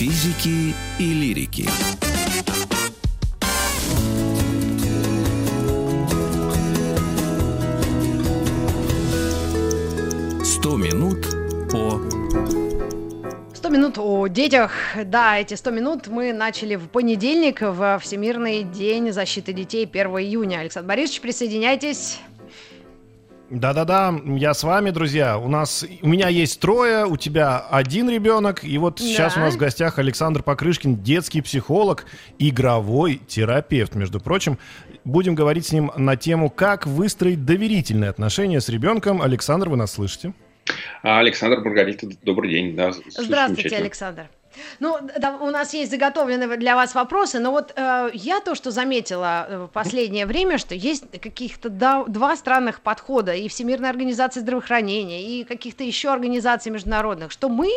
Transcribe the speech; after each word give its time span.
физики 0.00 0.74
и 0.98 1.12
лирики. 1.12 1.68
Сто 10.42 10.78
минут 10.78 11.18
по 11.70 12.00
100 13.52 13.68
минут 13.68 13.98
о 13.98 14.26
детях. 14.28 14.72
Да, 15.04 15.38
эти 15.38 15.52
100 15.52 15.70
минут 15.70 16.06
мы 16.06 16.32
начали 16.32 16.76
в 16.76 16.88
понедельник, 16.88 17.60
в 17.60 17.98
Всемирный 18.02 18.62
день 18.62 19.12
защиты 19.12 19.52
детей 19.52 19.84
1 19.84 20.06
июня. 20.12 20.60
Александр 20.60 20.88
Борисович, 20.88 21.20
присоединяйтесь. 21.20 22.20
Да-да-да, 23.50 24.14
я 24.26 24.54
с 24.54 24.62
вами, 24.62 24.90
друзья. 24.90 25.36
У 25.36 25.48
нас, 25.48 25.84
у 26.02 26.08
меня 26.08 26.28
есть 26.28 26.60
трое, 26.60 27.04
у 27.04 27.16
тебя 27.16 27.58
один 27.58 28.08
ребенок, 28.08 28.62
и 28.62 28.78
вот 28.78 29.00
сейчас 29.00 29.34
Да. 29.34 29.40
у 29.40 29.44
нас 29.44 29.54
в 29.54 29.58
гостях 29.58 29.98
Александр 29.98 30.44
Покрышкин, 30.44 31.02
детский 31.02 31.40
психолог, 31.42 32.06
игровой 32.38 33.20
терапевт, 33.26 33.96
между 33.96 34.20
прочим. 34.20 34.56
Будем 35.04 35.34
говорить 35.34 35.66
с 35.66 35.72
ним 35.72 35.90
на 35.96 36.14
тему, 36.16 36.48
как 36.48 36.86
выстроить 36.86 37.44
доверительные 37.44 38.10
отношения 38.10 38.60
с 38.60 38.68
ребенком. 38.68 39.20
Александр, 39.20 39.68
вы 39.68 39.76
нас 39.76 39.92
слышите? 39.92 40.32
Александр 41.02 41.58
Маргарита, 41.58 42.06
добрый 42.22 42.50
день. 42.50 42.76
Да, 42.76 42.92
Здравствуйте. 43.18 43.76
Александр. 43.76 44.28
Ну, 44.80 44.98
да, 45.18 45.36
у 45.36 45.50
нас 45.50 45.74
есть 45.74 45.90
заготовленные 45.90 46.56
для 46.56 46.74
вас 46.74 46.94
вопросы, 46.94 47.38
но 47.38 47.50
вот 47.52 47.72
э, 47.76 48.10
я 48.14 48.40
то, 48.40 48.54
что 48.54 48.70
заметила 48.70 49.46
э, 49.48 49.58
в 49.64 49.68
последнее 49.68 50.26
время, 50.26 50.58
что 50.58 50.74
есть 50.74 51.04
каких-то 51.20 51.68
да- 51.68 52.04
два 52.04 52.36
странных 52.36 52.80
подхода 52.80 53.32
и 53.32 53.48
Всемирной 53.48 53.90
организации 53.90 54.40
здравоохранения, 54.40 55.22
и 55.22 55.44
каких-то 55.44 55.84
еще 55.84 56.10
организаций 56.10 56.72
международных, 56.72 57.30
что 57.30 57.48
мы 57.48 57.70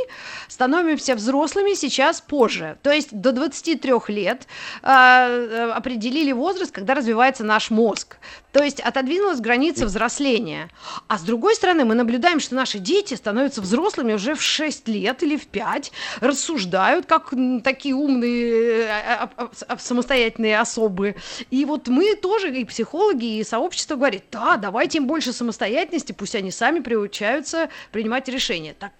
становимся 0.47 1.15
взрослыми 1.15 1.75
сейчас 1.75 2.21
позже. 2.21 2.77
То 2.81 2.91
есть 2.91 3.09
до 3.11 3.31
23 3.31 3.93
лет 4.07 4.47
э, 4.81 4.87
э, 4.87 5.71
определили 5.71 6.31
возраст, 6.31 6.71
когда 6.71 6.95
развивается 6.95 7.43
наш 7.43 7.69
мозг. 7.69 8.17
То 8.51 8.63
есть 8.63 8.79
отодвинулась 8.79 9.39
граница 9.39 9.85
взросления. 9.85 10.69
А 11.07 11.17
с 11.17 11.21
другой 11.21 11.55
стороны, 11.55 11.85
мы 11.85 11.95
наблюдаем, 11.95 12.39
что 12.39 12.55
наши 12.55 12.79
дети 12.79 13.13
становятся 13.13 13.61
взрослыми 13.61 14.13
уже 14.13 14.35
в 14.35 14.41
6 14.41 14.87
лет 14.87 15.23
или 15.23 15.37
в 15.37 15.47
5, 15.47 15.91
рассуждают 16.19 16.63
как 17.07 17.33
м, 17.33 17.61
такие 17.61 17.95
умные, 17.95 18.83
э, 18.83 18.87
а- 18.89 19.29
а- 19.37 19.49
а- 19.67 19.77
самостоятельные 19.77 20.59
особы. 20.59 21.15
И 21.51 21.65
вот 21.65 21.87
мы 21.87 22.15
тоже, 22.15 22.53
и 22.55 22.65
психологи, 22.65 23.37
и 23.37 23.43
сообщество 23.43 23.95
говорит, 23.95 24.23
да, 24.31 24.57
давайте 24.57 24.97
им 24.97 25.07
больше 25.07 25.33
самостоятельности, 25.33 26.11
пусть 26.11 26.35
они 26.35 26.51
сами 26.51 26.79
приучаются 26.79 27.69
принимать 27.91 28.27
решения. 28.29 28.73
Так 28.77 28.91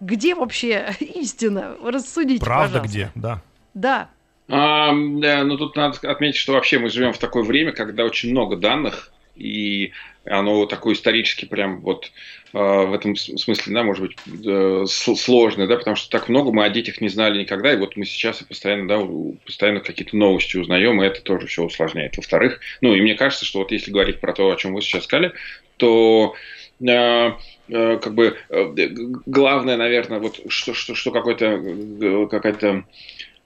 где 0.00 0.34
вообще 0.34 0.94
истина? 1.00 1.76
Рассудите, 1.82 2.44
Правда 2.44 2.80
пожалуйста. 2.80 2.88
где? 2.88 3.10
Да. 3.14 3.42
Да. 3.74 4.08
А, 4.48 4.88
да, 4.92 5.44
ну 5.44 5.56
тут 5.56 5.76
надо 5.76 5.96
отметить, 6.10 6.36
что 6.38 6.52
вообще 6.54 6.78
мы 6.80 6.90
живем 6.90 7.12
в 7.12 7.18
такое 7.18 7.44
время, 7.44 7.70
когда 7.72 8.04
очень 8.04 8.32
много 8.32 8.56
данных, 8.56 9.12
и 9.36 9.92
оно 10.24 10.66
такое 10.66 10.94
исторически 10.94 11.46
прям 11.46 11.80
вот 11.80 12.10
э, 12.52 12.58
в 12.58 12.92
этом 12.92 13.16
смысле, 13.16 13.74
да, 13.74 13.82
может 13.82 14.02
быть, 14.02 14.16
э, 14.46 14.84
сложное, 14.86 15.66
да, 15.66 15.76
потому 15.76 15.96
что 15.96 16.10
так 16.10 16.28
много 16.28 16.52
мы 16.52 16.64
о 16.64 16.70
детях 16.70 17.00
не 17.00 17.08
знали 17.08 17.40
никогда, 17.40 17.72
и 17.72 17.76
вот 17.76 17.96
мы 17.96 18.04
сейчас 18.04 18.42
и 18.42 18.44
постоянно, 18.44 18.86
да, 18.88 19.00
постоянно 19.44 19.80
какие-то 19.80 20.16
новости 20.16 20.56
узнаем, 20.56 21.02
и 21.02 21.06
это 21.06 21.22
тоже 21.22 21.46
все 21.46 21.64
усложняет. 21.64 22.16
Во-вторых, 22.16 22.60
ну 22.80 22.94
и 22.94 23.00
мне 23.00 23.14
кажется, 23.14 23.44
что 23.44 23.60
вот 23.60 23.72
если 23.72 23.90
говорить 23.90 24.20
про 24.20 24.32
то, 24.32 24.50
о 24.50 24.56
чем 24.56 24.74
вы 24.74 24.82
сейчас 24.82 25.04
сказали, 25.04 25.32
то 25.78 26.34
э, 26.80 27.32
э, 27.68 27.98
как 27.98 28.14
бы 28.14 28.36
э, 28.50 28.88
главное, 29.26 29.76
наверное, 29.76 30.18
вот 30.18 30.40
что, 30.48 30.74
что, 30.74 30.94
что 30.94 31.10
какой-то 31.12 31.46
э, 31.46 32.26
какая-то 32.30 32.84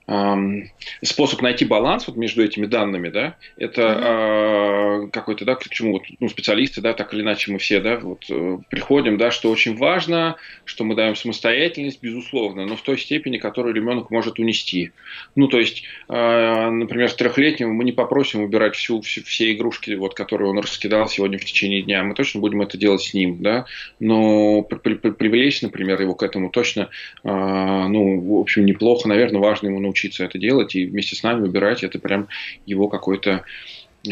способ 0.06 1.40
найти 1.40 1.64
баланс 1.64 2.06
вот 2.06 2.16
между 2.16 2.44
этими 2.44 2.66
данными, 2.66 3.08
да, 3.08 3.36
это 3.56 3.82
а, 3.86 5.06
какой-то, 5.10 5.44
да, 5.44 5.54
к 5.54 5.66
чему 5.70 5.92
вот, 5.92 6.02
ну, 6.20 6.28
специалисты, 6.28 6.80
да, 6.82 6.92
так 6.92 7.14
или 7.14 7.22
иначе 7.22 7.50
мы 7.50 7.58
все, 7.58 7.80
да, 7.80 7.96
вот 7.96 8.24
э, 8.28 8.58
приходим, 8.68 9.16
да, 9.16 9.30
что 9.30 9.50
очень 9.50 9.76
важно, 9.76 10.36
что 10.66 10.84
мы 10.84 10.94
даем 10.94 11.16
самостоятельность, 11.16 12.02
безусловно, 12.02 12.66
но 12.66 12.76
в 12.76 12.82
той 12.82 12.98
степени, 12.98 13.38
которую 13.38 13.74
ребенок 13.74 14.10
может 14.10 14.38
унести. 14.38 14.92
Ну, 15.36 15.48
то 15.48 15.58
есть, 15.58 15.84
а, 16.08 16.70
например, 16.70 17.08
с 17.08 17.14
трехлетнего 17.14 17.70
мы 17.70 17.84
не 17.84 17.92
попросим 17.92 18.42
убирать 18.42 18.76
всю, 18.76 19.00
всю- 19.00 19.24
все 19.24 19.52
игрушки, 19.54 19.92
вот, 19.92 20.14
которые 20.14 20.50
он 20.50 20.58
раскидал 20.58 21.08
сегодня 21.08 21.38
в 21.38 21.44
течение 21.44 21.82
дня, 21.82 22.04
мы 22.04 22.14
точно 22.14 22.40
будем 22.40 22.60
это 22.60 22.76
делать 22.76 23.02
с 23.02 23.14
ним, 23.14 23.38
да, 23.40 23.64
но 24.00 24.62
при- 24.62 24.78
при- 24.78 24.94
при- 24.94 25.10
привлечь, 25.12 25.62
например, 25.62 26.00
его 26.02 26.14
к 26.14 26.22
этому 26.22 26.50
точно 26.50 26.90
а, 27.22 27.88
ну, 27.88 28.20
в 28.20 28.40
общем, 28.40 28.66
неплохо, 28.66 29.08
наверное, 29.08 29.40
важно 29.40 29.68
ему 29.68 29.80
научиться 29.80 29.93
это 30.02 30.38
делать 30.38 30.74
и 30.74 30.86
вместе 30.86 31.16
с 31.16 31.22
нами 31.22 31.46
убирать. 31.46 31.82
Это 31.82 31.98
прям 31.98 32.28
его 32.66 32.88
какой-то 32.88 33.44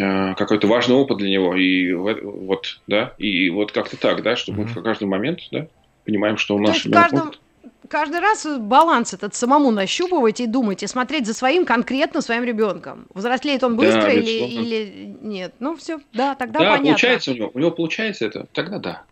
а, 0.01 0.35
какой-то 0.35 0.67
важный 0.67 0.95
опыт 0.97 1.19
для 1.19 1.31
него. 1.31 1.55
И 1.57 1.93
в- 1.93 2.21
вот, 2.47 2.67
да, 2.87 3.15
и 3.19 3.51
вот 3.51 3.73
как-то 3.73 3.97
так, 3.97 4.23
да, 4.23 4.37
чтобы 4.37 4.63
Мгм. 4.63 4.69
в 4.69 4.83
каждый 4.83 5.09
момент, 5.09 5.41
да, 5.51 5.67
понимаем, 6.05 6.37
что 6.39 6.57
у 6.57 6.59
То 6.59 6.65
нас 6.65 6.77
есть 6.77 6.87
может. 6.89 7.41
Каждый 7.89 8.21
раз 8.21 8.47
баланс 8.59 9.15
этот 9.15 9.35
самому 9.35 9.71
нащупывать 9.71 10.41
и 10.41 10.47
думать, 10.47 10.83
и 10.83 10.87
смотреть 10.87 11.27
за 11.27 11.35
своим 11.35 11.65
конкретно 11.65 12.21
своим 12.23 12.43
ребенком. 12.43 13.07
Взрослеет 13.15 13.63
он 13.63 13.77
Да, 13.77 13.85
быстро 13.85 14.13
или, 14.13 14.21
безусловно. 14.21 14.61
или 14.63 15.17
нет? 15.21 15.55
Ну 15.61 15.77
все, 15.77 16.01
да, 16.13 16.35
тогда 16.35 16.61
Да, 16.61 16.71
понятно. 16.71 16.89
получается 16.89 17.31
у 17.33 17.35
него, 17.35 17.51
у 17.55 17.59
него 17.59 17.71
получается 17.71 18.27
это, 18.27 18.47
тогда 18.53 18.79
да. 18.79 19.05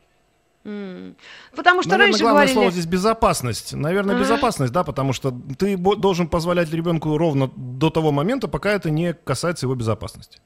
Потому 0.62 1.82
что 1.82 1.92
Наверное, 1.92 2.06
раньше 2.06 2.20
главное 2.20 2.32
говорили... 2.32 2.52
слово 2.52 2.70
здесь 2.70 2.86
безопасность. 2.86 3.72
Наверное, 3.72 4.18
безопасность, 4.18 4.72
да, 4.72 4.84
потому 4.84 5.12
что 5.12 5.32
ты 5.58 5.76
должен 5.76 6.28
позволять 6.28 6.70
ребенку 6.72 7.16
ровно 7.16 7.50
до 7.56 7.88
того 7.88 8.12
момента, 8.12 8.46
пока 8.46 8.72
это 8.72 8.90
не 8.90 9.14
касается 9.14 9.66
его 9.66 9.74
безопасности. 9.74 10.38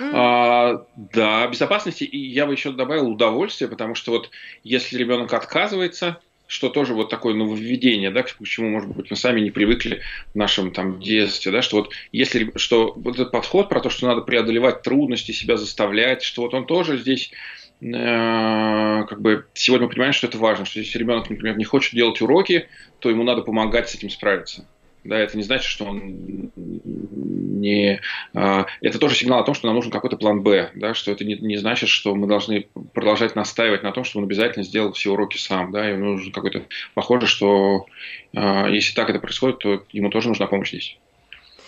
А, 0.00 0.86
да, 0.96 1.46
безопасности, 1.48 2.04
и 2.04 2.18
я 2.18 2.46
бы 2.46 2.52
еще 2.52 2.70
добавил 2.70 3.10
удовольствие, 3.10 3.68
потому 3.68 3.96
что 3.96 4.12
вот 4.12 4.30
если 4.62 4.96
ребенок 4.96 5.32
отказывается, 5.32 6.20
что 6.46 6.68
тоже 6.70 6.94
вот 6.94 7.10
такое 7.10 7.34
нововведение, 7.34 8.10
да, 8.10 8.22
к 8.22 8.42
чему, 8.44 8.70
может 8.70 8.90
быть, 8.90 9.10
мы 9.10 9.16
сами 9.16 9.40
не 9.40 9.50
привыкли 9.50 10.00
в 10.32 10.36
нашем 10.36 10.72
там 10.72 11.00
детстве, 11.00 11.52
да, 11.52 11.62
что 11.62 11.78
вот 11.78 11.92
если, 12.12 12.52
что 12.56 12.94
вот 12.96 13.16
этот 13.16 13.32
подход 13.32 13.68
про 13.68 13.80
то, 13.80 13.90
что 13.90 14.06
надо 14.06 14.22
преодолевать 14.22 14.82
трудности, 14.82 15.32
себя 15.32 15.56
заставлять, 15.56 16.22
что 16.22 16.42
вот 16.42 16.54
он 16.54 16.64
тоже 16.64 16.96
здесь 16.96 17.32
как 17.80 19.20
бы 19.20 19.46
сегодня 19.54 19.86
мы 19.86 19.92
понимаем, 19.92 20.12
что 20.12 20.26
это 20.26 20.38
важно, 20.38 20.64
что 20.64 20.80
если 20.80 20.98
ребенок, 20.98 21.30
например, 21.30 21.56
не 21.56 21.64
хочет 21.64 21.94
делать 21.94 22.20
уроки, 22.20 22.68
то 22.98 23.08
ему 23.08 23.22
надо 23.22 23.42
помогать 23.42 23.88
с 23.88 23.94
этим 23.94 24.10
справиться. 24.10 24.66
Да, 25.04 25.16
это 25.16 25.36
не 25.36 25.42
значит, 25.42 25.66
что 25.66 25.86
он 25.86 26.50
не... 26.56 28.00
а, 28.34 28.66
Это 28.80 28.98
тоже 28.98 29.14
сигнал 29.14 29.40
о 29.40 29.44
том, 29.44 29.54
что 29.54 29.66
нам 29.66 29.76
нужен 29.76 29.90
какой-то 29.90 30.16
план 30.16 30.42
Б, 30.42 30.70
да, 30.74 30.92
что 30.92 31.12
это 31.12 31.24
не, 31.24 31.36
не 31.36 31.56
значит, 31.56 31.88
что 31.88 32.14
мы 32.14 32.26
должны 32.26 32.66
продолжать 32.92 33.36
настаивать 33.36 33.82
на 33.82 33.92
том, 33.92 34.04
что 34.04 34.18
он 34.18 34.24
обязательно 34.24 34.64
сделал 34.64 34.92
все 34.92 35.12
уроки 35.12 35.38
сам, 35.38 35.70
да, 35.70 35.88
ему 35.88 36.04
нужен 36.04 36.32
какой-то... 36.32 36.64
Похоже, 36.94 37.26
что 37.26 37.86
а, 38.34 38.68
если 38.68 38.94
так 38.94 39.08
это 39.08 39.20
происходит, 39.20 39.60
то 39.60 39.84
ему 39.92 40.10
тоже 40.10 40.28
нужна 40.28 40.46
помощь 40.46 40.70
здесь. 40.70 40.98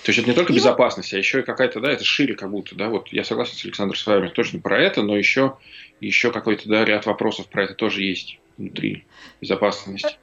То 0.03 0.11
есть 0.11 0.19
это 0.19 0.29
не 0.29 0.35
только 0.35 0.53
И 0.53 0.55
вот- 0.55 0.61
безопасность, 0.61 1.13
а 1.13 1.19
еще 1.19 1.41
и 1.41 1.43
какая-то, 1.43 1.81
да, 1.81 1.91
это 1.91 2.05
шире 2.05 2.35
как 2.35 2.51
будто, 2.51 2.75
да, 2.75 2.89
вот 2.89 3.09
я 3.13 3.23
согласен 3.25 3.55
с 3.55 3.65
Александром 3.65 3.99
с 3.99 4.07
вами 4.07 4.29
точно 4.29 4.61
про 4.61 4.81
это, 4.81 5.03
но 5.03 5.17
еще, 5.17 5.59
еще 6.01 6.33
какой-то, 6.33 6.69
да, 6.69 6.85
ряд 6.85 7.05
вопросов 7.07 7.49
про 7.49 7.65
это 7.65 7.75
тоже 7.75 8.03
есть 8.03 8.39
внутри 8.57 9.05
безопасности. 9.41 10.17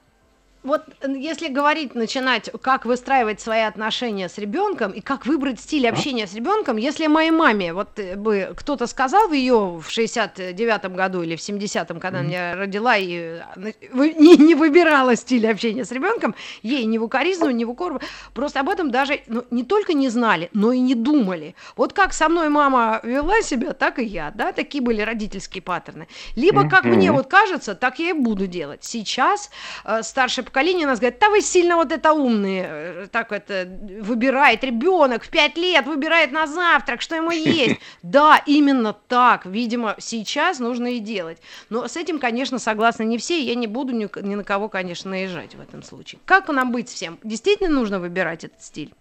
Вот 0.64 0.84
э, 1.02 1.12
если 1.18 1.48
говорить, 1.48 1.96
начинать, 1.96 2.50
как 2.62 2.86
выстраивать 2.86 3.40
свои 3.40 3.62
отношения 3.62 4.28
с 4.28 4.38
ребенком 4.38 4.92
и 4.92 5.02
как 5.02 5.26
выбрать 5.26 5.60
стиль 5.60 5.88
общения 5.88 6.28
с 6.28 6.34
ребенком, 6.34 6.78
если 6.78 7.08
моей 7.08 7.32
маме 7.32 7.74
вот 7.74 8.00
э, 8.00 8.16
бы 8.16 8.54
кто-то 8.58 8.88
сказал 8.88 9.32
ее 9.32 9.80
в 9.80 9.88
69-м 9.88 10.96
году 10.96 11.22
или 11.22 11.36
в 11.36 11.40
70-м, 11.40 12.00
когда 12.00 12.20
она 12.20 12.28
меня 12.28 12.56
родила 12.56 12.98
и 12.98 13.40
э, 13.56 13.72
не, 13.94 14.36
не 14.38 14.56
выбирала 14.56 15.16
стиль 15.16 15.48
общения 15.48 15.86
с 15.86 15.92
ребенком, 15.92 16.36
ей 16.64 16.86
ни 16.86 16.98
в 16.98 17.04
укоризну, 17.04 17.52
ни 17.52 17.64
в 17.64 17.70
укор, 17.70 18.02
просто 18.34 18.60
об 18.60 18.70
этом 18.70 18.90
даже 18.92 19.22
ну, 19.28 19.46
не 19.52 19.64
только 19.64 19.94
не 19.94 20.10
знали, 20.10 20.50
но 20.54 20.72
и 20.72 20.80
не 20.80 20.96
думали. 20.96 21.56
Вот 21.76 21.94
как 21.94 22.14
со 22.14 22.30
мной 22.30 22.50
мама 22.50 23.00
вела 23.04 23.42
себя, 23.42 23.74
так 23.74 24.00
и 24.00 24.04
я, 24.04 24.32
да, 24.32 24.52
такие 24.52 24.84
были 24.84 25.02
родительские 25.02 25.62
паттерны. 25.62 26.08
Либо 26.36 26.68
как 26.68 26.84
Мгм. 26.84 26.96
мне 26.96 27.12
вот 27.12 27.28
кажется, 27.28 27.76
так 27.76 28.00
я 28.00 28.10
и 28.10 28.14
буду 28.14 28.48
делать. 28.48 28.84
Сейчас 28.84 29.52
э, 29.86 30.02
старшее 30.04 30.47
поколение 30.48 30.88
нас 30.88 31.00
говорит, 31.00 31.20
да 31.20 31.30
вы 31.30 31.42
сильно 31.42 31.76
вот 31.76 31.92
это 31.92 32.14
умные, 32.14 32.66
э, 32.68 33.08
так 33.12 33.32
это 33.32 33.68
выбирает 34.02 34.64
ребенок 34.64 35.24
в 35.24 35.30
5 35.30 35.58
лет, 35.58 35.86
выбирает 35.86 36.32
на 36.32 36.48
завтрак, 36.48 37.02
что 37.02 37.16
ему 37.16 37.32
есть. 37.32 37.80
Да, 38.04 38.42
именно 38.46 38.94
так, 38.94 39.46
видимо, 39.46 39.96
сейчас 40.00 40.60
нужно 40.60 40.96
и 40.96 41.00
делать. 41.00 41.40
Но 41.70 41.88
с 41.88 41.98
этим, 41.98 42.20
конечно, 42.20 42.58
согласны 42.58 43.04
не 43.04 43.18
все, 43.18 43.40
я 43.42 43.56
не 43.56 43.68
буду 43.68 43.94
ни, 43.94 44.08
ни 44.26 44.36
на 44.36 44.44
кого, 44.44 44.70
конечно, 44.70 45.12
наезжать 45.12 45.56
в 45.56 45.62
этом 45.62 45.84
случае. 45.84 46.20
Как 46.26 46.48
нам 46.48 46.72
быть 46.72 46.90
всем? 46.90 47.20
Действительно 47.24 47.70
нужно 47.70 48.00
выбирать 48.00 48.46
этот 48.46 48.64
стиль? 48.64 48.94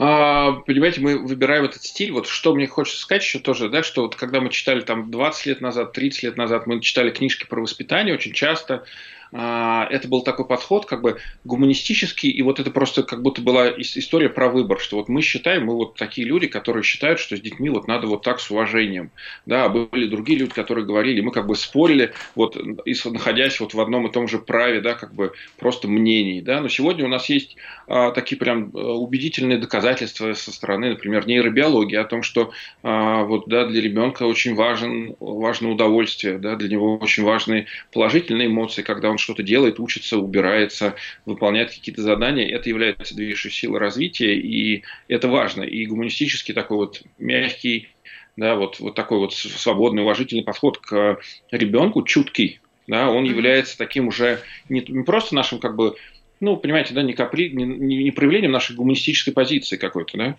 А, 0.00 0.52
понимаете, 0.66 1.00
мы 1.00 1.18
выбираем 1.18 1.64
этот 1.64 1.82
стиль. 1.82 2.12
Вот 2.12 2.28
что 2.28 2.54
мне 2.54 2.66
хочется 2.66 3.00
сказать 3.00 3.22
еще 3.22 3.40
тоже, 3.40 3.68
да, 3.68 3.82
что 3.82 4.02
вот 4.02 4.14
когда 4.14 4.40
мы 4.40 4.50
читали 4.50 4.80
там 4.80 5.10
20 5.10 5.46
лет 5.46 5.60
назад, 5.60 5.92
30 5.92 6.22
лет 6.22 6.36
назад, 6.36 6.66
мы 6.66 6.80
читали 6.80 7.10
книжки 7.10 7.46
про 7.46 7.60
воспитание 7.60 8.14
очень 8.14 8.32
часто. 8.32 8.84
А, 9.32 9.86
это 9.90 10.08
был 10.08 10.22
такой 10.22 10.46
подход, 10.46 10.86
как 10.86 11.02
бы 11.02 11.18
гуманистический, 11.44 12.30
и 12.30 12.42
вот 12.42 12.60
это 12.60 12.70
просто 12.70 13.02
как 13.02 13.22
будто 13.22 13.42
была 13.42 13.68
история 13.78 14.28
про 14.28 14.48
выбор, 14.48 14.80
что 14.80 14.96
вот 14.96 15.08
мы 15.08 15.22
считаем, 15.22 15.66
мы 15.66 15.74
вот 15.74 15.96
такие 15.96 16.26
люди, 16.26 16.46
которые 16.46 16.82
считают, 16.82 17.20
что 17.20 17.36
с 17.36 17.40
детьми 17.40 17.68
вот 17.70 17.88
надо 17.88 18.06
вот 18.06 18.22
так 18.22 18.40
с 18.40 18.50
уважением, 18.50 19.10
да, 19.46 19.68
были 19.68 20.06
другие 20.06 20.38
люди, 20.38 20.52
которые 20.52 20.86
говорили, 20.86 21.20
мы 21.20 21.32
как 21.32 21.46
бы 21.46 21.56
спорили, 21.56 22.12
вот, 22.34 22.56
и 22.56 22.94
находясь 23.04 23.60
вот 23.60 23.74
в 23.74 23.80
одном 23.80 24.06
и 24.06 24.12
том 24.12 24.28
же 24.28 24.38
праве, 24.38 24.80
да, 24.80 24.94
как 24.94 25.14
бы 25.14 25.32
просто 25.58 25.88
мнений, 25.88 26.40
да, 26.40 26.60
но 26.60 26.68
сегодня 26.68 27.04
у 27.04 27.08
нас 27.08 27.28
есть 27.28 27.56
а, 27.86 28.10
такие 28.12 28.38
прям 28.38 28.70
э, 28.74 28.78
убедительные 28.78 29.58
доказательства 29.58 30.32
со 30.34 30.52
стороны, 30.52 30.90
например, 30.90 31.26
нейробиологии 31.26 31.96
о 31.96 32.04
том, 32.04 32.22
что 32.22 32.52
а, 32.82 33.24
вот, 33.24 33.48
да, 33.48 33.66
для 33.66 33.80
ребенка 33.80 34.24
очень 34.24 34.54
важен, 34.54 35.16
важно 35.20 35.70
удовольствие, 35.70 36.38
да, 36.38 36.56
для 36.56 36.68
него 36.68 36.96
очень 36.96 37.24
важны 37.24 37.66
положительные 37.92 38.48
эмоции, 38.48 38.82
когда 38.82 39.10
он 39.10 39.17
что-то 39.18 39.42
делает, 39.42 39.80
учится, 39.80 40.18
убирается, 40.18 40.94
выполняет 41.26 41.70
какие-то 41.70 42.02
задания, 42.02 42.48
это 42.48 42.68
является 42.68 43.14
движущей 43.14 43.50
силой 43.50 43.80
развития, 43.80 44.34
и 44.36 44.84
это 45.08 45.28
важно. 45.28 45.62
И 45.62 45.86
гуманистический 45.86 46.54
такой 46.54 46.78
вот 46.78 47.02
мягкий, 47.18 47.88
да, 48.36 48.54
вот, 48.54 48.80
вот 48.80 48.94
такой 48.94 49.18
вот 49.18 49.34
свободный, 49.34 50.02
уважительный 50.02 50.44
подход 50.44 50.78
к 50.78 51.18
ребенку, 51.50 52.02
чуткий, 52.02 52.60
да, 52.86 53.10
он 53.10 53.24
является 53.24 53.76
таким 53.76 54.08
уже 54.08 54.40
не, 54.68 54.84
не 54.88 55.04
просто 55.04 55.34
нашим 55.34 55.58
как 55.58 55.76
бы 55.76 55.96
ну, 56.40 56.56
понимаете, 56.56 56.94
да, 56.94 57.02
не, 57.02 57.14
капри, 57.14 57.50
не, 57.50 57.64
не 57.64 58.10
проявлением 58.12 58.52
нашей 58.52 58.76
гуманистической 58.76 59.32
позиции 59.32 59.76
какой-то, 59.76 60.16
да, 60.16 60.36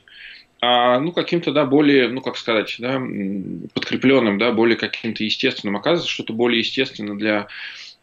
а, 0.61 0.99
ну, 0.99 1.11
каким-то, 1.11 1.51
да, 1.51 1.65
более, 1.65 2.09
ну, 2.09 2.21
как 2.21 2.35
сказать, 2.35 2.75
да, 2.79 3.01
подкрепленным, 3.73 4.37
да, 4.37 4.51
более 4.51 4.75
каким-то 4.75 5.23
естественным. 5.23 5.77
Оказывается, 5.77 6.11
что 6.11 6.23
это 6.23 6.33
более 6.33 6.59
естественно 6.59 7.17
для 7.17 7.47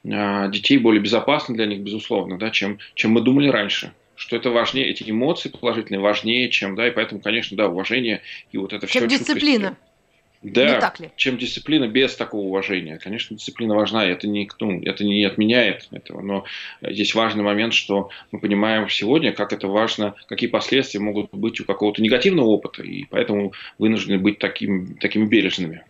детей, 0.07 0.79
более 0.79 1.03
безопасно 1.03 1.55
для 1.55 1.67
них, 1.67 1.81
безусловно, 1.81 2.39
да, 2.39 2.51
чем, 2.51 2.79
чем 2.95 3.13
мы 3.13 3.21
думали 3.21 3.49
раньше 3.49 3.93
что 4.17 4.35
это 4.35 4.51
важнее, 4.51 4.89
эти 4.89 5.09
эмоции 5.09 5.51
положительные 5.51 6.01
важнее, 6.01 6.49
чем, 6.49 6.75
да, 6.75 6.89
и 6.89 6.91
поэтому, 6.91 7.21
конечно, 7.21 7.57
да, 7.57 7.69
уважение 7.69 8.23
и 8.51 8.57
вот 8.57 8.73
это 8.73 8.87
все. 8.87 9.01
Чем 9.01 9.09
дисциплина. 9.09 9.77
Да, 10.43 10.75
не 10.75 10.81
так 10.81 11.01
ли? 11.01 11.11
чем 11.17 11.39
дисциплина 11.39 11.89
без 11.89 12.15
такого 12.15 12.47
уважения. 12.47 12.99
Конечно, 12.99 13.37
дисциплина 13.37 13.75
важна, 13.75 14.07
и 14.07 14.11
это 14.11 14.29
не, 14.29 14.49
ну, 14.61 14.83
это 14.83 15.05
не 15.05 15.25
отменяет 15.25 15.89
этого, 15.91 16.21
но 16.21 16.45
здесь 16.83 17.15
важный 17.15 17.43
момент, 17.43 17.75
что 17.75 18.11
мы 18.31 18.39
понимаем 18.39 18.89
сегодня, 18.89 19.33
как 19.33 19.53
это 19.53 19.67
важно, 19.67 20.15
какие 20.29 20.49
последствия 20.49 21.01
могут 21.01 21.33
быть 21.33 21.61
у 21.61 21.65
какого-то 21.65 22.03
негативного 22.03 22.47
опыта, 22.47 22.83
и 22.83 23.05
поэтому 23.05 23.53
вынуждены 23.79 24.19
быть 24.19 24.39
таким, 24.39 24.97
такими 24.97 25.27
бережными. 25.27 25.85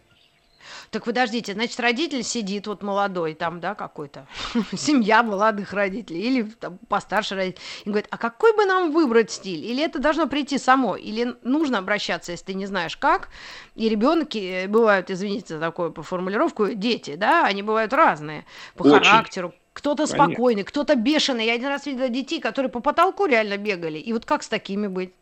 Так 0.90 1.04
подождите, 1.04 1.54
значит, 1.54 1.78
родитель 1.80 2.22
сидит 2.22 2.66
вот 2.66 2.82
молодой 2.82 3.34
там, 3.34 3.60
да, 3.60 3.74
какой-то, 3.74 4.26
семья 4.76 5.22
молодых 5.22 5.72
родителей 5.72 6.20
или 6.20 6.42
там, 6.42 6.78
постарше 6.88 7.34
родителей, 7.34 7.62
и 7.84 7.90
говорит, 7.90 8.08
а 8.10 8.18
какой 8.18 8.54
бы 8.56 8.64
нам 8.64 8.92
выбрать 8.92 9.30
стиль? 9.30 9.64
Или 9.64 9.84
это 9.84 9.98
должно 9.98 10.26
прийти 10.26 10.58
само? 10.58 10.96
Или 10.96 11.36
нужно 11.42 11.78
обращаться, 11.78 12.32
если 12.32 12.46
ты 12.46 12.54
не 12.54 12.66
знаешь 12.66 12.96
как? 12.96 13.28
И 13.74 13.88
ребенки 13.88 14.38
э, 14.38 14.68
бывают, 14.68 15.10
извините 15.10 15.54
за 15.54 15.60
такую 15.60 15.92
по 15.92 16.02
формулировку, 16.02 16.68
дети, 16.68 17.16
да, 17.16 17.44
они 17.44 17.62
бывают 17.62 17.92
разные 17.92 18.44
по 18.74 18.82
Очень. 18.82 19.04
характеру, 19.04 19.54
кто-то 19.72 20.06
спокойный, 20.06 20.64
кто-то 20.64 20.94
бешеный. 20.94 21.44
Я 21.44 21.52
один 21.52 21.68
раз 21.68 21.84
видела 21.84 22.08
детей, 22.08 22.40
которые 22.40 22.70
по 22.70 22.80
потолку 22.80 23.26
реально 23.26 23.58
бегали. 23.58 23.98
И 23.98 24.12
вот 24.14 24.24
как 24.24 24.42
с 24.42 24.48
такими 24.48 24.86
быть? 24.86 25.12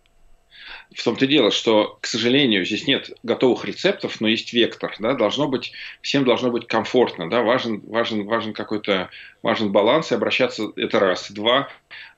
В 0.95 1.03
том-то 1.03 1.25
и 1.25 1.29
дело, 1.29 1.51
что, 1.51 1.99
к 2.01 2.07
сожалению, 2.07 2.65
здесь 2.65 2.87
нет 2.87 3.11
готовых 3.23 3.65
рецептов, 3.65 4.21
но 4.21 4.29
есть 4.29 4.53
вектор. 4.53 4.95
Да? 4.99 5.15
Должно 5.15 5.49
быть, 5.49 5.73
всем 6.03 6.25
должно 6.25 6.51
быть 6.51 6.67
комфортно. 6.67 7.29
Да? 7.29 7.43
Важен, 7.43 7.81
важен, 7.81 8.25
важен 8.25 8.53
какой-то 8.53 9.11
важен 9.43 9.73
баланс 9.73 10.11
и 10.11 10.15
обращаться 10.15 10.73
это 10.77 11.01
раз. 11.01 11.31
Два, 11.31 11.69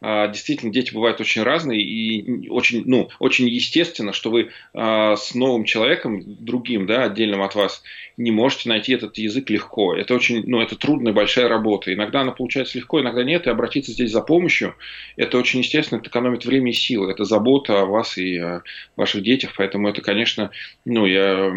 действительно, 0.01 0.73
дети 0.73 0.93
бывают 0.93 1.21
очень 1.21 1.43
разные 1.43 1.81
и 1.81 2.49
очень, 2.49 2.83
ну, 2.87 3.09
очень 3.19 3.49
естественно, 3.49 4.13
что 4.13 4.31
вы 4.31 4.51
а, 4.75 5.17
с 5.17 5.35
новым 5.35 5.65
человеком, 5.65 6.23
другим, 6.27 6.87
да, 6.87 7.05
отдельным 7.05 7.43
от 7.43 7.55
вас, 7.55 7.83
не 8.17 8.31
можете 8.31 8.69
найти 8.69 8.93
этот 8.93 9.19
язык 9.19 9.51
легко. 9.51 9.95
Это 9.95 10.15
очень, 10.15 10.43
ну, 10.47 10.61
это 10.61 10.77
трудная 10.77 11.13
большая 11.13 11.49
работа. 11.49 11.93
Иногда 11.93 12.21
она 12.21 12.33
получается 12.33 12.79
легко, 12.79 13.01
иногда 13.01 13.25
нет, 13.25 13.47
и 13.47 13.51
обратиться 13.51 13.93
здесь 13.93 14.11
за 14.11 14.21
помощью, 14.21 14.75
это 15.17 15.39
очень 15.39 15.61
естественно, 15.61 15.99
это 15.99 16.09
экономит 16.09 16.45
время 16.45 16.71
и 16.71 16.75
силы, 16.75 17.11
это 17.11 17.25
забота 17.25 17.81
о 17.81 17.87
вас 17.87 18.19
и 18.19 18.39
о 18.39 18.63
ваших 18.97 19.23
детях, 19.23 19.55
поэтому 19.57 19.89
это, 19.89 20.03
конечно, 20.03 20.51
ну, 20.85 21.07
я, 21.07 21.53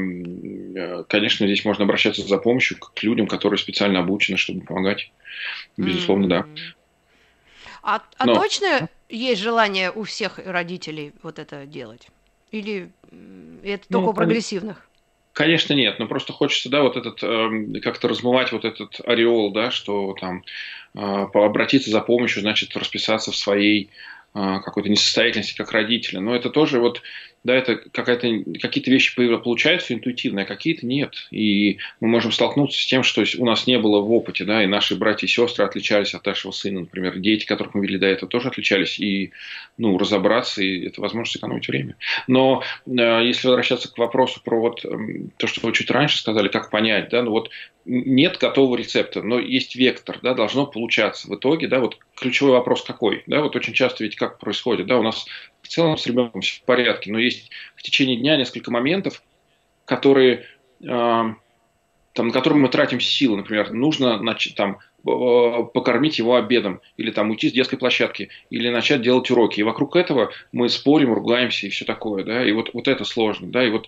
конечно, 1.07 1.45
здесь 1.45 1.65
можно 1.65 1.85
обращаться 1.85 2.21
за 2.21 2.37
помощью 2.37 2.77
к 2.77 3.03
людям, 3.03 3.27
которые 3.27 3.57
специально 3.57 3.99
обучены, 3.99 4.37
чтобы 4.37 4.61
помогать. 4.61 5.11
Безусловно, 5.77 6.25
mm-hmm. 6.25 6.29
да. 6.29 6.45
А, 7.81 8.01
а 8.17 8.25
Но... 8.25 8.35
точно 8.35 8.89
есть 9.09 9.41
желание 9.41 9.91
у 9.91 10.03
всех 10.03 10.39
родителей 10.43 11.13
вот 11.23 11.39
это 11.39 11.65
делать? 11.65 12.07
Или 12.51 12.91
это 13.63 13.85
ну, 13.89 13.99
только 13.99 14.09
у 14.09 14.13
прогрессивных? 14.13 14.89
Конечно, 15.33 15.73
нет, 15.73 15.99
но 15.99 16.07
просто 16.07 16.33
хочется, 16.33 16.69
да, 16.69 16.81
вот 16.81 16.97
этот, 16.97 17.19
э, 17.23 17.79
как-то 17.81 18.07
размывать 18.07 18.51
вот 18.51 18.65
этот 18.65 18.99
ореол, 19.05 19.51
да, 19.51 19.71
что 19.71 20.15
там 20.19 20.43
э, 20.95 20.99
обратиться 20.99 21.91
за 21.91 22.01
помощью, 22.01 22.41
значит, 22.41 22.75
расписаться 22.75 23.31
в 23.31 23.37
своей 23.37 23.89
э, 24.33 24.59
какой-то 24.63 24.89
несостоятельности 24.89 25.55
как 25.55 25.71
родителя. 25.71 26.19
Но 26.19 26.35
это 26.35 26.49
тоже 26.49 26.79
вот 26.79 27.01
да, 27.43 27.55
это 27.55 27.77
какие-то 27.77 28.91
вещи 28.91 29.15
получаются 29.15 29.93
интуитивно, 29.93 30.41
а 30.41 30.45
какие-то 30.45 30.85
нет. 30.85 31.13
И 31.31 31.77
мы 31.99 32.09
можем 32.09 32.31
столкнуться 32.31 32.81
с 32.81 32.85
тем, 32.85 33.03
что 33.03 33.23
у 33.37 33.45
нас 33.45 33.65
не 33.65 33.79
было 33.79 34.01
в 34.01 34.11
опыте, 34.11 34.43
да, 34.43 34.63
и 34.63 34.67
наши 34.67 34.95
братья 34.95 35.25
и 35.25 35.29
сестры 35.29 35.65
отличались 35.65 36.13
от 36.13 36.25
нашего 36.25 36.51
сына, 36.51 36.81
например, 36.81 37.17
дети, 37.19 37.45
которых 37.45 37.73
мы 37.73 37.85
вели 37.85 37.97
до 37.97 38.07
этого, 38.07 38.29
тоже 38.29 38.49
отличались, 38.49 38.99
и, 38.99 39.31
ну, 39.77 39.97
разобраться, 39.97 40.61
и 40.61 40.85
это 40.85 41.01
возможность 41.01 41.33
сэкономить 41.33 41.67
время. 41.67 41.95
Но 42.27 42.63
э, 42.85 42.91
если 43.23 43.47
возвращаться 43.47 43.91
к 43.91 43.97
вопросу 43.97 44.41
про 44.43 44.59
вот 44.59 44.83
э, 44.83 44.89
то, 45.37 45.47
что 45.47 45.65
вы 45.65 45.73
чуть 45.73 45.91
раньше 45.91 46.17
сказали, 46.17 46.49
как 46.49 46.69
понять, 46.69 47.09
да, 47.09 47.23
ну 47.23 47.31
вот 47.31 47.49
нет 47.85 48.37
готового 48.37 48.75
рецепта, 48.75 49.23
но 49.23 49.39
есть 49.39 49.75
вектор, 49.75 50.19
да, 50.21 50.33
должно 50.33 50.65
получаться. 50.67 51.27
В 51.27 51.35
итоге, 51.35 51.67
да, 51.67 51.79
вот 51.79 51.97
ключевой 52.15 52.51
вопрос 52.51 52.83
какой, 52.83 53.23
да, 53.25 53.41
вот 53.41 53.55
очень 53.55 53.73
часто 53.73 54.03
ведь 54.03 54.15
как 54.15 54.37
происходит, 54.39 54.87
да, 54.87 54.99
у 54.99 55.03
нас 55.03 55.25
в 55.69 55.71
целом 55.71 55.97
с 55.97 56.07
ребенком 56.07 56.41
все 56.41 56.59
в 56.59 56.63
порядке, 56.63 57.11
но 57.11 57.19
есть 57.19 57.51
в 57.75 57.83
течение 57.83 58.17
дня 58.17 58.37
несколько 58.37 58.71
моментов, 58.71 59.21
которые, 59.85 60.47
э, 60.81 60.85
там, 60.87 61.37
на 62.15 62.31
которые 62.31 62.59
мы 62.59 62.69
тратим 62.69 62.99
силы, 62.99 63.37
например, 63.37 63.71
нужно 63.71 64.19
там, 64.55 64.79
покормить 65.03 66.17
его 66.17 66.35
обедом, 66.35 66.81
или 66.97 67.11
там 67.11 67.29
уйти 67.29 67.49
с 67.49 67.53
детской 67.53 67.77
площадки, 67.77 68.29
или 68.49 68.69
начать 68.69 69.03
делать 69.03 69.29
уроки. 69.29 69.59
И 69.59 69.63
вокруг 69.63 69.95
этого 69.95 70.31
мы 70.51 70.69
спорим, 70.69 71.13
ругаемся 71.13 71.67
и 71.67 71.69
все 71.69 71.85
такое, 71.85 72.23
да, 72.23 72.43
и 72.43 72.51
вот, 72.51 72.71
вот 72.73 72.87
это 72.87 73.05
сложно, 73.05 73.51
да, 73.51 73.63
и 73.63 73.69
вот 73.69 73.87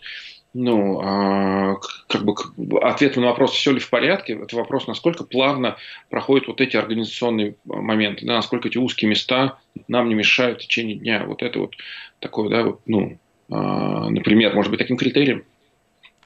ну, 0.54 1.00
а, 1.02 1.78
как 2.08 2.26
бы 2.26 2.36
ответ 2.82 3.16
на 3.16 3.28
вопрос, 3.28 3.52
все 3.52 3.72
ли 3.72 3.80
в 3.80 3.90
порядке, 3.90 4.34
это 4.34 4.56
вопрос, 4.56 4.88
насколько 4.88 5.24
плавно 5.24 5.78
проходят 6.10 6.48
вот 6.48 6.60
эти 6.60 6.76
организационные 6.76 7.56
моменты, 7.64 8.26
да, 8.26 8.36
насколько 8.36 8.68
эти 8.68 8.78
узкие 8.78 9.10
места 9.10 9.60
нам 9.88 10.10
не 10.10 10.16
мешают 10.16 10.60
в 10.60 10.64
течение 10.64 10.98
дня. 10.98 11.24
Вот 11.26 11.42
это 11.42 11.60
вот 11.60 11.76
такое, 12.20 12.50
да, 12.50 12.64
вот, 12.64 12.82
ну, 12.86 13.18
а, 13.50 14.10
например, 14.10 14.54
может 14.54 14.72
быть, 14.72 14.80
таким 14.80 14.98
критерием, 14.98 15.46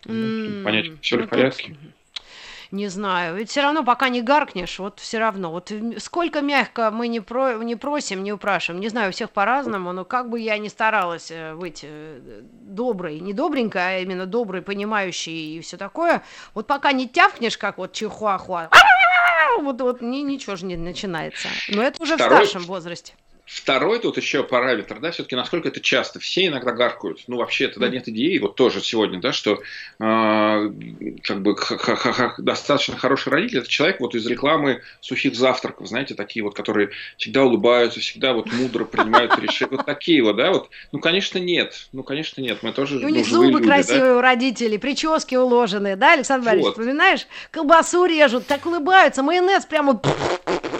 mm, 0.06 0.64
понять, 0.64 0.88
все 1.02 1.18
ли 1.18 1.22
ну, 1.24 1.28
в 1.28 1.30
порядке. 1.30 1.76
Не 2.76 2.90
знаю. 2.90 3.38
Ведь 3.38 3.50
все 3.50 3.62
равно, 3.62 3.86
пока 3.86 4.10
не 4.10 4.22
гаркнешь, 4.22 4.80
вот 4.80 5.00
все 5.00 5.18
равно. 5.18 5.50
Вот 5.50 5.72
сколько 6.00 6.42
мягко 6.42 6.92
мы 6.92 7.08
не, 7.08 7.22
про, 7.22 7.54
не 7.64 7.78
просим, 7.78 8.22
не 8.22 8.34
упрашиваем. 8.34 8.82
Не 8.82 8.90
знаю, 8.90 9.10
у 9.10 9.12
всех 9.14 9.30
по-разному, 9.30 9.94
но 9.94 10.04
как 10.04 10.30
бы 10.30 10.42
я 10.42 10.58
ни 10.58 10.68
старалась 10.68 11.32
э, 11.32 11.56
быть 11.56 11.80
э, 11.84 12.42
доброй, 12.52 13.22
не 13.22 13.32
добренькой, 13.32 13.82
а 13.82 14.00
именно 14.00 14.26
доброй, 14.26 14.62
понимающей 14.62 15.56
и 15.56 15.62
все 15.62 15.78
такое, 15.78 16.22
вот 16.54 16.68
пока 16.68 16.92
не 16.92 17.08
тявкнешь, 17.08 17.58
как 17.58 17.78
вот 17.78 17.94
чихуахуа, 17.94 18.70
вот, 19.60 19.80
вот 19.80 20.02
ни, 20.02 20.18
ничего 20.18 20.58
же 20.58 20.66
не 20.66 20.76
начинается. 20.76 21.48
Но 21.70 21.82
это 21.82 22.04
уже 22.04 22.16
Второй... 22.16 22.44
в 22.44 22.50
старшем 22.50 22.68
возрасте. 22.68 23.14
Второй 23.46 24.00
тут 24.00 24.18
еще 24.18 24.44
параметр, 24.44 25.00
да, 25.00 25.12
все-таки 25.12 25.36
насколько 25.36 25.68
это 25.68 25.80
часто. 25.80 26.20
Все 26.20 26.48
иногда 26.48 26.72
гаркают. 26.72 27.22
Ну, 27.28 27.38
вообще, 27.38 27.68
тогда 27.68 27.90
нет 27.90 28.08
идеи, 28.08 28.40
вот 28.40 28.56
тоже 28.56 28.82
сегодня, 28.82 29.22
да, 29.22 29.34
что 29.34 29.54
э, 29.54 29.60
как 31.24 31.42
бы 31.44 31.56
х 31.56 31.76
-х 31.76 31.96
-х 31.96 32.34
достаточно 32.40 32.98
хороший 32.98 33.30
родитель, 33.30 33.60
это 33.60 33.70
человек 33.70 34.00
вот 34.00 34.16
из 34.16 34.26
рекламы 34.26 34.82
сухих 35.00 35.36
завтраков, 35.36 35.88
знаете, 35.88 36.16
такие 36.16 36.44
вот, 36.44 36.56
которые 36.56 36.90
всегда 37.18 37.44
улыбаются, 37.44 38.00
всегда 38.00 38.34
вот 38.34 38.52
мудро 38.52 38.84
принимают 38.84 39.38
решения. 39.38 39.78
Вот 39.78 39.86
такие 39.86 40.24
вот, 40.24 40.38
да, 40.38 40.52
вот. 40.52 40.70
Ну, 40.92 41.00
конечно, 41.00 41.38
нет. 41.38 41.88
Ну, 41.92 42.02
конечно, 42.02 42.42
нет. 42.42 42.64
Мы 42.64 42.72
тоже 42.72 42.98
у 42.98 43.10
них 43.10 43.28
зубы 43.28 43.60
люди, 43.60 43.68
красивые 43.68 44.14
да? 44.14 44.18
у 44.18 44.22
родителей, 44.22 44.80
прически 44.80 45.36
уложенные, 45.36 45.96
да, 45.96 46.14
Александр 46.14 46.46
Борисович, 46.46 46.66
вот. 46.66 46.84
вспоминаешь? 46.84 47.28
Колбасу 47.52 48.06
режут, 48.06 48.48
так 48.48 48.66
улыбаются, 48.66 49.22
майонез 49.22 49.66
прямо 49.66 50.02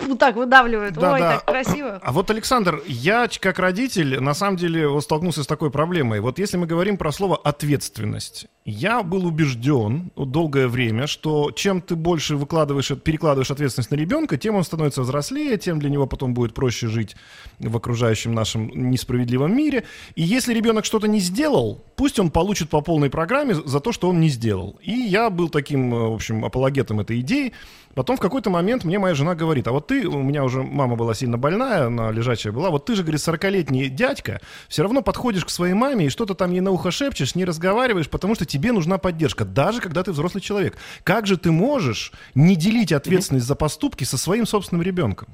вот 0.08 0.20
так 0.20 0.36
выдавливают. 0.36 0.96
Да, 0.96 1.14
Ой, 1.14 1.20
да. 1.20 1.34
так 1.34 1.46
красиво. 1.46 2.00
А 2.02 2.12
вот, 2.12 2.30
Александр 2.30 2.55
Александр, 2.56 2.84
я 2.88 3.28
как 3.42 3.60
родитель, 3.60 4.22
на 4.22 4.34
самом 4.34 4.56
деле, 4.56 5.02
столкнулся 5.02 5.44
с 5.44 5.48
такой 5.48 5.72
проблемой. 5.72 6.22
Вот 6.22 6.40
если 6.40 6.56
мы 6.56 6.68
говорим 6.68 6.96
про 6.96 7.12
слово 7.12 7.36
«ответственность», 7.36 8.48
я 8.64 9.04
был 9.04 9.28
убежден 9.28 10.10
долгое 10.16 10.70
время, 10.70 11.06
что 11.06 11.52
чем 11.52 11.82
ты 11.82 11.98
больше 11.98 12.38
выкладываешь, 12.38 12.92
перекладываешь 13.04 13.52
ответственность 13.52 13.92
на 13.92 13.96
ребенка, 13.96 14.38
тем 14.38 14.56
он 14.56 14.64
становится 14.64 15.02
взрослее, 15.02 15.58
тем 15.58 15.80
для 15.80 15.90
него 15.90 16.08
потом 16.08 16.34
будет 16.34 16.54
проще 16.54 16.88
жить 16.88 17.18
в 17.60 17.76
окружающем 17.76 18.34
нашем 18.34 18.72
несправедливом 18.90 19.56
мире. 19.56 19.84
И 20.16 20.24
если 20.24 20.54
ребенок 20.54 20.86
что-то 20.86 21.08
не 21.08 21.20
сделал, 21.20 21.84
пусть 21.98 22.20
он 22.20 22.32
получит 22.32 22.70
по 22.70 22.80
полной 22.80 23.10
программе 23.10 23.54
за 23.54 23.80
то, 23.82 23.92
что 23.92 24.10
он 24.10 24.22
не 24.22 24.30
сделал. 24.30 24.80
И 24.82 24.94
я 24.94 25.30
был 25.30 25.50
таким, 25.50 25.92
в 25.92 26.14
общем, 26.14 26.46
апологетом 26.46 27.02
этой 27.02 27.20
идеи. 27.20 27.52
Потом 27.96 28.18
в 28.18 28.20
какой-то 28.20 28.50
момент 28.50 28.84
мне 28.84 29.00
моя 29.00 29.16
жена 29.16 29.36
говорит, 29.36 29.68
а 29.68 29.72
вот 29.72 29.88
ты, 29.88 30.06
у 30.08 30.22
меня 30.22 30.44
уже 30.44 30.62
мама 30.62 30.98
была 30.98 31.14
сильно 31.14 31.38
больная, 31.38 31.88
она 31.88 32.12
лежачая 32.12 32.52
была, 32.52 32.70
вот 32.70 32.86
ты 32.86 32.94
же, 32.94 33.04
говорит, 33.04 33.22
40-летний 33.22 33.88
дядька, 33.88 34.42
все 34.68 34.84
равно 34.84 35.02
подходишь 35.02 35.46
к 35.46 35.50
своей 35.50 35.74
маме 35.74 36.08
и 36.08 36.10
что-то 36.10 36.36
там 36.36 36.52
ей 36.52 36.60
на 36.60 36.72
ухо 36.72 36.92
шепчешь, 36.92 37.36
не 37.36 37.46
разговариваешь, 37.46 38.10
потому 38.10 38.36
что 38.36 38.46
тебе 38.46 38.74
нужна 38.74 38.98
поддержка, 38.98 39.46
даже 39.46 39.80
когда 39.80 40.04
ты 40.04 40.12
взрослый 40.12 40.42
человек. 40.42 40.78
Как 41.04 41.26
же 41.26 41.38
ты 41.38 41.52
можешь 41.52 42.12
не 42.36 42.58
делить 42.58 42.92
ответственность 42.92 43.48
за 43.48 43.56
поступки 43.56 44.04
со 44.04 44.18
своим 44.18 44.46
собственным 44.46 44.84
ребенком? 44.84 45.30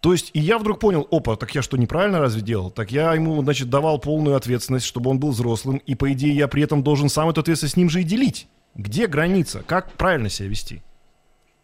То 0.00 0.12
есть, 0.12 0.30
и 0.32 0.38
я 0.38 0.58
вдруг 0.58 0.78
понял, 0.78 1.08
опа, 1.10 1.34
так 1.34 1.52
я 1.56 1.62
что, 1.62 1.76
неправильно 1.76 2.20
разве 2.20 2.40
делал? 2.40 2.70
Так 2.70 2.92
я 2.92 3.12
ему, 3.14 3.42
значит, 3.42 3.68
давал 3.68 3.98
полную 3.98 4.36
ответственность, 4.36 4.86
чтобы 4.86 5.10
он 5.10 5.18
был 5.18 5.30
взрослым, 5.30 5.78
и, 5.78 5.96
по 5.96 6.12
идее, 6.12 6.36
я 6.36 6.46
при 6.46 6.62
этом 6.62 6.84
должен 6.84 7.08
сам 7.08 7.28
эту 7.28 7.40
ответственность 7.40 7.74
с 7.74 7.76
ним 7.76 7.90
же 7.90 8.02
и 8.02 8.04
делить. 8.04 8.46
Где 8.76 9.08
граница? 9.08 9.64
Как 9.66 9.90
правильно 9.94 10.28
себя 10.28 10.48
вести? 10.48 10.82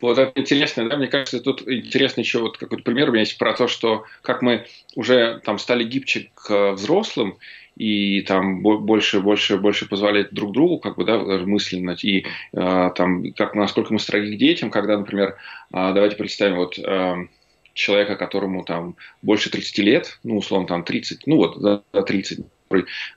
Вот 0.01 0.19
это 0.19 0.39
интересно, 0.39 0.89
да, 0.89 0.97
мне 0.97 1.07
кажется, 1.07 1.41
тут 1.41 1.67
интересно 1.69 2.21
еще 2.21 2.41
вот 2.41 2.59
какой-то 2.59 2.83
пример 2.83 3.09
у 3.09 3.13
меня 3.13 3.21
есть 3.21 3.39
про 3.39 3.55
то, 3.55 3.69
что 3.69 4.05
как 4.23 4.43
мы 4.43 4.67
уже 4.97 5.41
там 5.45 5.59
стали 5.59 5.85
гибче 5.85 6.31
к 6.35 6.73
взрослым, 6.73 7.39
и 7.77 8.21
там 8.23 8.63
больше, 8.63 9.21
больше, 9.21 9.57
больше 9.57 9.89
позволять 9.89 10.33
друг 10.33 10.53
другу, 10.53 10.79
как 10.79 10.97
бы, 10.97 11.05
да, 11.05 11.19
мысленно, 11.19 11.97
и 12.03 12.25
э, 12.53 12.91
там, 12.95 13.33
как, 13.33 13.55
насколько 13.55 13.93
мы 13.93 13.99
строги 13.99 14.37
к 14.37 14.39
детям, 14.39 14.71
когда, 14.71 14.97
например, 14.97 15.31
э, 15.31 15.35
давайте 15.73 16.17
представим, 16.17 16.57
вот, 16.57 16.79
э, 16.79 17.27
человека, 17.73 18.15
которому 18.15 18.65
там 18.65 18.97
больше 19.23 19.51
30 19.51 19.79
лет, 19.79 20.19
ну, 20.23 20.39
условно, 20.39 20.69
там 20.69 20.85
30, 20.85 21.27
ну, 21.27 21.37
вот, 21.37 21.61
до 21.61 22.03
30, 22.03 22.47
который 22.54 22.54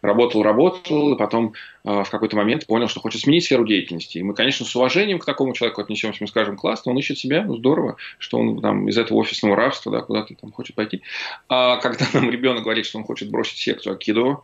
работал, 0.02 0.44
работал, 0.44 1.14
и 1.14 1.18
потом 1.18 1.54
э, 1.84 2.04
в 2.04 2.10
какой-то 2.10 2.36
момент 2.36 2.68
понял, 2.68 2.88
что 2.88 3.00
хочет 3.00 3.22
сменить 3.22 3.46
сферу 3.46 3.66
деятельности. 3.66 4.18
И 4.18 4.24
мы, 4.24 4.34
конечно, 4.34 4.66
с 4.66 4.76
уважением 4.76 5.20
к 5.20 5.26
такому 5.26 5.54
человеку 5.54 5.82
отнесемся, 5.82 6.20
мы 6.22 6.28
скажем, 6.28 6.58
классно, 6.58 6.92
он 6.92 6.98
ищет 6.98 7.18
себя, 7.18 7.44
ну 7.44 7.58
здорово, 7.58 7.98
что 8.18 8.38
он 8.38 8.62
там 8.62 8.88
из 8.90 8.98
этого 8.98 9.18
офисного 9.18 9.56
рабства 9.56 9.92
да, 9.92 10.02
куда-то 10.02 10.36
там 10.36 10.52
хочет 10.52 10.76
пойти. 10.76 11.02
А 11.50 11.78
когда 11.78 12.06
нам 12.14 12.30
ребенок 12.30 12.64
говорит, 12.64 12.86
что 12.86 12.98
он 12.98 13.04
хочет 13.04 13.30
бросить 13.30 13.58
секцию 13.58 13.94
акидо, 13.94 14.44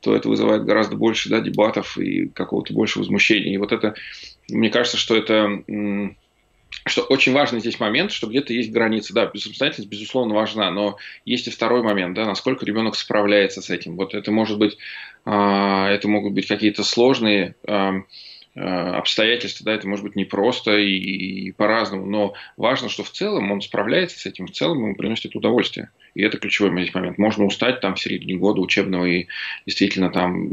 то 0.00 0.14
это 0.14 0.28
вызывает 0.28 0.64
гораздо 0.64 0.96
больше 0.96 1.28
да, 1.28 1.40
дебатов 1.40 1.98
и 1.98 2.28
какого-то 2.28 2.72
больше 2.72 2.98
возмущения. 2.98 3.54
И 3.54 3.58
вот 3.58 3.72
это, 3.72 3.94
мне 4.48 4.70
кажется, 4.70 4.96
что 4.96 5.16
это 5.16 5.62
что 6.86 7.02
очень 7.02 7.32
важный 7.32 7.60
здесь 7.60 7.78
момент, 7.78 8.12
что 8.12 8.26
где-то 8.26 8.52
есть 8.52 8.70
граница. 8.70 9.12
Да, 9.14 9.30
самостоятельность, 9.34 9.90
безусловно, 9.90 10.34
важна, 10.34 10.70
но 10.70 10.96
есть 11.24 11.46
и 11.46 11.50
второй 11.50 11.82
момент, 11.82 12.14
да, 12.14 12.24
насколько 12.24 12.64
ребенок 12.64 12.96
справляется 12.96 13.62
с 13.62 13.70
этим. 13.70 13.96
Вот 13.96 14.14
это 14.14 14.30
может 14.30 14.58
быть, 14.58 14.78
а, 15.24 15.88
это 15.90 16.08
могут 16.08 16.32
быть 16.32 16.46
какие-то 16.46 16.82
сложные 16.82 17.54
а, 17.66 18.02
а, 18.56 18.98
обстоятельства, 18.98 19.64
да, 19.64 19.74
это 19.74 19.86
может 19.86 20.04
быть 20.04 20.16
непросто 20.16 20.76
и, 20.76 20.90
и 20.90 21.52
по-разному, 21.52 22.06
но 22.06 22.34
важно, 22.56 22.88
что 22.88 23.04
в 23.04 23.10
целом 23.10 23.52
он 23.52 23.60
справляется 23.60 24.18
с 24.18 24.26
этим, 24.26 24.46
в 24.46 24.52
целом 24.52 24.78
ему 24.78 24.94
приносит 24.96 25.36
удовольствие. 25.36 25.90
И 26.14 26.22
это 26.22 26.38
ключевой 26.38 26.72
здесь 26.82 26.92
момент. 26.92 27.18
Можно 27.18 27.44
устать 27.44 27.80
там 27.80 27.94
в 27.94 28.00
середине 28.00 28.34
года 28.34 28.60
учебного, 28.60 29.04
и 29.04 29.28
действительно 29.66 30.10
там 30.10 30.48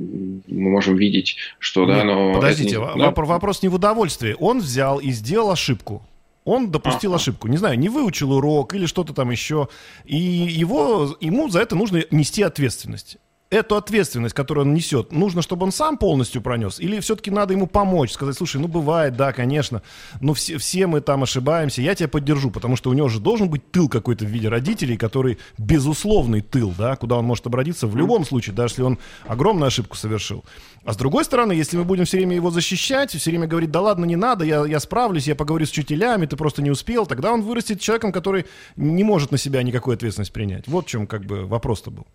мы 0.47 0.69
можем 0.69 0.95
видеть, 0.95 1.37
что, 1.57 1.85
Нет, 1.85 1.97
да, 1.97 2.03
но... 2.03 2.33
Подождите, 2.33 2.75
не, 2.75 2.99
да? 2.99 3.11
вопрос 3.11 3.63
не 3.63 3.69
в 3.69 3.75
удовольствии. 3.75 4.35
Он 4.39 4.59
взял 4.59 4.99
и 4.99 5.09
сделал 5.09 5.51
ошибку. 5.51 6.03
Он 6.47 6.71
допустил 6.71 7.11
ага. 7.11 7.17
ошибку, 7.17 7.49
не 7.49 7.57
знаю, 7.57 7.77
не 7.77 7.89
выучил 7.89 8.31
урок 8.31 8.73
или 8.73 8.85
что-то 8.85 9.13
там 9.13 9.31
еще, 9.31 9.67
и 10.05 10.15
его, 10.15 11.17
ему 11.19 11.49
за 11.49 11.59
это 11.59 11.75
нужно 11.75 12.03
нести 12.09 12.41
ответственность 12.41 13.17
эту 13.49 13.75
ответственность, 13.75 14.35
которую 14.35 14.65
он 14.65 14.73
несет, 14.73 15.11
нужно, 15.11 15.41
чтобы 15.41 15.65
он 15.65 15.71
сам 15.71 15.97
полностью 15.97 16.41
пронес? 16.41 16.79
Или 16.79 16.99
все-таки 16.99 17.31
надо 17.31 17.53
ему 17.53 17.67
помочь, 17.67 18.11
сказать, 18.11 18.35
слушай, 18.35 18.59
ну 18.59 18.67
бывает, 18.67 19.15
да, 19.15 19.31
конечно, 19.31 19.81
но 20.19 20.33
все, 20.33 20.57
все 20.57 20.87
мы 20.87 21.01
там 21.01 21.23
ошибаемся, 21.23 21.81
я 21.81 21.95
тебя 21.95 22.09
поддержу, 22.09 22.51
потому 22.51 22.75
что 22.75 22.89
у 22.89 22.93
него 22.93 23.07
же 23.07 23.19
должен 23.19 23.49
быть 23.49 23.71
тыл 23.71 23.87
какой-то 23.89 24.25
в 24.25 24.29
виде 24.29 24.49
родителей, 24.49 24.97
который 24.97 25.37
безусловный 25.57 26.41
тыл, 26.41 26.73
да, 26.77 26.95
куда 26.95 27.15
он 27.17 27.25
может 27.25 27.45
обратиться 27.47 27.87
в 27.87 27.95
любом 27.95 28.25
случае, 28.25 28.55
даже 28.55 28.73
если 28.73 28.83
он 28.83 28.99
огромную 29.25 29.67
ошибку 29.67 29.95
совершил. 29.95 30.43
А 30.83 30.93
с 30.93 30.97
другой 30.97 31.25
стороны, 31.25 31.53
если 31.53 31.77
мы 31.77 31.83
будем 31.83 32.05
все 32.05 32.17
время 32.17 32.35
его 32.35 32.51
защищать, 32.51 33.11
все 33.11 33.29
время 33.29 33.47
говорить, 33.47 33.71
да 33.71 33.81
ладно, 33.81 34.05
не 34.05 34.15
надо, 34.15 34.45
я, 34.45 34.65
я 34.65 34.79
справлюсь, 34.79 35.27
я 35.27 35.35
поговорю 35.35 35.65
с 35.65 35.71
учителями, 35.71 36.25
ты 36.25 36.35
просто 36.35 36.61
не 36.61 36.71
успел, 36.71 37.05
тогда 37.05 37.31
он 37.31 37.41
вырастет 37.41 37.79
человеком, 37.79 38.11
который 38.11 38.45
не 38.75 39.03
может 39.03 39.31
на 39.31 39.37
себя 39.37 39.63
никакой 39.63 39.95
ответственность 39.95 40.33
принять. 40.33 40.67
Вот 40.67 40.85
в 40.85 40.89
чем 40.89 41.07
как 41.07 41.25
бы 41.25 41.45
вопрос-то 41.45 41.91
был. 41.91 42.07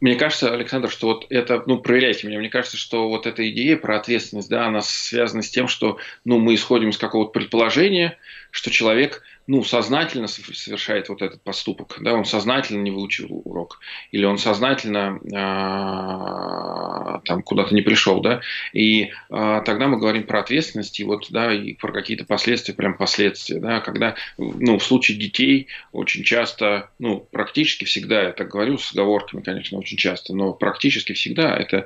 Мне 0.00 0.16
кажется, 0.16 0.52
Александр, 0.52 0.90
что 0.90 1.06
вот 1.06 1.26
это, 1.30 1.62
ну, 1.66 1.78
проверяйте 1.78 2.26
меня, 2.26 2.38
мне 2.38 2.50
кажется, 2.50 2.76
что 2.76 3.08
вот 3.08 3.26
эта 3.26 3.48
идея 3.50 3.76
про 3.76 3.96
ответственность, 3.96 4.50
да, 4.50 4.66
она 4.66 4.82
связана 4.82 5.42
с 5.42 5.48
тем, 5.48 5.68
что, 5.68 5.98
ну, 6.24 6.38
мы 6.38 6.54
исходим 6.54 6.90
из 6.90 6.98
какого-то 6.98 7.32
предположения, 7.32 8.18
что 8.50 8.70
человек– 8.70 9.22
ну, 9.46 9.62
сознательно 9.62 10.26
совершает 10.26 11.08
вот 11.08 11.22
этот 11.22 11.40
поступок, 11.42 11.98
да, 12.00 12.14
он 12.14 12.24
сознательно 12.24 12.82
не 12.82 12.90
выучил 12.90 13.42
урок, 13.44 13.78
или 14.10 14.24
он 14.24 14.38
сознательно 14.38 15.20
э, 15.24 17.20
там 17.24 17.42
куда-то 17.42 17.74
не 17.74 17.82
пришел, 17.82 18.20
да, 18.20 18.40
и 18.72 19.12
э, 19.30 19.62
тогда 19.64 19.86
мы 19.86 19.98
говорим 19.98 20.24
про 20.24 20.40
ответственность, 20.40 20.98
и 20.98 21.04
вот, 21.04 21.28
да, 21.30 21.52
и 21.54 21.74
про 21.74 21.92
какие-то 21.92 22.24
последствия, 22.24 22.74
прям 22.74 22.96
последствия, 22.96 23.60
да, 23.60 23.80
когда, 23.80 24.16
ну, 24.36 24.78
в 24.78 24.82
случае 24.82 25.16
детей 25.16 25.68
очень 25.92 26.24
часто, 26.24 26.90
ну, 26.98 27.20
практически 27.30 27.84
всегда, 27.84 28.22
я 28.22 28.32
так 28.32 28.48
говорю 28.48 28.78
с 28.78 28.92
оговорками, 28.92 29.42
конечно, 29.42 29.78
очень 29.78 29.96
часто, 29.96 30.34
но 30.34 30.52
практически 30.54 31.12
всегда 31.12 31.56
это 31.56 31.84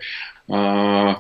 э, 0.49 1.15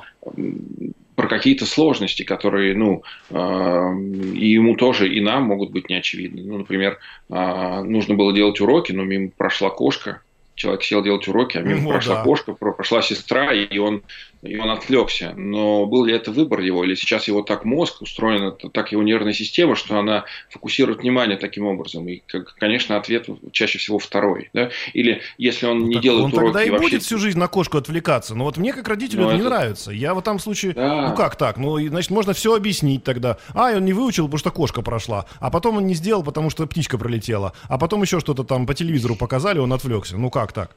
про 1.21 1.29
какие-то 1.29 1.67
сложности, 1.67 2.23
которые, 2.23 2.75
ну, 2.75 3.03
э, 3.29 3.35
и 3.35 4.53
ему 4.53 4.75
тоже, 4.75 5.07
и 5.12 5.21
нам 5.21 5.43
могут 5.43 5.71
быть 5.71 5.91
неочевидны. 5.91 6.43
Ну, 6.43 6.57
например, 6.57 6.99
э, 7.29 7.83
нужно 7.83 8.15
было 8.15 8.33
делать 8.33 8.59
уроки, 8.59 8.93
но 8.93 9.05
мимо 9.05 9.31
прошла 9.37 9.69
кошка, 9.69 10.23
человек 10.61 10.83
сел 10.83 11.02
делать 11.02 11.26
уроки, 11.26 11.57
а 11.57 11.62
мимо 11.62 11.81
ну, 11.81 11.90
прошла 11.90 12.17
да. 12.17 12.23
кошка, 12.23 12.52
прошла 12.52 13.00
сестра, 13.00 13.52
и 13.52 13.79
он 13.79 14.02
и 14.43 14.57
он 14.57 14.71
отвлекся. 14.71 15.35
Но 15.37 15.87
был 15.87 16.05
ли 16.05 16.14
это 16.14 16.33
выбор 16.33 16.61
его, 16.61 16.85
или 16.85 16.95
сейчас 16.95 17.29
его 17.29 17.43
так 17.43 17.64
мозг 17.64 18.00
устроен, 18.00 18.55
так 18.73 18.93
его 18.93 19.02
нервная 19.02 19.35
система, 19.35 19.76
что 19.76 19.99
она 19.99 20.25
фокусирует 20.49 21.00
внимание 21.00 21.37
таким 21.37 21.67
образом? 21.67 22.09
И, 22.09 22.23
конечно, 22.59 22.97
ответ 22.97 23.26
чаще 23.52 23.79
всего 23.79 23.99
второй. 23.99 24.49
Да? 24.55 24.71
Или 24.95 25.21
если 25.37 25.67
он 25.67 25.88
не 25.88 25.95
так 25.95 26.02
делает 26.02 26.25
он 26.25 26.33
уроки... 26.33 26.45
тогда 26.47 26.64
и 26.64 26.71
вообще... 26.71 26.88
будет 26.88 27.02
всю 27.02 27.19
жизнь 27.19 27.38
на 27.38 27.49
кошку 27.49 27.76
отвлекаться. 27.76 28.35
Но 28.35 28.45
вот 28.45 28.57
мне 28.57 28.73
как 28.73 28.88
родителю 28.88 29.25
это, 29.25 29.35
это 29.35 29.43
не 29.43 29.49
нравится. 29.49 29.90
Я 29.90 30.14
в 30.14 30.19
этом 30.19 30.38
случае... 30.38 30.73
Да. 30.73 31.09
Ну 31.11 31.14
как 31.14 31.37
так? 31.37 31.59
Ну, 31.59 31.79
значит, 31.88 32.11
можно 32.11 32.33
все 32.33 32.55
объяснить 32.55 33.05
тогда. 33.05 33.37
А, 33.52 33.73
он 33.73 33.85
не 33.85 33.93
выучил, 33.93 34.25
потому 34.25 34.38
что 34.38 34.50
кошка 34.50 34.81
прошла. 34.81 35.26
А 35.38 35.50
потом 35.50 35.76
он 35.76 35.87
не 35.87 35.95
сделал, 35.95 36.23
потому 36.23 36.49
что 36.49 36.67
птичка 36.67 36.97
пролетела. 36.97 37.52
А 37.69 37.76
потом 37.76 38.00
еще 38.02 38.21
что-то 38.21 38.45
там 38.45 38.67
по 38.67 38.73
телевизору 38.73 39.17
показали, 39.17 39.59
он 39.59 39.73
отвлекся. 39.75 40.17
Ну 40.17 40.31
как 40.31 40.50
так? 40.52 40.76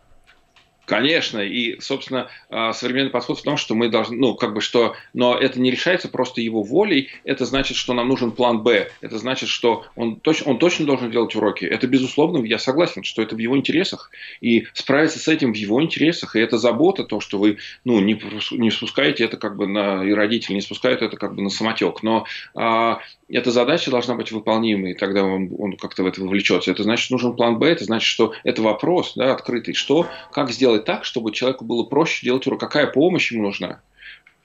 Конечно, 0.85 1.39
и, 1.39 1.79
собственно, 1.79 2.29
а, 2.49 2.73
современный 2.73 3.09
подход 3.09 3.39
в 3.39 3.43
том, 3.43 3.55
что 3.55 3.73
мы 3.73 3.87
должны, 3.87 4.17
ну, 4.17 4.35
как 4.35 4.53
бы 4.53 4.59
что, 4.59 4.95
но 5.13 5.37
это 5.37 5.59
не 5.61 5.71
решается 5.71 6.09
просто 6.09 6.41
его 6.41 6.61
волей, 6.61 7.09
это 7.23 7.45
значит, 7.45 7.77
что 7.77 7.93
нам 7.93 8.09
нужен 8.09 8.31
план 8.33 8.63
Б, 8.63 8.91
это 8.99 9.17
значит, 9.17 9.47
что 9.47 9.85
он, 9.95 10.17
точ, 10.17 10.43
он 10.45 10.59
точно 10.59 10.85
должен 10.85 11.09
делать 11.09 11.35
уроки, 11.35 11.63
это 11.63 11.87
безусловно, 11.87 12.43
я 12.45 12.59
согласен, 12.59 13.03
что 13.03 13.21
это 13.21 13.35
в 13.35 13.39
его 13.39 13.55
интересах, 13.55 14.11
и 14.41 14.67
справиться 14.73 15.19
с 15.19 15.27
этим 15.29 15.53
в 15.53 15.55
его 15.55 15.81
интересах, 15.81 16.35
и 16.35 16.41
это 16.41 16.57
забота, 16.57 17.05
то, 17.05 17.21
что 17.21 17.37
вы, 17.37 17.59
ну, 17.85 18.01
не, 18.01 18.21
не 18.51 18.69
спускаете 18.69 19.23
это 19.23 19.37
как 19.37 19.55
бы 19.55 19.67
на, 19.67 20.03
и 20.03 20.11
родители 20.11 20.55
не 20.55 20.61
спускают 20.61 21.01
это 21.01 21.15
как 21.15 21.33
бы 21.35 21.43
на 21.43 21.49
самотек, 21.49 22.03
но 22.03 22.25
а, 22.55 22.99
эта 23.33 23.51
задача 23.51 23.91
должна 23.91 24.15
быть 24.15 24.31
выполнимой, 24.31 24.91
и 24.91 24.93
тогда 24.93 25.23
он, 25.23 25.49
он 25.57 25.75
как-то 25.77 26.03
в 26.03 26.07
это 26.07 26.21
вовлечется. 26.21 26.71
Это 26.71 26.83
значит, 26.83 27.09
нужен 27.11 27.35
план 27.35 27.57
Б, 27.57 27.67
это 27.67 27.83
значит, 27.83 28.07
что 28.07 28.33
это 28.43 28.61
вопрос 28.61 29.13
да, 29.15 29.33
открытый. 29.33 29.73
Что, 29.73 30.07
как 30.31 30.51
сделать 30.51 30.85
так, 30.85 31.03
чтобы 31.03 31.31
человеку 31.31 31.65
было 31.65 31.83
проще 31.83 32.25
делать 32.25 32.45
урок? 32.47 32.59
Какая 32.59 32.87
помощь 32.87 33.31
ему 33.31 33.43
нужна? 33.43 33.81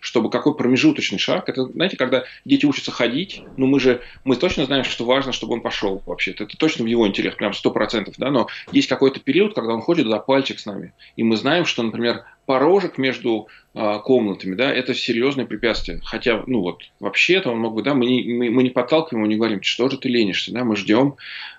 Чтобы 0.01 0.31
какой 0.31 0.55
промежуточный 0.55 1.19
шаг, 1.19 1.49
это, 1.49 1.65
знаете, 1.65 1.97
когда 1.97 2.25
дети 2.45 2.67
учатся 2.67 2.93
ходить, 2.93 3.43
ну 3.57 3.67
мы 3.67 3.81
же, 3.81 4.01
мы 4.25 4.37
точно 4.37 4.65
знаем, 4.65 4.85
что 4.85 5.05
важно, 5.05 5.33
чтобы 5.33 5.55
он 5.55 5.61
пошел 5.61 6.03
вообще-то, 6.07 6.45
это 6.45 6.57
точно 6.57 6.85
в 6.85 6.87
его 6.87 7.07
интерес, 7.07 7.35
прям 7.35 7.53
сто 7.53 7.71
процентов, 7.71 8.15
да, 8.19 8.31
но 8.31 8.49
есть 8.71 8.89
какой-то 8.89 9.21
период, 9.21 9.55
когда 9.55 9.75
он 9.75 9.81
ходит 9.81 10.07
за 10.07 10.19
пальчик 10.19 10.61
с 10.61 10.67
нами, 10.67 10.93
и 11.17 11.23
мы 11.23 11.37
знаем, 11.37 11.65
что, 11.65 11.83
например, 11.83 12.25
порожек 12.47 12.97
между 12.97 13.49
э, 13.75 13.99
комнатами, 14.05 14.55
да, 14.55 14.73
это 14.73 14.95
серьезное 14.95 15.47
препятствие, 15.47 16.01
хотя, 16.05 16.43
ну 16.47 16.61
вот, 16.61 16.83
вообще-то 17.01 17.51
он 17.51 17.59
мог 17.59 17.75
бы, 17.75 17.83
да, 17.83 17.95
мы 17.95 18.07
не, 18.07 18.23
мы, 18.23 18.51
мы 18.51 18.63
не 18.63 18.71
подталкиваем 18.71 19.25
его, 19.25 19.31
не 19.31 19.37
говорим, 19.37 19.63
что 19.63 19.89
же 19.89 19.99
ты 19.99 20.09
ленишься, 20.09 20.53
да, 20.53 20.65
мы 20.65 20.77
ждем 20.77 21.17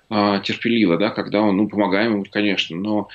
э, 0.09 0.41
терпеливо, 0.43 0.97
да, 0.97 1.09
когда 1.09 1.41
он, 1.41 1.57
ну, 1.57 1.67
помогаем 1.67 2.13
ему, 2.13 2.25
конечно, 2.29 2.77
но 2.77 3.09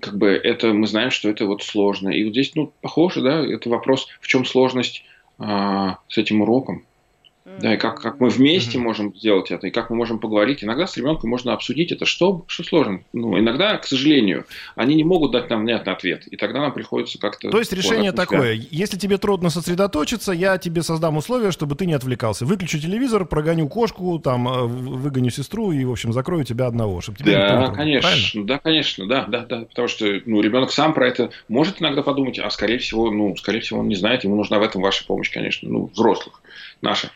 как 0.00 0.18
бы 0.18 0.28
это 0.28 0.72
мы 0.72 0.86
знаем, 0.86 1.10
что 1.10 1.28
это 1.28 1.46
вот 1.46 1.62
сложно. 1.62 2.08
И 2.10 2.24
вот 2.24 2.32
здесь, 2.32 2.54
ну, 2.54 2.72
похоже, 2.80 3.22
да, 3.22 3.44
это 3.44 3.68
вопрос, 3.68 4.08
в 4.20 4.26
чем 4.26 4.44
сложность 4.44 5.04
а, 5.38 5.98
с 6.08 6.18
этим 6.18 6.42
уроком. 6.42 6.84
Да, 7.60 7.74
и 7.74 7.76
как, 7.76 8.00
как 8.00 8.18
мы 8.18 8.28
вместе 8.28 8.76
mm-hmm. 8.76 8.80
можем 8.80 9.16
сделать 9.16 9.52
это, 9.52 9.68
и 9.68 9.70
как 9.70 9.88
мы 9.90 9.96
можем 9.96 10.18
поговорить. 10.18 10.64
Иногда 10.64 10.88
с 10.88 10.96
ребенком 10.96 11.30
можно 11.30 11.52
обсудить 11.52 11.92
это, 11.92 12.04
что, 12.04 12.44
что 12.48 12.64
сложно. 12.64 13.02
Ну, 13.12 13.38
иногда, 13.38 13.78
к 13.78 13.86
сожалению, 13.86 14.46
они 14.74 14.96
не 14.96 15.04
могут 15.04 15.30
дать 15.30 15.48
нам 15.48 15.62
внятный 15.62 15.92
ответ, 15.92 16.26
и 16.26 16.36
тогда 16.36 16.60
нам 16.60 16.72
приходится 16.72 17.18
как-то... 17.18 17.50
То 17.50 17.58
есть 17.60 17.72
решение 17.72 18.10
такое, 18.10 18.60
если 18.70 18.98
тебе 18.98 19.16
трудно 19.16 19.50
сосредоточиться, 19.50 20.32
я 20.32 20.58
тебе 20.58 20.82
создам 20.82 21.16
условия, 21.16 21.52
чтобы 21.52 21.76
ты 21.76 21.86
не 21.86 21.94
отвлекался. 21.94 22.44
Выключу 22.44 22.80
телевизор, 22.80 23.24
прогоню 23.24 23.68
кошку, 23.68 24.18
там, 24.18 24.48
э, 24.48 24.62
выгоню 24.64 25.30
сестру 25.30 25.70
и, 25.70 25.84
в 25.84 25.92
общем, 25.92 26.12
закрою 26.12 26.44
тебя 26.44 26.66
одного. 26.66 27.00
Чтобы 27.00 27.18
тебе 27.18 27.32
да, 27.32 27.70
конечно, 27.70 28.10
правильно? 28.10 28.46
да, 28.46 28.58
конечно, 28.58 29.06
да, 29.06 29.24
да, 29.28 29.46
да, 29.46 29.60
потому 29.66 29.86
что, 29.86 30.20
ну, 30.26 30.40
ребенок 30.40 30.72
сам 30.72 30.94
про 30.94 31.06
это 31.06 31.30
может 31.48 31.80
иногда 31.80 32.02
подумать, 32.02 32.40
а 32.40 32.50
скорее 32.50 32.78
всего, 32.78 33.10
ну, 33.12 33.36
скорее 33.36 33.60
всего, 33.60 33.78
он 33.78 33.88
не 33.88 33.94
знает, 33.94 34.24
ему 34.24 34.34
нужна 34.34 34.58
в 34.58 34.62
этом 34.62 34.82
ваша 34.82 35.06
помощь, 35.06 35.30
конечно, 35.30 35.68
ну, 35.68 35.86
взрослых, 35.86 36.42
наша. 36.82 37.10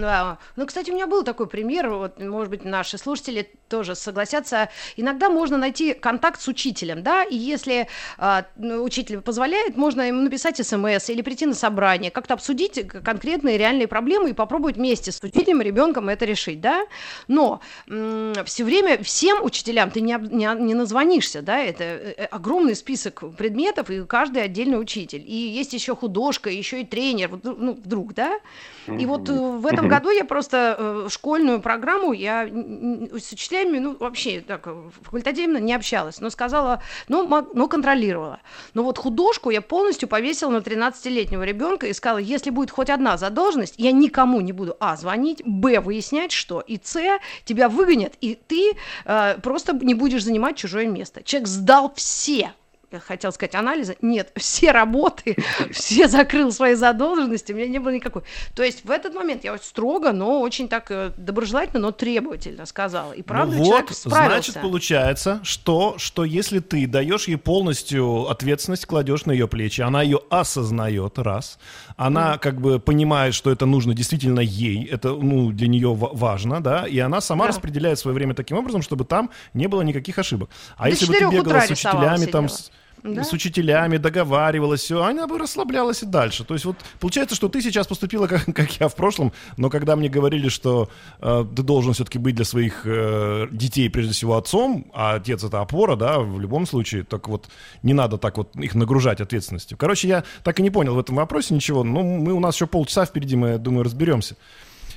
Да. 0.00 0.38
Ну, 0.56 0.66
кстати, 0.66 0.90
у 0.90 0.94
меня 0.94 1.06
был 1.06 1.22
такой 1.22 1.46
пример, 1.46 1.88
вот, 1.88 2.18
может 2.20 2.50
быть, 2.50 2.64
наши 2.64 2.98
слушатели 2.98 3.48
тоже 3.68 3.94
согласятся. 3.94 4.68
Иногда 4.96 5.28
можно 5.30 5.56
найти 5.56 5.94
контакт 5.94 6.40
с 6.40 6.48
учителем, 6.48 7.02
да, 7.02 7.22
и 7.22 7.36
если 7.36 7.88
э, 8.18 8.42
учитель 8.78 9.20
позволяет, 9.20 9.76
можно 9.76 10.02
ему 10.02 10.20
написать 10.20 10.64
смс 10.64 11.10
или 11.10 11.22
прийти 11.22 11.46
на 11.46 11.54
собрание, 11.54 12.10
как-то 12.10 12.34
обсудить 12.34 12.86
конкретные 12.88 13.58
реальные 13.58 13.88
проблемы 13.88 14.30
и 14.30 14.32
попробовать 14.32 14.76
вместе 14.76 15.12
с 15.12 15.22
учителем 15.22 15.60
и 15.60 15.64
ребенком 15.64 16.08
это 16.08 16.24
решить, 16.24 16.60
да. 16.60 16.86
Но 17.28 17.60
м- 17.88 18.34
все 18.44 18.64
время 18.64 19.02
всем 19.02 19.42
учителям 19.44 19.90
ты 19.90 20.00
не, 20.00 20.16
не, 20.30 20.48
не 20.60 20.74
назвонишься, 20.74 21.42
да, 21.42 21.58
это 21.58 21.84
э, 21.84 22.14
э, 22.16 22.24
огромный 22.26 22.74
список 22.74 23.22
предметов 23.36 23.90
и 23.90 24.04
каждый 24.04 24.42
отдельный 24.42 24.80
учитель. 24.80 25.22
И 25.26 25.34
есть 25.34 25.72
еще 25.72 25.94
художка, 25.94 26.50
еще 26.50 26.80
и 26.80 26.84
тренер, 26.84 27.40
ну, 27.42 27.74
вдруг, 27.74 28.14
да. 28.14 28.38
И 28.86 29.06
вот 29.06 29.28
э, 29.28 29.32
в 29.32 29.66
этом 29.66 29.83
году 29.88 30.10
я 30.10 30.24
просто 30.24 30.76
э, 30.78 31.08
школьную 31.10 31.60
программу, 31.60 32.12
я 32.12 32.46
с 32.46 33.32
учителями, 33.32 33.78
ну, 33.78 33.96
вообще 33.98 34.40
так 34.40 34.68
факультативно 35.02 35.58
не 35.58 35.74
общалась, 35.74 36.20
но 36.20 36.30
сказала, 36.30 36.82
ну, 37.08 37.26
ну, 37.54 37.68
контролировала. 37.68 38.40
Но 38.74 38.82
вот 38.82 38.98
художку 38.98 39.50
я 39.50 39.60
полностью 39.60 40.08
повесила 40.08 40.50
на 40.50 40.58
13-летнего 40.58 41.42
ребенка 41.42 41.86
и 41.86 41.92
сказала, 41.92 42.18
если 42.18 42.50
будет 42.50 42.70
хоть 42.70 42.90
одна 42.90 43.16
задолженность, 43.16 43.74
я 43.78 43.92
никому 43.92 44.40
не 44.40 44.52
буду, 44.52 44.76
а, 44.80 44.96
звонить, 44.96 45.42
б, 45.44 45.80
выяснять, 45.80 46.32
что, 46.32 46.60
и, 46.60 46.78
с, 46.82 46.98
тебя 47.44 47.68
выгонят, 47.68 48.14
и 48.20 48.34
ты 48.34 48.72
э, 49.04 49.38
просто 49.42 49.72
не 49.74 49.94
будешь 49.94 50.24
занимать 50.24 50.56
чужое 50.56 50.86
место. 50.86 51.22
Человек 51.22 51.48
сдал 51.48 51.92
все 51.96 52.52
хотел 53.00 53.32
сказать, 53.32 53.54
анализа. 53.54 53.96
Нет, 54.00 54.32
все 54.36 54.72
работы, 54.72 55.36
все 55.70 56.08
закрыл 56.08 56.52
свои 56.52 56.74
задолженности, 56.74 57.52
у 57.52 57.56
меня 57.56 57.68
не 57.68 57.78
было 57.78 57.90
никакой. 57.90 58.22
То 58.54 58.62
есть 58.62 58.84
в 58.84 58.90
этот 58.90 59.14
момент 59.14 59.44
я 59.44 59.52
очень 59.52 59.64
строго, 59.64 60.12
но 60.12 60.40
очень 60.40 60.68
так 60.68 60.90
э, 60.90 61.12
доброжелательно, 61.16 61.80
но 61.80 61.92
требовательно 61.92 62.66
сказала. 62.66 63.12
И 63.12 63.22
правда, 63.22 63.56
ну 63.56 63.64
вот, 63.64 63.90
справился. 63.90 64.52
значит, 64.52 64.62
получается, 64.62 65.40
что, 65.42 65.94
что 65.98 66.24
если 66.24 66.58
ты 66.60 66.86
даешь 66.86 67.28
ей 67.28 67.36
полностью 67.36 68.28
ответственность, 68.28 68.86
кладешь 68.86 69.26
на 69.26 69.32
ее 69.32 69.48
плечи, 69.48 69.80
она 69.80 70.02
ее 70.02 70.20
осознает, 70.30 71.18
раз, 71.18 71.58
она 71.96 72.34
mm. 72.34 72.38
как 72.38 72.60
бы 72.60 72.80
понимает, 72.80 73.34
что 73.34 73.50
это 73.50 73.66
нужно 73.66 73.94
действительно 73.94 74.40
ей, 74.40 74.84
это 74.84 75.10
ну, 75.10 75.50
для 75.50 75.68
нее 75.68 75.94
важно, 75.94 76.60
да, 76.60 76.86
и 76.86 76.98
она 76.98 77.20
сама 77.20 77.44
да. 77.44 77.50
распределяет 77.50 77.98
свое 77.98 78.14
время 78.14 78.34
таким 78.34 78.56
образом, 78.56 78.82
чтобы 78.82 79.04
там 79.04 79.30
не 79.52 79.66
было 79.66 79.82
никаких 79.82 80.18
ошибок. 80.18 80.50
А 80.76 80.84
До 80.84 80.90
если 80.90 81.06
бы 81.06 81.14
ты 81.14 81.30
бегала 81.30 81.60
с 81.60 81.70
учителями, 81.70 82.26
там, 82.26 82.48
с, 82.48 82.70
да? 83.04 83.22
с 83.22 83.32
учителями, 83.32 83.98
договаривалась, 83.98 84.80
все, 84.80 85.02
она 85.02 85.26
бы 85.26 85.38
расслаблялась 85.38 86.02
и 86.02 86.06
дальше. 86.06 86.44
То 86.44 86.54
есть 86.54 86.64
вот 86.64 86.76
получается, 87.00 87.36
что 87.36 87.48
ты 87.48 87.60
сейчас 87.60 87.86
поступила 87.86 88.26
как, 88.26 88.44
как 88.54 88.80
я 88.80 88.88
в 88.88 88.94
прошлом, 88.94 89.32
но 89.56 89.68
когда 89.70 89.94
мне 89.96 90.08
говорили, 90.08 90.48
что 90.48 90.88
э, 91.20 91.44
ты 91.54 91.62
должен 91.62 91.92
все-таки 91.92 92.18
быть 92.18 92.34
для 92.34 92.44
своих 92.44 92.82
э, 92.84 93.48
детей 93.50 93.90
прежде 93.90 94.12
всего 94.12 94.36
отцом, 94.36 94.90
а 94.94 95.14
отец 95.14 95.44
это 95.44 95.60
опора, 95.60 95.96
да, 95.96 96.18
в 96.18 96.40
любом 96.40 96.66
случае, 96.66 97.04
так 97.04 97.28
вот 97.28 97.48
не 97.82 97.92
надо 97.92 98.16
так 98.16 98.38
вот 98.38 98.56
их 98.56 98.74
нагружать 98.74 99.20
ответственностью. 99.20 99.76
Короче, 99.76 100.08
я 100.08 100.24
так 100.42 100.58
и 100.60 100.62
не 100.62 100.70
понял 100.70 100.94
в 100.94 100.98
этом 100.98 101.16
вопросе 101.16 101.54
ничего, 101.54 101.84
но 101.84 102.02
мы, 102.02 102.32
у 102.32 102.40
нас 102.40 102.54
еще 102.54 102.66
полчаса 102.66 103.04
впереди, 103.04 103.36
мы, 103.36 103.58
думаю, 103.58 103.84
разберемся. 103.84 104.36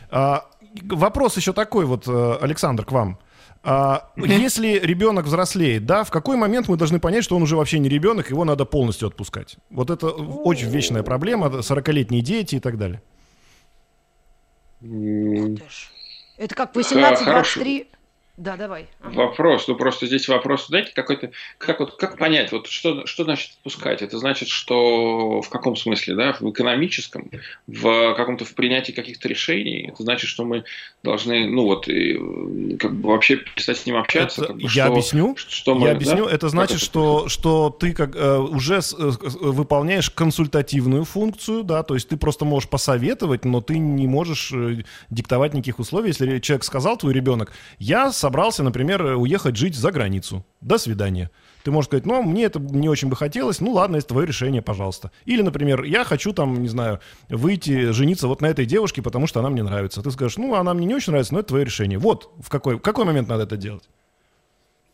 А, 0.09 0.45
вопрос 0.83 1.35
еще 1.35 1.51
такой 1.51 1.85
вот, 1.85 2.07
э, 2.07 2.37
Александр, 2.41 2.85
к 2.85 2.91
вам. 2.91 3.19
А, 3.69 4.13
если 4.15 4.79
ребенок 4.79 5.25
взрослеет, 5.25 5.85
да, 5.85 6.05
в 6.05 6.09
какой 6.09 6.37
момент 6.37 6.69
мы 6.69 6.77
должны 6.77 7.01
понять, 7.01 7.25
что 7.25 7.35
он 7.35 7.43
уже 7.43 7.57
вообще 7.57 7.79
не 7.79 7.89
ребенок, 7.89 8.29
его 8.29 8.45
надо 8.45 8.63
полностью 8.63 9.09
отпускать? 9.09 9.57
Вот 9.69 9.89
это 9.89 10.07
очень 10.07 10.69
вечная 10.69 11.03
проблема, 11.03 11.47
40-летние 11.47 12.21
дети 12.21 12.55
и 12.55 12.59
так 12.61 12.77
далее. 12.77 13.01
Это 16.37 16.55
как 16.55 16.77
18-23... 16.77 17.87
Да, 18.37 18.55
давай. 18.55 18.87
Ага. 19.01 19.15
Вопрос, 19.15 19.67
ну 19.67 19.75
просто 19.75 20.05
здесь 20.05 20.27
вопрос, 20.27 20.67
знаете, 20.67 20.91
какой-то, 20.93 21.31
как 21.57 21.79
вот, 21.79 21.95
как 21.95 22.19
понять, 22.19 22.51
вот 22.51 22.67
что, 22.67 23.07
что 23.07 23.23
значит 23.23 23.53
отпускать? 23.57 24.03
Это 24.03 24.19
значит, 24.19 24.47
что 24.49 25.41
в 25.41 25.49
каком 25.49 25.75
смысле, 25.75 26.15
да, 26.15 26.37
в 26.39 26.51
экономическом, 26.51 27.31
в 27.65 28.13
каком-то 28.13 28.45
в 28.45 28.53
принятии 28.53 28.91
каких-то 28.91 29.27
решений. 29.27 29.89
Это 29.91 30.03
значит, 30.03 30.29
что 30.29 30.45
мы 30.45 30.65
должны, 31.01 31.47
ну 31.47 31.63
вот, 31.63 31.87
и, 31.87 32.77
как 32.77 32.93
бы 32.93 33.09
вообще 33.09 33.37
перестать 33.37 33.79
с 33.79 33.85
ним 33.87 33.95
общаться. 33.95 34.41
Это, 34.41 34.53
как 34.53 34.57
бы, 34.57 34.61
я 34.63 34.69
что, 34.69 34.85
объясню. 34.85 35.35
Что 35.35 35.73
мы, 35.73 35.87
я 35.87 35.93
объясню. 35.93 36.25
Да? 36.25 36.31
Это 36.31 36.49
значит, 36.49 36.77
это? 36.77 36.85
что 36.85 37.27
что 37.29 37.69
ты 37.69 37.93
как 37.93 38.15
э, 38.15 38.37
уже 38.37 38.83
с, 38.83 38.93
э, 38.93 39.11
выполняешь 39.41 40.11
консультативную 40.11 41.05
функцию, 41.05 41.63
да, 41.63 41.81
то 41.81 41.95
есть 41.95 42.09
ты 42.09 42.17
просто 42.17 42.45
можешь 42.45 42.69
посоветовать, 42.69 43.45
но 43.45 43.61
ты 43.61 43.79
не 43.79 44.05
можешь 44.05 44.51
э, 44.53 44.83
диктовать 45.09 45.55
никаких 45.55 45.79
условий. 45.79 46.09
Если 46.09 46.37
человек 46.39 46.63
сказал 46.63 46.97
твой 46.97 47.13
ребенок, 47.13 47.51
я 47.79 48.11
собрался, 48.27 48.61
например, 48.61 49.01
уехать 49.15 49.55
жить 49.55 49.75
за 49.75 49.89
границу. 49.89 50.45
До 50.59 50.77
свидания. 50.77 51.31
Ты 51.63 51.71
можешь 51.71 51.87
сказать, 51.87 52.05
ну, 52.05 52.21
мне 52.23 52.43
это 52.43 52.59
не 52.59 52.89
очень 52.89 53.07
бы 53.07 53.15
хотелось, 53.15 53.61
ну, 53.61 53.71
ладно, 53.71 53.95
это 53.95 54.07
твое 54.07 54.27
решение, 54.27 54.61
пожалуйста. 54.61 55.11
Или, 55.23 55.41
например, 55.41 55.83
я 55.83 56.03
хочу 56.03 56.33
там, 56.33 56.61
не 56.61 56.67
знаю, 56.67 56.99
выйти, 57.29 57.91
жениться 57.91 58.27
вот 58.27 58.41
на 58.41 58.47
этой 58.47 58.65
девушке, 58.65 59.01
потому 59.01 59.27
что 59.27 59.39
она 59.39 59.49
мне 59.49 59.63
нравится. 59.63 60.01
Ты 60.01 60.11
скажешь, 60.11 60.37
ну, 60.37 60.55
она 60.55 60.73
мне 60.73 60.85
не 60.85 60.93
очень 60.93 61.11
нравится, 61.11 61.33
но 61.33 61.39
это 61.39 61.47
твое 61.47 61.63
решение. 61.63 61.97
Вот 61.97 62.29
в 62.37 62.49
какой, 62.49 62.75
в 62.75 62.81
какой 62.81 63.05
момент 63.05 63.29
надо 63.29 63.43
это 63.43 63.55
делать? 63.55 63.87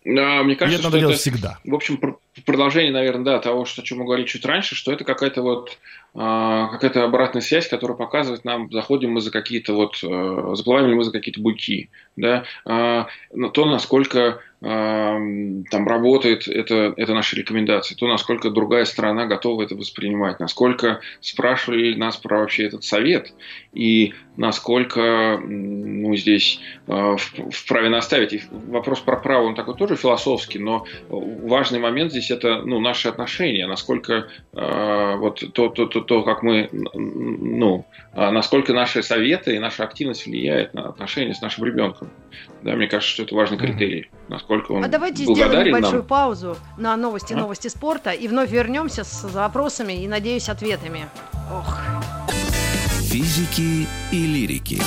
А, 0.06 0.43
мне 0.43 0.56
кажется, 0.56 0.80
это 0.80 0.89
надо 0.89 1.00
делать 1.00 1.15
это, 1.15 1.22
всегда. 1.22 1.60
В 1.63 1.74
общем, 1.74 1.98
продолжение, 2.46 2.91
наверное, 2.91 3.26
да, 3.26 3.39
того, 3.39 3.65
что, 3.65 3.82
о 3.82 3.86
чем 3.86 4.00
мы 4.00 4.06
говорили 4.06 4.28
чуть 4.28 4.46
раньше, 4.46 4.76
что 4.76 4.91
это 4.91 5.04
какая-то 5.04 5.41
вот 5.41 5.78
а, 6.15 6.67
какая-то 6.67 7.04
обратная 7.04 7.41
связь, 7.41 7.67
которая 7.67 7.98
показывает 7.98 8.46
нам, 8.46 8.72
заходим 8.72 9.13
мы 9.13 9.22
за 9.22 9.32
какие-то 9.32 9.74
вот, 9.74 9.98
э, 10.04 10.52
заплываем 10.54 10.88
ли 10.88 10.93
мы 10.93 11.04
за 11.04 11.12
какие-то 11.12 11.41
буйки, 11.41 11.89
да, 12.15 12.43
а, 12.65 13.08
то, 13.54 13.65
насколько 13.65 14.39
там 14.62 15.65
работает 15.69 16.48
это, 16.48 16.93
это 16.96 17.13
наши 17.13 17.36
рекомендации, 17.36 17.96
то, 17.96 18.08
насколько 18.08 18.50
другая 18.50 18.86
сторона 18.86 19.26
готова 19.26 19.63
это 19.63 19.76
воспринимать, 19.76 20.39
насколько 20.39 21.02
спрашивали 21.19 21.96
нас 21.96 22.15
про 22.15 22.39
вообще 22.39 22.67
этот 22.67 22.86
совет, 22.86 23.34
и 23.74 24.13
насколько 24.38 25.38
ну, 25.43 26.15
здесь 26.15 26.62
вправе 26.88 27.89
наставить. 27.89 28.32
И 28.32 28.41
вопрос 28.52 29.02
про 29.02 29.17
право, 29.17 29.43
он 29.43 29.56
такой 29.56 29.76
тоже 29.76 29.98
философский, 29.98 30.60
но 30.60 30.86
важный 31.10 31.80
момент 31.80 32.12
здесь 32.12 32.22
это 32.31 32.62
ну, 32.63 32.79
наши 32.79 33.07
отношения, 33.07 33.67
насколько 33.67 34.27
э, 34.53 35.15
вот 35.17 35.43
то, 35.53 35.69
то, 35.69 35.86
то, 35.86 36.01
то, 36.01 36.23
как 36.23 36.43
мы, 36.43 36.69
ну, 36.71 37.86
а 38.13 38.31
насколько 38.31 38.73
наши 38.73 39.03
советы 39.03 39.55
и 39.55 39.59
наша 39.59 39.83
активность 39.83 40.25
влияет 40.25 40.73
на 40.73 40.89
отношения 40.89 41.33
с 41.33 41.41
нашим 41.41 41.65
ребенком. 41.65 42.09
Да, 42.62 42.75
мне 42.75 42.88
кажется, 42.88 43.13
что 43.13 43.23
это 43.23 43.36
важный 43.36 43.57
критерий. 43.57 44.09
Насколько 44.27 44.71
он 44.71 44.83
А 44.83 44.88
давайте 44.88 45.23
сделаем 45.23 45.67
небольшую 45.67 45.97
нам. 45.97 46.07
паузу 46.07 46.57
на 46.77 46.95
новости, 46.95 47.33
а? 47.33 47.38
новости 47.38 47.67
спорта 47.67 48.12
и 48.12 48.27
вновь 48.27 48.51
вернемся 48.51 49.03
с 49.03 49.23
вопросами 49.31 49.93
и, 49.93 50.07
надеюсь, 50.07 50.49
ответами. 50.49 51.05
Ох. 51.51 51.77
Физики 53.09 53.88
и 54.12 54.25
лирики. 54.25 54.81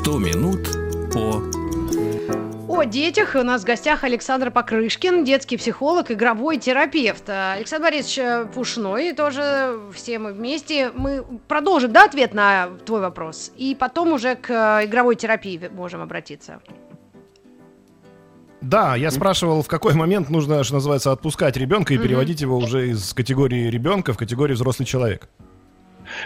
Сто 0.00 0.16
минут 0.16 0.66
по 1.12 1.42
о 2.66 2.84
детях 2.84 3.34
у 3.34 3.42
нас 3.42 3.60
в 3.60 3.66
гостях 3.66 4.02
Александр 4.02 4.50
Покрышкин, 4.50 5.24
детский 5.24 5.58
психолог, 5.58 6.10
игровой 6.10 6.56
терапевт. 6.56 7.28
Александр 7.28 7.88
Борисович 7.88 8.18
э, 8.18 8.46
Пушной, 8.54 9.12
тоже 9.12 9.78
все 9.92 10.18
мы 10.18 10.32
вместе. 10.32 10.90
Мы 10.94 11.22
продолжим, 11.46 11.92
да, 11.92 12.06
ответ 12.06 12.32
на 12.32 12.70
твой 12.86 13.02
вопрос? 13.02 13.52
И 13.58 13.76
потом 13.78 14.14
уже 14.14 14.36
к 14.36 14.48
э, 14.48 14.86
игровой 14.86 15.16
терапии 15.16 15.70
можем 15.70 16.00
обратиться. 16.00 16.60
Да, 18.62 18.96
я 18.96 19.10
спрашивал, 19.10 19.62
в 19.62 19.68
какой 19.68 19.92
момент 19.92 20.30
нужно, 20.30 20.64
что 20.64 20.74
называется, 20.76 21.12
отпускать 21.12 21.58
ребенка 21.58 21.92
и 21.92 21.98
переводить 21.98 22.40
его 22.40 22.56
уже 22.56 22.88
из 22.88 23.12
категории 23.12 23.68
ребенка 23.68 24.14
в 24.14 24.16
категорию 24.16 24.56
взрослый 24.56 24.86
человек. 24.86 25.28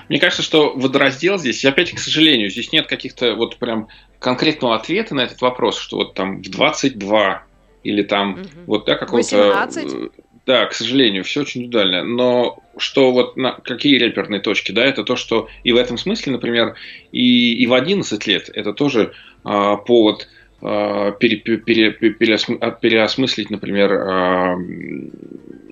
Мне 0.08 0.18
кажется, 0.18 0.42
что 0.42 0.72
водораздел 0.74 1.38
здесь, 1.38 1.64
и 1.64 1.68
опять, 1.68 1.92
к 1.92 1.98
сожалению, 1.98 2.50
здесь 2.50 2.72
нет 2.72 2.86
каких-то 2.86 3.34
вот 3.34 3.56
прям 3.56 3.88
конкретного 4.18 4.76
ответа 4.76 5.14
на 5.14 5.20
этот 5.22 5.40
вопрос, 5.40 5.78
что 5.78 5.96
вот 5.98 6.14
там 6.14 6.42
в 6.42 6.50
22 6.50 7.44
или 7.82 8.02
там 8.02 8.32
угу. 8.32 8.48
вот 8.66 8.86
да, 8.86 8.96
какого-то... 8.96 9.36
18? 9.36 10.10
Да, 10.46 10.66
к 10.66 10.74
сожалению, 10.74 11.24
все 11.24 11.40
очень 11.40 11.62
индивидуально. 11.62 12.04
Но 12.04 12.58
что 12.76 13.12
вот 13.12 13.36
на 13.36 13.52
какие 13.52 13.98
реперные 13.98 14.40
точки, 14.40 14.72
да, 14.72 14.84
это 14.84 15.02
то, 15.02 15.16
что 15.16 15.48
и 15.62 15.72
в 15.72 15.76
этом 15.76 15.96
смысле, 15.96 16.32
например, 16.32 16.74
и, 17.12 17.54
и 17.54 17.66
в 17.66 17.72
11 17.72 18.26
лет 18.26 18.50
это 18.52 18.74
тоже 18.74 19.12
а, 19.42 19.76
повод 19.76 20.28
а, 20.60 21.12
пере, 21.12 21.36
пере, 21.36 21.92
пере, 21.92 22.18
переосмыслить, 22.18 23.50
например, 23.50 23.92
а, 23.92 24.56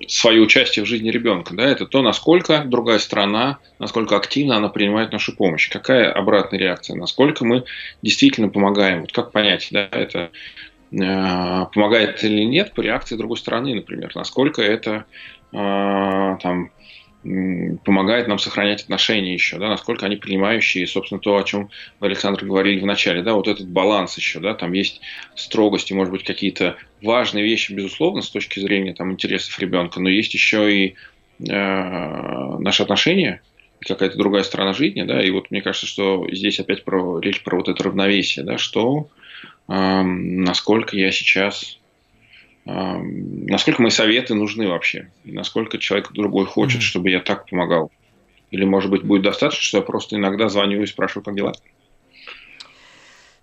свое 0.07 0.41
участие 0.41 0.85
в 0.85 0.87
жизни 0.87 1.09
ребенка. 1.09 1.53
Да, 1.53 1.63
это 1.63 1.85
то, 1.85 2.01
насколько 2.01 2.63
другая 2.65 2.99
страна, 2.99 3.59
насколько 3.79 4.15
активно 4.15 4.57
она 4.57 4.69
принимает 4.69 5.11
нашу 5.11 5.35
помощь, 5.35 5.69
какая 5.69 6.11
обратная 6.11 6.59
реакция, 6.59 6.95
насколько 6.95 7.45
мы 7.45 7.63
действительно 8.01 8.49
помогаем. 8.49 9.01
Вот 9.01 9.11
как 9.11 9.31
понять, 9.31 9.67
да, 9.71 9.87
это 9.91 10.31
Э, 10.93 11.65
помогает 11.73 12.23
или 12.23 12.43
нет 12.43 12.73
по 12.73 12.81
реакции 12.81 13.15
другой 13.15 13.37
стороны, 13.37 13.73
например, 13.73 14.11
насколько 14.13 14.61
это 14.61 15.05
э, 15.51 15.57
там, 16.41 16.69
помогает 17.23 18.27
нам 18.27 18.37
сохранять 18.37 18.83
отношения 18.83 19.33
еще, 19.33 19.57
да, 19.57 19.69
насколько 19.69 20.05
они 20.05 20.17
принимающие, 20.17 20.85
собственно, 20.85 21.21
то, 21.21 21.37
о 21.37 21.43
чем 21.43 21.69
Александр 21.99 22.45
говорили 22.45 22.81
в 22.81 22.85
начале, 22.85 23.21
да, 23.21 23.33
вот 23.33 23.47
этот 23.47 23.67
баланс 23.67 24.17
еще, 24.17 24.39
да, 24.39 24.53
там 24.53 24.73
есть 24.73 25.01
строгости, 25.35 25.93
может 25.93 26.11
быть, 26.11 26.23
какие-то 26.23 26.75
важные 27.01 27.43
вещи, 27.43 27.71
безусловно, 27.71 28.21
с 28.21 28.29
точки 28.29 28.59
зрения 28.59 28.93
там 28.93 29.11
интересов 29.11 29.57
ребенка, 29.59 30.01
но 30.01 30.09
есть 30.09 30.33
еще 30.33 30.73
и 30.75 30.95
э, 31.39 32.57
наши 32.59 32.83
отношения, 32.83 33.41
какая-то 33.79 34.17
другая 34.17 34.43
сторона 34.43 34.73
жизни, 34.73 35.03
да, 35.03 35.23
и 35.23 35.29
вот 35.29 35.49
мне 35.49 35.61
кажется, 35.61 35.87
что 35.87 36.27
здесь 36.31 36.59
опять 36.59 36.83
про 36.83 37.19
речь 37.19 37.41
про 37.43 37.57
вот 37.57 37.69
это 37.69 37.83
равновесие, 37.83 38.43
да, 38.43 38.57
что 38.57 39.09
насколько 39.67 40.97
я 40.97 41.11
сейчас 41.11 41.79
насколько 42.65 43.81
мои 43.81 43.91
советы 43.91 44.35
нужны 44.35 44.67
вообще, 44.67 45.09
и 45.25 45.31
насколько 45.31 45.77
человек 45.77 46.11
другой 46.13 46.45
хочет, 46.45 46.81
чтобы 46.81 47.09
я 47.09 47.19
так 47.19 47.49
помогал. 47.49 47.91
Или, 48.51 48.65
может 48.65 48.91
быть, 48.91 49.03
будет 49.03 49.23
достаточно, 49.23 49.63
что 49.63 49.77
я 49.79 49.83
просто 49.83 50.15
иногда 50.15 50.47
звоню 50.47 50.81
и 50.81 50.85
спрашиваю, 50.85 51.25
как 51.25 51.35
дела. 51.35 51.53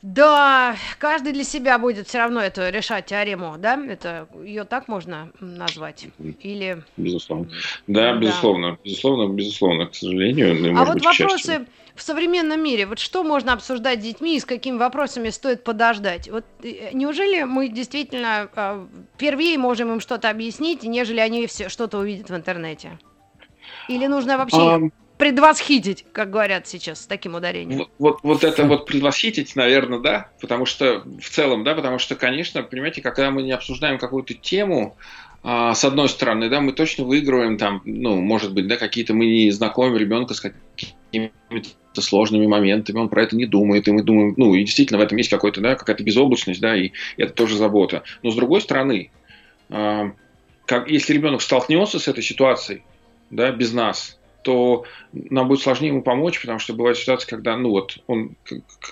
Да, 0.02 0.76
каждый 0.98 1.34
для 1.34 1.44
себя 1.44 1.78
будет 1.78 2.08
все 2.08 2.18
равно 2.18 2.40
это 2.40 2.70
решать 2.70 3.06
теорему, 3.06 3.56
да? 3.58 3.78
Это 3.86 4.28
ее 4.42 4.64
так 4.64 4.88
можно 4.88 5.30
назвать? 5.40 6.06
Или... 6.40 6.82
Безусловно. 6.96 7.50
Да, 7.86 8.12
да. 8.12 8.16
безусловно. 8.18 8.78
Безусловно, 8.82 9.30
безусловно, 9.30 9.86
к 9.86 9.94
сожалению. 9.94 10.74
А 10.78 10.86
вот 10.86 10.94
быть, 10.94 11.04
вопросы 11.04 11.66
в 11.94 12.02
современном 12.02 12.62
мире, 12.62 12.86
вот 12.86 12.98
что 12.98 13.22
можно 13.24 13.52
обсуждать 13.52 14.00
с 14.00 14.02
детьми 14.02 14.36
и 14.36 14.40
с 14.40 14.46
какими 14.46 14.78
вопросами 14.78 15.28
стоит 15.28 15.64
подождать? 15.64 16.30
Вот 16.30 16.44
э, 16.62 16.92
неужели 16.94 17.42
мы 17.42 17.68
действительно 17.68 18.48
э, 18.54 18.86
первее 19.18 19.58
можем 19.58 19.92
им 19.92 20.00
что-то 20.00 20.30
объяснить, 20.30 20.82
нежели 20.82 21.20
они 21.20 21.46
все 21.46 21.68
что-то 21.68 21.98
увидят 21.98 22.30
в 22.30 22.34
интернете? 22.34 22.98
Или 23.88 24.06
нужно 24.06 24.38
вообще 24.38 24.56
um 24.56 24.90
предвосхитить, 25.20 26.06
как 26.12 26.30
говорят 26.30 26.66
сейчас, 26.66 27.02
с 27.02 27.06
таким 27.06 27.34
ударением. 27.34 27.86
Вот, 27.98 28.20
вот, 28.22 28.42
это 28.42 28.64
вот 28.64 28.86
предвосхитить, 28.86 29.54
наверное, 29.54 29.98
да, 29.98 30.30
потому 30.40 30.64
что 30.64 31.04
в 31.20 31.28
целом, 31.28 31.62
да, 31.62 31.74
потому 31.74 31.98
что, 31.98 32.16
конечно, 32.16 32.62
понимаете, 32.62 33.02
когда 33.02 33.30
мы 33.30 33.42
не 33.42 33.52
обсуждаем 33.52 33.98
какую-то 33.98 34.32
тему, 34.32 34.96
а, 35.42 35.74
с 35.74 35.84
одной 35.84 36.08
стороны, 36.08 36.48
да, 36.48 36.60
мы 36.60 36.72
точно 36.72 37.04
выигрываем 37.04 37.58
там, 37.58 37.82
ну, 37.84 38.20
может 38.20 38.54
быть, 38.54 38.66
да, 38.66 38.76
какие-то 38.76 39.12
мы 39.12 39.26
не 39.26 39.50
знакомим 39.50 39.96
ребенка 39.98 40.32
с 40.32 40.40
какими-то 40.40 42.00
сложными 42.00 42.46
моментами, 42.46 42.98
он 42.98 43.10
про 43.10 43.22
это 43.22 43.36
не 43.36 43.44
думает, 43.44 43.88
и 43.88 43.92
мы 43.92 44.02
думаем, 44.02 44.34
ну, 44.38 44.54
и 44.54 44.64
действительно 44.64 44.98
в 44.98 45.02
этом 45.02 45.18
есть 45.18 45.30
какой-то, 45.30 45.60
да, 45.60 45.74
какая-то 45.74 46.02
безоблачность, 46.02 46.62
да, 46.62 46.74
и 46.74 46.92
это 47.18 47.34
тоже 47.34 47.56
забота. 47.56 48.04
Но 48.22 48.30
с 48.30 48.36
другой 48.36 48.62
стороны, 48.62 49.10
а, 49.68 50.12
как, 50.64 50.90
если 50.90 51.12
ребенок 51.12 51.42
столкнется 51.42 51.98
с 51.98 52.08
этой 52.08 52.22
ситуацией, 52.22 52.84
да, 53.30 53.50
без 53.50 53.72
нас, 53.72 54.19
то 54.42 54.84
нам 55.12 55.48
будет 55.48 55.60
сложнее 55.60 55.88
ему 55.88 56.02
помочь, 56.02 56.40
потому 56.40 56.58
что 56.58 56.74
бывает 56.74 56.96
ситуация, 56.96 57.28
когда, 57.28 57.56
ну 57.56 57.70
вот, 57.70 57.98
он, 58.06 58.36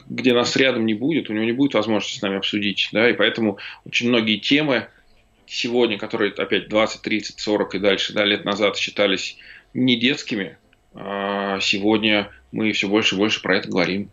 где 0.09 0.35
нас 0.35 0.57
рядом 0.57 0.87
не 0.87 0.95
будет, 0.95 1.31
у 1.31 1.33
него 1.33 1.45
не 1.45 1.53
будет 1.53 1.75
возможности 1.75 2.19
с 2.19 2.23
нами 2.23 2.37
обсудить, 2.37 2.89
да, 2.93 3.09
и 3.09 3.15
поэтому 3.15 3.59
очень 3.85 4.09
многие 4.09 4.39
темы 4.39 4.89
сегодня, 5.47 5.99
которые 5.99 6.33
опять 6.33 6.69
20, 6.69 7.03
30, 7.03 7.41
40 7.41 7.75
и 7.75 7.79
дальше, 7.79 8.13
да, 8.13 8.25
лет 8.25 8.45
назад 8.45 8.77
считались 8.77 9.39
не 9.75 9.97
детскими, 9.97 10.59
а 10.95 11.61
сегодня 11.61 12.31
мы 12.53 12.73
все 12.73 12.89
больше 12.89 13.15
и 13.15 13.19
больше 13.19 13.43
про 13.43 13.57
это 13.57 13.69
говорим. 13.69 14.11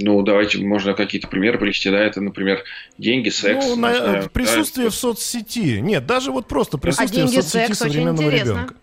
Ну, 0.00 0.22
давайте, 0.22 0.58
можно 0.58 0.94
какие-то 0.94 1.28
примеры 1.28 1.58
привести, 1.58 1.90
да, 1.90 1.98
это, 1.98 2.20
например, 2.20 2.62
деньги, 2.98 3.28
секс. 3.28 3.64
Ну, 3.66 3.76
на, 3.76 3.94
знаю, 3.94 4.30
присутствие 4.30 4.86
да, 4.86 4.90
в 4.90 4.94
соцсети. 4.94 5.78
Нет, 5.80 6.06
даже 6.06 6.32
вот 6.32 6.46
просто 6.48 6.78
присутствие 6.78 7.24
а 7.24 7.26
деньги, 7.26 7.40
в 7.40 7.42
соцсети 7.42 7.66
секс 7.68 7.78
современного 7.78 8.28
ребенка. 8.28 8.74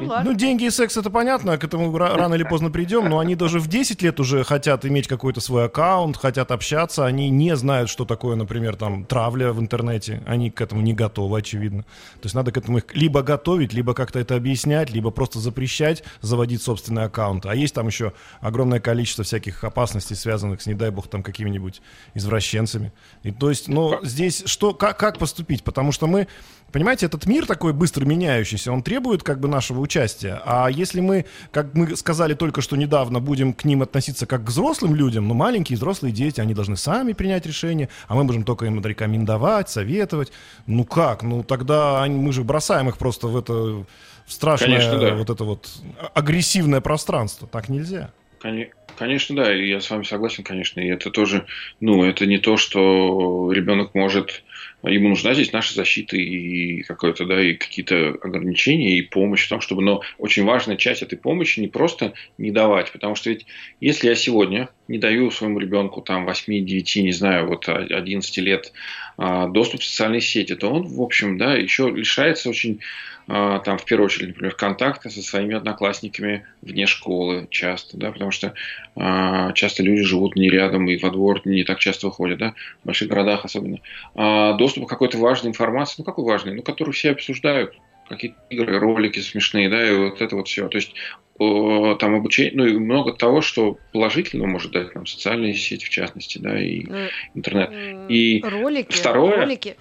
Ну, 0.00 0.08
ладно. 0.08 0.30
ну, 0.30 0.36
деньги 0.36 0.64
и 0.64 0.70
секс 0.70 0.96
это 0.96 1.10
понятно, 1.10 1.58
к 1.58 1.64
этому 1.64 1.96
рано 1.96 2.34
или 2.34 2.44
поздно 2.44 2.70
придем, 2.70 3.08
но 3.08 3.18
они 3.18 3.34
даже 3.34 3.58
в 3.58 3.66
10 3.66 4.02
лет 4.02 4.20
уже 4.20 4.44
хотят 4.44 4.84
иметь 4.84 5.08
какой-то 5.08 5.40
свой 5.40 5.66
аккаунт, 5.66 6.16
хотят 6.16 6.50
общаться, 6.50 7.06
они 7.06 7.30
не 7.30 7.56
знают, 7.56 7.90
что 7.90 8.04
такое, 8.04 8.36
например, 8.36 8.76
там, 8.76 9.04
травля 9.04 9.52
в 9.52 9.60
интернете, 9.60 10.22
они 10.26 10.50
к 10.50 10.60
этому 10.60 10.80
не 10.82 10.94
готовы, 10.94 11.38
очевидно. 11.38 11.82
То 11.82 12.24
есть 12.24 12.34
надо 12.34 12.52
к 12.52 12.56
этому 12.56 12.78
их 12.78 12.84
либо 12.94 13.22
готовить, 13.22 13.72
либо 13.72 13.94
как-то 13.94 14.18
это 14.18 14.36
объяснять, 14.36 14.90
либо 14.90 15.10
просто 15.10 15.38
запрещать 15.38 16.04
заводить 16.20 16.62
собственный 16.62 17.04
аккаунт. 17.04 17.46
А 17.46 17.54
есть 17.54 17.74
там 17.74 17.86
еще 17.86 18.12
огромное 18.40 18.80
количество 18.80 19.24
всяких 19.24 19.64
опасностей, 19.64 20.16
связанных 20.16 20.62
с, 20.62 20.66
не 20.66 20.74
дай 20.74 20.90
бог, 20.90 21.08
там 21.08 21.22
какими-нибудь 21.22 21.80
извращенцами. 22.14 22.92
И 23.22 23.32
то 23.32 23.50
есть, 23.50 23.68
ну, 23.68 23.98
здесь 24.02 24.42
что, 24.46 24.74
как, 24.74 24.98
как 24.98 25.18
поступить? 25.18 25.64
Потому 25.64 25.92
что 25.92 26.06
мы 26.06 26.28
Понимаете, 26.72 27.06
этот 27.06 27.26
мир 27.26 27.46
такой 27.46 27.72
быстро 27.72 28.04
меняющийся, 28.04 28.72
он 28.72 28.82
требует 28.82 29.22
как 29.22 29.40
бы 29.40 29.48
нашего 29.48 29.80
участия. 29.80 30.42
А 30.44 30.68
если 30.68 31.00
мы, 31.00 31.24
как 31.50 31.74
мы 31.74 31.96
сказали 31.96 32.34
только 32.34 32.60
что 32.60 32.76
недавно, 32.76 33.20
будем 33.20 33.54
к 33.54 33.64
ним 33.64 33.82
относиться 33.82 34.26
как 34.26 34.44
к 34.44 34.48
взрослым 34.48 34.94
людям, 34.94 35.28
ну, 35.28 35.34
маленькие 35.34 35.76
взрослые 35.76 36.12
дети, 36.12 36.40
они 36.40 36.52
должны 36.52 36.76
сами 36.76 37.14
принять 37.14 37.46
решение, 37.46 37.88
а 38.06 38.14
мы 38.14 38.24
можем 38.24 38.44
только 38.44 38.66
им 38.66 38.84
рекомендовать, 38.84 39.70
советовать. 39.70 40.30
Ну 40.66 40.84
как? 40.84 41.22
Ну 41.22 41.42
тогда 41.42 42.02
они, 42.02 42.18
мы 42.18 42.32
же 42.32 42.44
бросаем 42.44 42.88
их 42.90 42.98
просто 42.98 43.28
в 43.28 43.36
это 43.36 43.86
страшное 44.26 44.68
Конечно, 44.68 44.98
да. 44.98 45.14
вот 45.14 45.30
это 45.30 45.44
вот 45.44 45.68
агрессивное 46.14 46.82
пространство. 46.82 47.48
Так 47.48 47.70
нельзя. 47.70 48.10
Конечно, 48.98 49.36
да, 49.36 49.54
и 49.54 49.68
я 49.68 49.80
с 49.80 49.88
вами 49.90 50.02
согласен, 50.02 50.44
конечно. 50.44 50.80
И 50.80 50.88
это 50.88 51.10
тоже, 51.10 51.46
ну, 51.80 52.04
это 52.04 52.26
не 52.26 52.38
то, 52.38 52.56
что 52.56 53.50
ребенок 53.52 53.94
может 53.94 54.42
ему 54.82 55.08
нужна 55.08 55.34
здесь 55.34 55.52
наша 55.52 55.74
защита 55.74 56.16
и 56.16 56.82
какое-то, 56.82 57.24
да, 57.24 57.42
и 57.42 57.54
какие-то 57.54 58.10
ограничения, 58.22 58.96
и 58.96 59.02
помощь 59.02 59.44
в 59.44 59.48
том, 59.48 59.60
чтобы, 59.60 59.82
но 59.82 60.02
очень 60.18 60.44
важная 60.44 60.76
часть 60.76 61.02
этой 61.02 61.18
помощи 61.18 61.60
не 61.60 61.68
просто 61.68 62.14
не 62.38 62.50
давать, 62.50 62.92
потому 62.92 63.14
что 63.14 63.30
ведь 63.30 63.46
если 63.80 64.08
я 64.08 64.14
сегодня 64.14 64.68
не 64.86 64.98
даю 64.98 65.30
своему 65.30 65.58
ребенку 65.58 66.00
там 66.00 66.24
8, 66.26 66.64
9, 66.64 66.96
не 66.96 67.12
знаю, 67.12 67.48
вот 67.48 67.68
11 67.68 68.36
лет 68.38 68.72
а, 68.72 69.07
доступ 69.18 69.80
в 69.80 69.84
социальные 69.84 70.20
сети, 70.20 70.54
то 70.54 70.70
он, 70.70 70.86
в 70.86 71.02
общем, 71.02 71.38
да, 71.38 71.54
еще 71.54 71.90
лишается 71.90 72.48
очень 72.48 72.80
а, 73.30 73.58
там, 73.58 73.76
в 73.76 73.84
первую 73.84 74.06
очередь, 74.06 74.28
например, 74.28 74.54
контакты 74.54 75.10
со 75.10 75.20
своими 75.20 75.54
одноклассниками 75.54 76.46
вне 76.62 76.86
школы 76.86 77.46
часто, 77.50 77.98
да, 77.98 78.10
потому 78.10 78.30
что 78.30 78.54
э, 78.96 79.52
часто 79.54 79.82
люди 79.82 80.00
живут 80.00 80.34
не 80.34 80.48
рядом 80.48 80.88
и 80.88 80.96
во 80.96 81.10
двор 81.10 81.42
не 81.44 81.62
так 81.62 81.78
часто 81.78 82.06
выходят, 82.06 82.38
да, 82.38 82.54
в 82.82 82.86
больших 82.86 83.08
городах 83.08 83.44
особенно. 83.44 83.80
А 84.14 84.54
доступ 84.54 84.86
к 84.86 84.88
какой-то 84.88 85.18
важной 85.18 85.50
информации, 85.50 85.96
ну, 85.98 86.04
какой 86.04 86.24
важной, 86.24 86.54
ну, 86.54 86.62
которую 86.62 86.94
все 86.94 87.10
обсуждают, 87.10 87.74
какие-то 88.08 88.38
игры, 88.50 88.78
ролики 88.78 89.20
смешные, 89.20 89.68
да, 89.68 89.88
и 89.88 89.94
вот 89.94 90.20
это 90.20 90.36
вот 90.36 90.48
все. 90.48 90.68
То 90.68 90.76
есть 90.76 90.94
там 91.38 92.14
обучение, 92.16 92.52
ну 92.56 92.66
и 92.66 92.72
много 92.76 93.12
того, 93.12 93.42
что 93.42 93.78
положительно 93.92 94.46
может 94.46 94.72
дать 94.72 94.94
нам 94.94 95.06
социальные 95.06 95.54
сети, 95.54 95.84
в 95.84 95.90
частности, 95.90 96.38
да, 96.38 96.60
и 96.60 96.84
интернет. 97.34 97.70
И 98.08 98.42
ролики, 98.44 98.92
второе, 98.92 99.36
ролики 99.36 99.76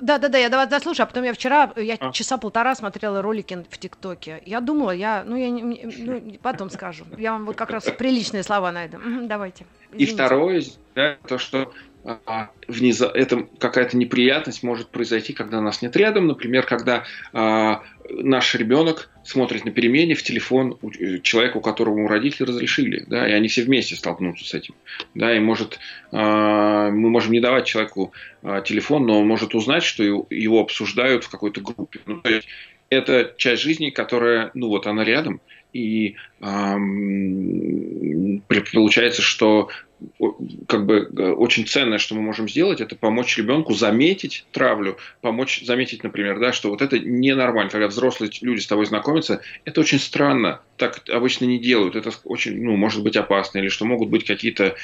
да, 0.00 0.18
да, 0.18 0.28
да, 0.28 0.38
я 0.38 0.48
вас 0.48 0.68
дослушаю, 0.68 1.04
а 1.04 1.06
потом 1.06 1.24
я 1.24 1.32
вчера, 1.32 1.72
я 1.76 1.96
а. 2.00 2.12
часа 2.12 2.38
полтора 2.38 2.74
смотрела 2.74 3.22
ролики 3.22 3.64
в 3.68 3.78
ТикТоке. 3.78 4.42
Я 4.46 4.60
думала, 4.60 4.90
я, 4.90 5.24
ну, 5.26 5.36
я 5.36 5.50
не, 5.50 5.62
ну, 5.84 6.38
потом 6.42 6.70
скажу. 6.70 7.04
Я 7.18 7.32
вам 7.32 7.46
вот 7.46 7.56
как 7.56 7.70
раз 7.70 7.84
приличные 7.84 8.42
слова 8.42 8.72
найду. 8.72 8.98
Давайте. 9.22 9.66
Извините. 9.92 10.12
И 10.12 10.14
второе, 10.14 10.62
да, 10.94 11.16
то, 11.26 11.38
что 11.38 11.72
а, 12.06 12.50
внеза... 12.68 13.10
это 13.12 13.48
какая-то 13.58 13.96
неприятность 13.96 14.62
может 14.62 14.88
произойти, 14.88 15.32
когда 15.32 15.60
нас 15.60 15.82
нет 15.82 15.96
рядом. 15.96 16.28
Например, 16.28 16.64
когда 16.64 17.04
а, 17.32 17.82
наш 18.08 18.54
ребенок 18.54 19.10
смотрит 19.24 19.64
на 19.64 19.72
перемене 19.72 20.14
в 20.14 20.22
телефон 20.22 20.78
э, 20.82 21.18
человека, 21.18 21.56
у 21.56 21.60
которого 21.60 22.08
родители 22.08 22.46
разрешили, 22.46 23.04
да, 23.08 23.28
и 23.28 23.32
они 23.32 23.48
все 23.48 23.62
вместе 23.62 23.96
столкнутся 23.96 24.44
с 24.44 24.54
этим, 24.54 24.76
да, 25.14 25.36
и 25.36 25.40
может 25.40 25.80
а, 26.12 26.90
мы 26.90 27.10
можем 27.10 27.32
не 27.32 27.40
давать 27.40 27.66
человеку 27.66 28.12
а, 28.42 28.60
телефон, 28.60 29.06
но 29.06 29.18
он 29.20 29.26
может 29.26 29.56
узнать, 29.56 29.82
что 29.82 30.04
его, 30.04 30.28
его 30.30 30.60
обсуждают 30.60 31.24
в 31.24 31.30
какой-то 31.30 31.60
группе. 31.60 31.98
Ну, 32.06 32.20
то 32.20 32.30
есть 32.30 32.46
это 32.88 33.34
часть 33.36 33.62
жизни, 33.62 33.90
которая, 33.90 34.52
ну 34.54 34.68
вот 34.68 34.86
она 34.86 35.02
рядом, 35.02 35.40
и 35.72 36.14
эм, 36.40 38.40
получается, 38.72 39.22
что 39.22 39.70
как 40.68 40.84
бы 40.84 41.10
э, 41.16 41.30
очень 41.30 41.66
ценное, 41.66 41.98
что 41.98 42.14
мы 42.14 42.22
можем 42.22 42.48
сделать, 42.48 42.80
это 42.80 42.96
помочь 42.96 43.36
ребенку 43.38 43.72
заметить 43.72 44.46
травлю, 44.52 44.98
помочь 45.20 45.62
заметить, 45.64 46.04
например, 46.04 46.38
да, 46.38 46.52
что 46.52 46.70
вот 46.70 46.82
это 46.82 46.98
ненормально, 46.98 47.70
когда 47.70 47.88
взрослые 47.88 48.30
люди 48.42 48.60
с 48.60 48.66
тобой 48.66 48.86
знакомятся, 48.86 49.40
это 49.64 49.80
очень 49.80 49.98
странно, 49.98 50.60
так 50.76 51.02
обычно 51.08 51.46
не 51.46 51.58
делают, 51.58 51.96
это 51.96 52.10
очень, 52.24 52.62
ну, 52.62 52.76
может 52.76 53.02
быть 53.02 53.16
опасно, 53.16 53.58
или 53.58 53.68
что 53.68 53.86
могут 53.86 54.10
быть 54.10 54.24
какие-то 54.24 54.76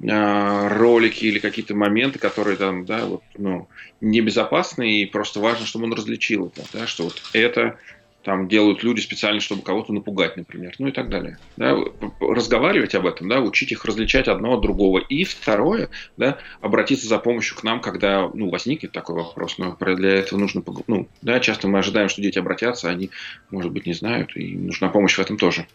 э, 0.00 0.68
ролики 0.68 1.24
или 1.24 1.38
какие-то 1.38 1.74
моменты, 1.74 2.18
которые 2.18 2.56
там, 2.56 2.84
да, 2.84 3.06
вот, 3.06 3.22
ну, 3.38 3.68
небезопасны, 4.02 5.00
и 5.00 5.06
просто 5.06 5.40
важно, 5.40 5.64
чтобы 5.64 5.86
он 5.86 5.94
различил 5.94 6.48
это, 6.48 6.62
да, 6.72 6.86
что 6.86 7.04
вот 7.04 7.22
это 7.32 7.78
там 8.22 8.48
делают 8.48 8.82
люди 8.82 9.00
специально, 9.00 9.40
чтобы 9.40 9.62
кого-то 9.62 9.92
напугать, 9.92 10.36
например, 10.36 10.74
ну 10.78 10.88
и 10.88 10.92
так 10.92 11.08
далее. 11.08 11.38
Да, 11.56 11.76
разговаривать 12.20 12.94
об 12.94 13.06
этом, 13.06 13.28
да, 13.28 13.40
учить 13.40 13.72
их 13.72 13.84
различать 13.84 14.28
одно 14.28 14.54
от 14.54 14.60
другого. 14.60 14.98
И 14.98 15.24
второе, 15.24 15.88
да, 16.16 16.38
обратиться 16.60 17.08
за 17.08 17.18
помощью 17.18 17.56
к 17.56 17.62
нам, 17.62 17.80
когда 17.80 18.30
ну, 18.34 18.50
возникнет 18.50 18.92
такой 18.92 19.16
вопрос. 19.16 19.56
Но 19.58 19.76
для 19.80 20.16
этого 20.16 20.38
нужно, 20.38 20.62
ну, 20.86 21.08
да, 21.22 21.40
часто 21.40 21.68
мы 21.68 21.78
ожидаем, 21.78 22.08
что 22.08 22.22
дети 22.22 22.38
обратятся, 22.38 22.90
они, 22.90 23.10
может 23.50 23.72
быть, 23.72 23.86
не 23.86 23.94
знают, 23.94 24.36
и 24.36 24.56
нужна 24.56 24.88
помощь 24.88 25.16
в 25.16 25.20
этом 25.20 25.38
тоже. 25.38 25.66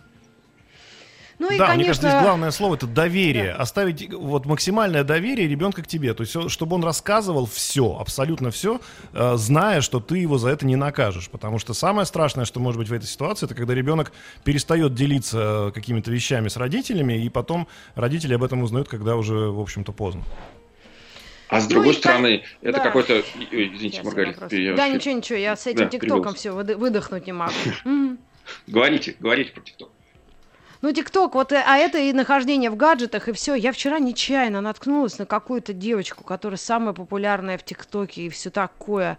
Ну, 1.37 1.51
и, 1.51 1.57
да, 1.57 1.67
конечно... 1.67 1.75
мне 1.75 1.85
кажется, 1.85 2.09
здесь 2.09 2.21
главное 2.21 2.51
слово 2.51 2.75
это 2.75 2.87
доверие. 2.87 3.53
Да. 3.53 3.61
Оставить 3.61 4.13
вот 4.13 4.45
максимальное 4.45 5.03
доверие 5.03 5.47
ребенка 5.47 5.83
к 5.83 5.87
тебе. 5.87 6.13
То 6.13 6.23
есть, 6.23 6.51
чтобы 6.51 6.75
он 6.75 6.83
рассказывал 6.83 7.45
все, 7.45 7.97
абсолютно 7.99 8.51
все, 8.51 8.79
э, 9.13 9.33
зная, 9.35 9.81
что 9.81 9.99
ты 9.99 10.17
его 10.17 10.37
за 10.37 10.49
это 10.49 10.65
не 10.65 10.75
накажешь. 10.75 11.29
Потому 11.29 11.59
что 11.59 11.73
самое 11.73 12.05
страшное, 12.05 12.45
что 12.45 12.59
может 12.59 12.79
быть 12.79 12.89
в 12.89 12.93
этой 12.93 13.05
ситуации, 13.05 13.45
это 13.45 13.55
когда 13.55 13.73
ребенок 13.73 14.13
перестает 14.43 14.93
делиться 14.93 15.67
э, 15.67 15.71
какими-то 15.73 16.09
вещами 16.11 16.47
с 16.47 16.57
родителями, 16.57 17.21
и 17.21 17.29
потом 17.29 17.67
родители 17.95 18.33
об 18.33 18.43
этом 18.43 18.63
узнают, 18.63 18.87
когда 18.87 19.15
уже, 19.15 19.33
в 19.33 19.59
общем-то, 19.59 19.91
поздно. 19.91 20.23
А 21.47 21.59
с 21.59 21.67
другой 21.67 21.93
ну, 21.93 21.99
стороны, 21.99 22.37
так... 22.39 22.47
это 22.61 22.77
да. 22.77 22.83
какой-то... 22.83 23.23
Извините, 23.51 24.01
Маргарита. 24.03 24.47
Да, 24.49 24.89
ничего, 24.89 25.15
ничего, 25.15 25.37
я 25.37 25.55
с 25.55 25.67
этим 25.67 25.85
да, 25.85 25.89
ТикТоком 25.89 26.33
все 26.33 26.51
выдохнуть 26.51 27.27
не 27.27 27.33
могу. 27.33 27.53
Говорите, 28.67 29.15
говорите 29.19 29.51
про 29.51 29.61
ТикТок. 29.61 29.89
Ну, 30.81 30.91
ТикТок, 30.91 31.35
вот, 31.35 31.51
э, 31.51 31.63
а 31.65 31.77
это 31.77 31.97
и 31.97 32.13
нахождение 32.13 32.69
в 32.69 32.75
гаджетах, 32.75 33.27
и 33.27 33.31
все. 33.31 33.55
Я 33.55 33.71
вчера 33.71 33.99
нечаянно 33.99 34.61
наткнулась 34.61 35.17
на 35.17 35.25
какую-то 35.25 35.73
девочку, 35.73 36.23
которая 36.23 36.57
самая 36.57 36.93
популярная 36.93 37.57
в 37.57 37.63
ТикТоке, 37.63 38.23
и 38.23 38.29
все 38.29 38.49
такое. 38.49 39.17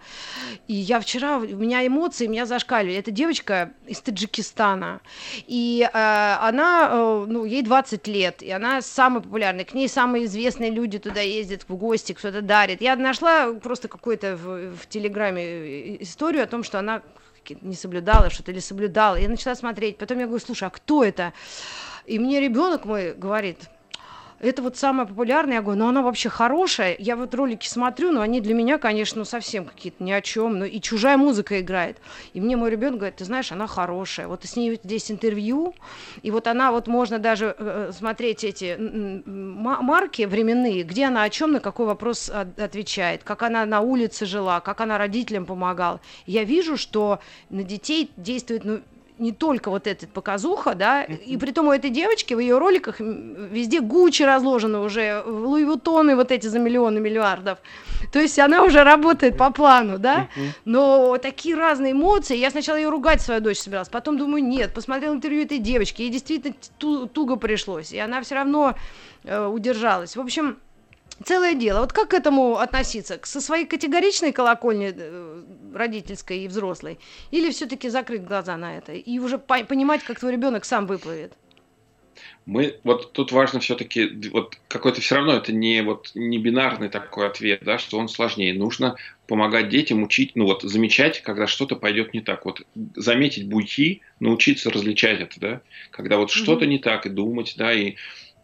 И 0.69 0.75
я 0.75 1.01
вчера, 1.01 1.39
у 1.39 1.43
меня 1.43 1.87
эмоции, 1.87 2.27
меня 2.27 2.47
зашкаливали. 2.47 2.99
Эта 2.99 3.11
девочка 3.11 3.73
из 3.87 4.01
Таджикистана, 4.01 5.01
и 5.47 5.83
э, 5.83 6.37
она, 6.41 6.91
э, 6.93 7.25
ну, 7.29 7.45
ей 7.45 7.63
20 7.63 8.07
лет, 8.07 8.43
и 8.43 8.51
она 8.51 8.83
самая 8.83 9.23
популярная. 9.23 9.65
К 9.65 9.75
ней 9.75 9.89
самые 9.89 10.27
известные 10.27 10.71
люди 10.71 10.99
туда 10.99 11.21
ездят 11.21 11.65
в 11.69 11.75
гости, 11.75 12.13
кто-то 12.13 12.43
дарит. 12.43 12.81
Я 12.81 12.97
нашла 12.97 13.53
просто 13.55 13.89
какую-то 13.89 14.37
в, 14.37 14.77
в 14.77 14.87
Телеграме 14.89 15.43
э, 15.43 16.03
историю 16.03 16.45
о 16.45 16.47
том, 16.47 16.63
что 16.63 16.79
она 16.79 17.03
не 17.55 17.75
соблюдала 17.75 18.31
что-то 18.31 18.53
или 18.53 18.61
соблюдала. 18.61 19.17
Я 19.17 19.29
начала 19.29 19.55
смотреть, 19.55 19.99
потом 19.99 20.19
я 20.19 20.27
говорю, 20.27 20.45
слушай, 20.45 20.65
а 20.65 20.71
кто 20.71 21.05
это? 21.05 21.33
И 22.05 22.19
мне 22.19 22.41
ребенок 22.41 22.85
мой 22.85 23.15
говорит, 23.15 23.69
это 24.41 24.63
вот 24.63 24.77
самое 24.77 25.09
популярное. 25.09 25.55
Я 25.55 25.63
говорю, 25.63 25.81
ну 25.81 25.89
она 25.89 26.03
вообще 26.03 26.29
хорошая. 26.29 26.97
Я 26.99 27.17
вот 27.17 27.35
ролики 27.35 27.67
смотрю, 27.67 28.13
но 28.13 28.21
они 28.21 28.41
для 28.41 28.55
меня, 28.55 28.79
конечно, 28.79 29.21
ну, 29.21 29.25
совсем 29.25 29.65
какие-то 29.65 30.03
ни 30.03 30.13
о 30.13 30.21
чем. 30.21 30.59
Ну 30.59 30.65
и 30.65 30.81
чужая 30.81 31.17
музыка 31.17 31.61
играет. 31.61 31.99
И 32.35 32.41
мне 32.41 32.57
мой 32.57 32.71
ребенок 32.71 32.99
говорит, 32.99 33.17
ты 33.17 33.25
знаешь, 33.25 33.53
она 33.53 33.67
хорошая. 33.67 34.29
Вот 34.29 34.45
с 34.45 34.57
ней 34.57 34.79
здесь 34.83 35.11
интервью, 35.11 35.75
и 36.23 36.31
вот 36.31 36.47
она 36.47 36.71
вот 36.73 36.87
можно 36.87 37.19
даже 37.19 37.55
э, 37.59 37.91
смотреть 37.97 38.45
эти 38.45 38.77
марки 39.27 40.23
временные, 40.23 40.83
где 40.83 41.07
она 41.07 41.23
о 41.23 41.31
чем, 41.31 41.53
на 41.53 41.61
какой 41.61 41.87
вопрос 41.87 42.31
отвечает, 42.31 43.25
как 43.25 43.43
она 43.43 43.65
на 43.65 43.81
улице 43.81 44.27
жила, 44.27 44.61
как 44.61 44.81
она 44.81 44.99
родителям 44.99 45.47
помогала. 45.47 46.01
Я 46.27 46.45
вижу, 46.45 46.77
что 46.77 47.21
на 47.51 47.63
детей 47.63 48.11
действует 48.17 48.65
ну, 48.65 48.81
не 49.19 49.33
только 49.33 49.71
вот 49.71 49.87
этот 49.87 50.11
показуха, 50.11 50.75
да, 50.75 51.03
и 51.05 51.37
при 51.37 51.51
том 51.53 51.69
у 51.69 51.73
этой 51.73 51.91
девочки 51.91 52.35
в 52.35 52.39
ее 52.39 52.59
роликах 52.59 53.01
везде 53.01 53.81
Гуччи 53.81 54.23
разложены 54.23 54.79
уже, 54.81 55.23
Луи 55.25 55.65
Вуттоны 55.65 56.17
вот 56.17 56.33
эти 56.33 56.47
за 56.47 56.59
миллионы 56.59 57.01
миллиардов. 57.01 57.59
То 58.13 58.21
есть 58.21 58.39
она 58.39 58.63
уже 58.63 58.83
работает 58.85 59.37
по 59.37 59.51
плану, 59.51 59.99
да, 59.99 60.29
но 60.65 61.17
такие 61.19 61.57
разные 61.57 61.93
эмоции. 61.93 62.37
Я 62.37 62.51
сначала 62.51 62.77
ее 62.77 62.89
ругать 62.89 63.21
свою 63.21 63.41
дочь 63.41 63.59
собиралась, 63.59 63.89
потом 63.89 64.19
думаю, 64.19 64.45
нет, 64.45 64.75
посмотрел 64.75 65.15
интервью 65.15 65.43
этой 65.43 65.59
девочки, 65.59 66.03
ей 66.03 66.11
действительно 66.11 66.55
туго 66.79 67.37
пришлось, 67.37 67.93
и 67.93 67.99
она 67.99 68.21
все 68.23 68.35
равно 68.35 68.75
э, 69.25 69.47
удержалась. 69.47 70.17
В 70.17 70.21
общем, 70.21 70.59
целое 71.25 71.55
дело. 71.55 71.81
Вот 71.81 71.93
как 71.93 72.11
к 72.11 72.15
этому 72.15 72.59
относиться? 72.59 73.19
Со 73.23 73.41
своей 73.41 73.67
категоричной 73.67 74.33
колокольни 74.33 74.93
э, 74.97 75.43
родительской 75.75 76.41
и 76.41 76.49
взрослой? 76.49 76.99
Или 77.31 77.51
все-таки 77.51 77.89
закрыть 77.89 78.25
глаза 78.25 78.57
на 78.57 78.77
это 78.77 78.93
и 78.93 79.19
уже 79.19 79.39
по- 79.39 79.65
понимать, 79.65 80.03
как 80.03 80.19
твой 80.19 80.33
ребенок 80.33 80.65
сам 80.65 80.87
выплывет? 80.87 81.33
Мы 82.47 82.79
вот 82.85 83.13
тут 83.13 83.33
важно 83.33 83.61
все-таки 83.61 84.31
вот 84.31 84.57
какой-то 84.69 85.01
все 85.01 85.17
равно 85.17 85.35
это 85.35 85.53
не 85.53 85.83
вот 85.83 86.13
не 86.15 86.39
бинарный 86.39 86.89
такой 86.89 87.27
ответ, 87.27 87.63
да, 87.65 87.79
что 87.79 87.99
он 87.99 88.09
сложнее. 88.09 88.55
Нужно 88.55 88.97
помогать 89.27 89.69
детям 89.69 90.03
учить, 90.03 90.33
ну 90.37 90.45
вот 90.45 90.63
замечать, 90.63 91.23
когда 91.23 91.47
что-то 91.47 91.77
пойдет 91.77 92.15
не 92.15 92.21
так. 92.21 92.45
Вот 92.45 92.63
заметить 92.95 93.49
буйки, 93.49 94.03
научиться 94.21 94.71
различать 94.71 95.21
это, 95.21 95.41
да, 95.41 95.61
когда 95.91 96.19
вот 96.19 96.31
mm-hmm. 96.31 96.35
что-то 96.35 96.67
не 96.67 96.79
так 96.79 97.05
и 97.07 97.11
думать, 97.11 97.55
да, 97.59 97.73
и 97.73 97.97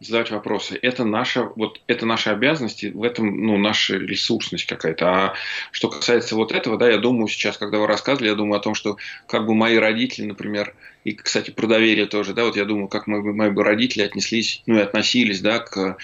задавать 0.07 0.31
вопросы. 0.31 0.79
Это 0.81 1.05
наша, 1.05 1.45
вот, 1.57 1.81
это 1.87 2.07
наши 2.07 2.31
обязанности, 2.31 2.87
в 2.87 3.03
этом 3.03 3.45
ну, 3.45 3.57
наша 3.59 3.97
ресурсность 3.97 4.67
какая-то. 4.67 5.09
А 5.09 5.35
что 5.71 5.88
касается 5.88 6.37
вот 6.37 6.53
этого, 6.53 6.77
да, 6.77 6.91
я 6.91 6.99
думаю 6.99 7.29
сейчас, 7.29 7.57
когда 7.57 7.79
вы 7.79 7.87
рассказывали, 7.87 8.29
я 8.29 8.35
думаю 8.35 8.59
о 8.59 8.62
том, 8.62 8.75
что 8.75 8.97
как 9.27 9.47
бы 9.47 9.55
мои 9.55 9.77
родители, 9.77 10.27
например, 10.27 10.75
и, 11.05 11.15
кстати, 11.15 11.51
про 11.51 11.67
доверие 11.67 12.07
тоже, 12.07 12.33
да, 12.33 12.45
вот 12.45 12.57
я 12.57 12.65
думаю, 12.65 12.88
как 12.88 13.07
мои, 13.07 13.21
мои 13.21 13.51
бы 13.51 13.65
родители 13.65 14.03
отнеслись, 14.03 14.62
ну 14.67 14.79
и 14.79 14.83
относились, 14.83 15.41
да, 15.41 15.59
к 15.59 15.97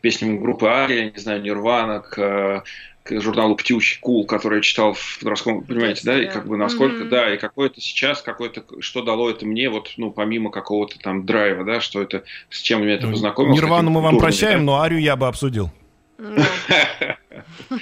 песням 0.00 0.40
группы 0.40 0.66
Ария, 0.66 1.12
не 1.12 1.20
знаю, 1.20 1.42
Нирвана, 1.42 2.00
к 2.00 2.64
к 3.02 3.20
журналу 3.20 3.56
«Птющий 3.56 3.98
Кул», 4.00 4.26
который 4.26 4.56
я 4.56 4.62
читал 4.62 4.92
в 4.92 5.18
подростковом, 5.18 5.64
понимаете, 5.64 6.02
да, 6.04 6.22
и 6.22 6.26
как 6.26 6.46
бы 6.46 6.56
насколько, 6.56 7.04
mm-hmm. 7.04 7.08
да, 7.08 7.34
и 7.34 7.38
какое-то 7.38 7.80
сейчас, 7.80 8.22
какое-то, 8.22 8.62
что 8.80 9.02
дало 9.02 9.30
это 9.30 9.46
мне, 9.46 9.70
вот, 9.70 9.92
ну, 9.96 10.10
помимо 10.10 10.50
какого-то 10.50 10.98
там 10.98 11.24
драйва, 11.24 11.64
да, 11.64 11.80
что 11.80 12.02
это, 12.02 12.24
с 12.50 12.60
чем 12.60 12.86
я 12.86 12.94
это 12.94 13.06
ну, 13.06 13.12
познакомился. 13.12 13.62
Нирвану 13.62 13.90
мы 13.90 14.02
вам 14.02 14.18
прощаем, 14.18 14.64
но 14.64 14.80
Арию 14.80 15.00
я 15.00 15.16
бы 15.16 15.26
обсудил. 15.26 15.70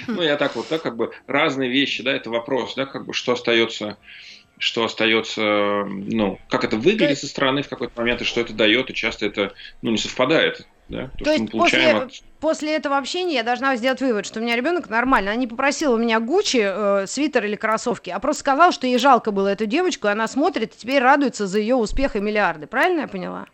Ну, 0.07 0.21
я 0.21 0.37
так 0.37 0.55
вот, 0.55 0.67
да, 0.69 0.77
как 0.77 0.95
бы 0.95 1.11
разные 1.27 1.69
вещи, 1.69 2.03
да, 2.03 2.11
это 2.11 2.29
вопрос, 2.29 2.75
да, 2.75 2.85
как 2.85 3.05
бы, 3.05 3.13
что 3.13 3.33
остается 3.33 3.97
что 4.59 4.83
остается, 4.83 5.85
ну, 5.85 6.37
как 6.49 6.65
это 6.65 6.75
выглядит 6.75 7.17
со 7.17 7.27
стороны 7.27 7.63
в 7.63 7.69
какой-то 7.69 7.93
момент, 7.99 8.21
и 8.21 8.25
что 8.25 8.41
это 8.41 8.53
дает, 8.53 8.89
и 8.89 8.93
часто 8.93 9.25
это, 9.25 9.53
ну, 9.81 9.89
не 9.89 9.97
совпадает. 9.97 10.67
Да? 10.89 11.09
То, 11.17 11.25
То 11.25 11.31
есть 11.33 11.51
после, 11.51 11.91
от... 11.91 12.11
после 12.39 12.75
этого 12.75 12.97
общения 12.97 13.35
я 13.35 13.43
должна 13.43 13.75
сделать 13.75 14.01
вывод, 14.01 14.25
что 14.25 14.39
у 14.39 14.43
меня 14.43 14.55
ребенок 14.55 14.89
нормально. 14.89 15.31
Она 15.31 15.39
не 15.39 15.47
попросила 15.47 15.93
у 15.93 15.97
меня 15.97 16.19
Гуччи, 16.19 16.61
э, 16.61 17.05
свитер 17.07 17.45
или 17.45 17.55
кроссовки, 17.55 18.09
а 18.09 18.19
просто 18.19 18.41
сказала, 18.41 18.71
что 18.71 18.87
ей 18.87 18.97
жалко 18.97 19.31
было 19.31 19.49
эту 19.49 19.67
девочку, 19.67 20.07
и 20.07 20.11
она 20.11 20.27
смотрит 20.27 20.73
и 20.73 20.77
теперь 20.79 21.01
радуется 21.01 21.45
за 21.45 21.59
ее 21.59 21.75
успех 21.75 22.15
и 22.15 22.19
миллиарды. 22.19 22.65
Правильно 22.65 23.01
я 23.01 23.07
поняла? 23.07 23.45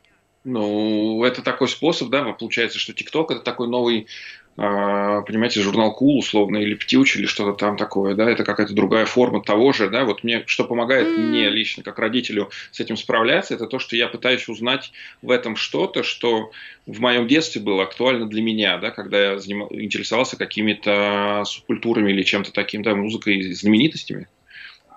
Ну, 0.45 1.23
это 1.25 1.41
такой 1.41 1.67
способ, 1.67 2.09
да, 2.09 2.23
получается, 2.23 2.79
что 2.79 2.93
ТикТок 2.93 3.31
это 3.31 3.41
такой 3.41 3.67
новый 3.67 4.07
понимаете, 4.55 5.61
журнал 5.61 5.93
Кул, 5.93 6.19
условно, 6.19 6.57
или 6.57 6.75
Птюч, 6.75 7.17
или 7.17 7.25
что-то 7.25 7.57
там 7.57 7.75
такое, 7.75 8.15
да, 8.15 8.29
это 8.29 8.45
какая-то 8.45 8.73
другая 8.73 9.05
форма 9.05 9.41
того 9.43 9.73
же, 9.73 9.89
да, 9.89 10.05
вот 10.05 10.23
мне, 10.23 10.43
что 10.45 10.63
помогает 10.63 11.07
mm. 11.07 11.17
мне 11.17 11.49
лично, 11.49 11.83
как 11.83 11.99
родителю, 11.99 12.49
с 12.71 12.79
этим 12.79 12.95
справляться, 12.95 13.53
это 13.53 13.67
то, 13.67 13.79
что 13.79 13.97
я 13.97 14.07
пытаюсь 14.07 14.47
узнать 14.47 14.93
в 15.21 15.29
этом 15.29 15.57
что-то, 15.57 16.03
что 16.03 16.51
в 16.85 17.01
моем 17.01 17.27
детстве 17.27 17.61
было 17.61 17.83
актуально 17.83 18.27
для 18.27 18.41
меня, 18.41 18.77
да, 18.77 18.91
когда 18.91 19.31
я 19.31 19.39
заним... 19.39 19.67
интересовался 19.71 20.37
какими-то 20.37 21.43
субкультурами 21.45 22.11
или 22.11 22.23
чем-то 22.23 22.53
таким, 22.53 22.81
да, 22.81 22.95
музыкой, 22.95 23.51
знаменитостями, 23.51 24.29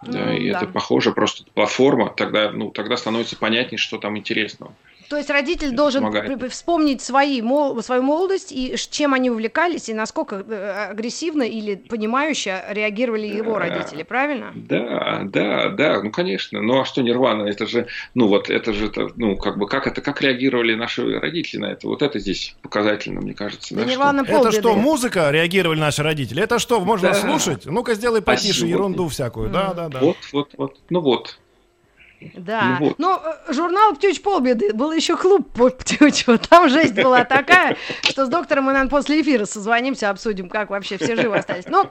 да, 0.07 0.33
mm, 0.33 0.38
и 0.38 0.53
да. 0.53 0.59
это 0.59 0.66
похоже, 0.68 1.11
просто 1.11 1.42
платформа, 1.53 2.14
тогда, 2.16 2.53
ну, 2.53 2.71
тогда 2.71 2.97
становится 2.97 3.37
понятнее, 3.37 3.79
что 3.79 3.99
там 3.99 4.16
интересного. 4.16 4.73
То 5.09 5.16
есть 5.16 5.31
родитель 5.31 5.71
должен 5.71 6.05
помогает. 6.05 6.53
вспомнить 6.53 7.01
свои, 7.01 7.40
мол, 7.40 7.83
свою 7.83 8.03
молодость 8.03 8.53
и 8.53 8.77
чем 8.90 9.14
они 9.14 9.31
увлекались, 9.31 9.88
и 9.88 9.94
насколько 9.94 10.44
э, 10.47 10.88
агрессивно 10.90 11.42
или 11.42 11.77
понимающе 11.77 12.62
реагировали 12.68 13.27
его 13.27 13.55
да, 13.55 13.61
родители, 13.61 14.03
правильно? 14.03 14.53
Да, 14.55 15.23
да, 15.25 15.71
да, 15.71 16.03
ну 16.03 16.11
конечно. 16.11 16.61
Ну 16.61 16.81
а 16.81 16.85
что 16.85 17.03
Нирвана? 17.03 17.44
Это 17.44 17.66
же, 17.66 17.87
ну 18.14 18.29
вот 18.29 18.51
это 18.51 18.73
же, 18.73 18.92
ну 19.16 19.37
как 19.37 19.59
бы, 19.59 19.66
как 19.66 19.87
это, 19.87 20.01
как 20.01 20.21
реагировали 20.21 20.75
наши 20.75 21.18
родители 21.18 21.61
на 21.61 21.66
это? 21.66 21.88
Вот 21.88 22.03
это 22.03 22.18
здесь 22.18 22.57
показательно, 22.62 23.21
мне 23.21 23.35
кажется. 23.35 23.75
Да, 23.75 23.85
Нирвана 23.85 24.25
что? 24.25 24.40
Это 24.40 24.53
что, 24.53 24.75
музыка 24.75 25.31
реагировали 25.31 25.81
наши 25.81 26.03
родители? 26.03 26.42
Это 26.42 26.59
что, 26.59 26.81
можно 26.81 27.09
да. 27.09 27.14
слушать? 27.14 27.64
Ну-ка 27.64 27.94
сделай 27.94 28.21
потише 28.21 28.59
Спасибо. 28.59 28.71
ерунду 28.71 29.09
всякую. 29.09 29.49
Да, 29.51 29.73
да, 29.73 29.88
да. 29.88 30.01
Вот, 30.01 30.16
вот, 30.33 30.51
вот. 30.57 30.77
Ну 30.90 31.01
вот. 31.01 31.38
Да. 32.35 32.78
Ну, 32.81 32.88
вот. 32.88 32.98
Но 32.98 33.22
э, 33.24 33.52
журнал 33.52 33.94
«Птюч 33.94 34.20
полбеды» 34.20 34.72
был 34.72 34.92
еще 34.92 35.16
клуб 35.16 35.48
Птючева. 35.78 36.38
Там 36.38 36.68
жесть 36.68 36.94
была 36.94 37.24
такая, 37.24 37.76
что 38.02 38.26
с 38.26 38.28
доктором 38.28 38.64
мы, 38.64 38.72
наверное, 38.72 38.90
после 38.90 39.20
эфира 39.20 39.44
созвонимся, 39.44 40.11
обсудим, 40.11 40.48
как 40.48 40.70
вообще 40.70 40.98
все 40.98 41.14
живы 41.14 41.37
остались. 41.37 41.66
Ну, 41.66 41.88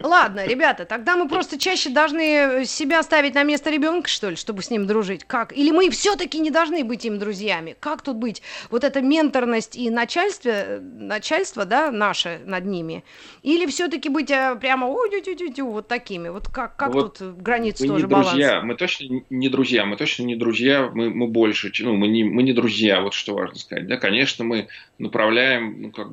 ладно, 0.00 0.46
ребята, 0.46 0.84
тогда 0.84 1.16
мы 1.16 1.28
просто 1.28 1.58
чаще 1.58 1.90
должны 1.90 2.64
себя 2.64 3.02
ставить 3.02 3.34
на 3.34 3.44
место 3.44 3.70
ребенка, 3.70 4.08
что 4.08 4.30
ли, 4.30 4.36
чтобы 4.36 4.62
с 4.62 4.70
ним 4.70 4.86
дружить. 4.86 5.24
Как? 5.24 5.52
Или 5.56 5.70
мы 5.70 5.90
все-таки 5.90 6.40
не 6.40 6.50
должны 6.50 6.82
быть 6.84 7.04
им 7.04 7.18
друзьями? 7.18 7.76
Как 7.78 8.02
тут 8.02 8.16
быть? 8.16 8.42
Вот 8.70 8.82
эта 8.82 9.00
менторность 9.00 9.76
и 9.76 9.90
начальство, 9.90 10.52
начальство, 10.80 11.64
да, 11.64 11.92
наше 11.92 12.40
над 12.44 12.64
ними? 12.64 13.04
Или 13.42 13.66
все-таки 13.66 14.08
быть 14.08 14.30
э, 14.30 14.56
прямо 14.60 14.88
вот 14.88 15.88
такими? 15.88 16.28
Вот 16.28 16.48
как, 16.48 16.76
как 16.76 16.92
вот 16.92 17.18
тут 17.18 17.36
границы 17.36 17.86
тоже 17.86 18.06
не 18.06 18.14
друзья, 18.14 18.60
мы 18.62 18.74
точно 18.74 19.22
не 19.30 19.48
друзья 19.48 19.67
друзья, 19.68 19.84
мы 19.84 19.96
точно 19.96 20.22
не 20.22 20.34
друзья, 20.34 20.90
мы, 20.94 21.10
мы 21.10 21.26
больше, 21.26 21.70
ну, 21.80 21.94
мы 21.94 22.08
не, 22.08 22.24
мы 22.24 22.42
не 22.42 22.54
друзья, 22.54 23.02
вот 23.02 23.12
что 23.12 23.34
важно 23.34 23.56
сказать. 23.58 23.86
Да, 23.86 23.98
конечно, 23.98 24.42
мы 24.42 24.68
направляем, 24.98 25.82
ну, 25.82 25.90
как 25.90 26.08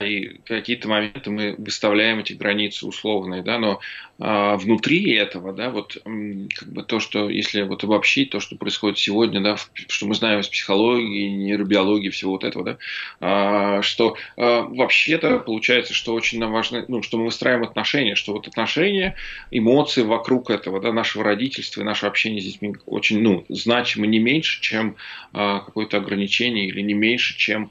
и 0.00 0.40
какие-то 0.44 0.88
моменты 0.88 1.30
мы 1.30 1.54
выставляем 1.56 2.18
эти 2.18 2.34
границы 2.34 2.86
условные, 2.86 3.42
да, 3.42 3.58
но 3.58 3.80
а, 4.18 4.56
внутри 4.56 5.12
этого, 5.12 5.52
да, 5.52 5.70
вот 5.70 5.98
как 6.04 6.68
бы 6.68 6.82
то, 6.82 7.00
что 7.00 7.30
если 7.30 7.62
вот 7.62 7.82
обобщить 7.82 8.30
то, 8.30 8.40
что 8.40 8.56
происходит 8.56 8.98
сегодня, 8.98 9.40
да, 9.40 9.56
что 9.88 10.06
мы 10.06 10.14
знаем 10.14 10.40
из 10.40 10.48
психологии, 10.48 11.28
нейробиологии, 11.28 12.10
всего 12.10 12.32
вот 12.32 12.44
этого, 12.44 12.64
да, 12.64 12.78
а, 13.20 13.82
что 13.82 14.16
а, 14.36 14.62
вообще-то 14.62 15.38
получается, 15.38 15.94
что 15.94 16.12
очень 16.12 16.40
нам 16.40 16.52
важно, 16.52 16.84
ну, 16.88 17.02
что 17.02 17.16
мы 17.16 17.26
выстраиваем 17.26 17.64
отношения, 17.64 18.16
что 18.16 18.34
вот 18.34 18.48
отношения, 18.48 19.16
эмоции 19.50 20.02
вокруг 20.02 20.50
этого, 20.50 20.80
да, 20.80 20.92
нашего 20.92 21.24
родительства 21.24 21.80
и 21.80 21.84
наше 21.84 22.06
общение 22.06 22.42
с 22.42 22.44
детьми 22.44 22.74
очень, 22.84 23.20
ну, 23.20 23.46
значимо 23.48 24.06
не 24.06 24.18
меньше, 24.18 24.60
чем 24.60 24.96
а, 25.32 25.60
какое-то 25.60 25.96
ограничение 25.96 26.66
или 26.66 26.82
не 26.82 26.94
меньше, 26.94 27.36
чем 27.38 27.70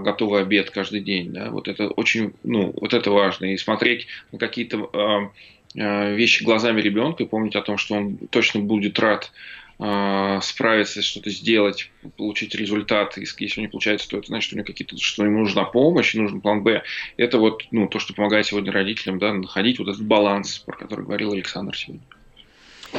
готовый 0.00 0.42
обед 0.42 0.70
каждый 0.70 1.00
день. 1.00 1.32
Да? 1.32 1.50
Вот 1.50 1.68
это 1.68 1.88
очень, 1.88 2.34
ну, 2.42 2.74
вот 2.80 2.94
это 2.94 3.10
важно. 3.10 3.46
И 3.46 3.56
смотреть 3.56 4.06
на 4.32 4.38
какие-то 4.38 5.30
э, 5.74 6.14
вещи 6.14 6.44
глазами 6.44 6.80
ребенка 6.80 7.22
и 7.22 7.26
помнить 7.26 7.56
о 7.56 7.62
том, 7.62 7.78
что 7.78 7.94
он 7.94 8.16
точно 8.30 8.60
будет 8.60 8.98
рад 8.98 9.32
справиться, 10.40 11.02
что-то 11.02 11.30
сделать, 11.30 11.90
получить 12.16 12.54
результат. 12.54 13.18
Если 13.18 13.60
не 13.60 13.66
получается, 13.66 14.08
то 14.08 14.18
это 14.18 14.28
значит, 14.28 14.46
что, 14.46 14.54
у 14.54 14.58
него 14.58 14.66
какие-то, 14.66 14.96
что 14.98 15.24
ему 15.24 15.40
нужна 15.40 15.64
помощь, 15.64 16.14
нужен 16.14 16.40
план 16.40 16.62
Б. 16.62 16.84
Это 17.16 17.38
вот 17.38 17.64
ну, 17.72 17.88
то, 17.88 17.98
что 17.98 18.14
помогает 18.14 18.46
сегодня 18.46 18.70
родителям 18.70 19.18
да, 19.18 19.32
находить 19.32 19.80
вот 19.80 19.88
этот 19.88 20.06
баланс, 20.06 20.60
про 20.60 20.76
который 20.76 21.04
говорил 21.04 21.32
Александр 21.32 21.76
сегодня. 21.76 22.06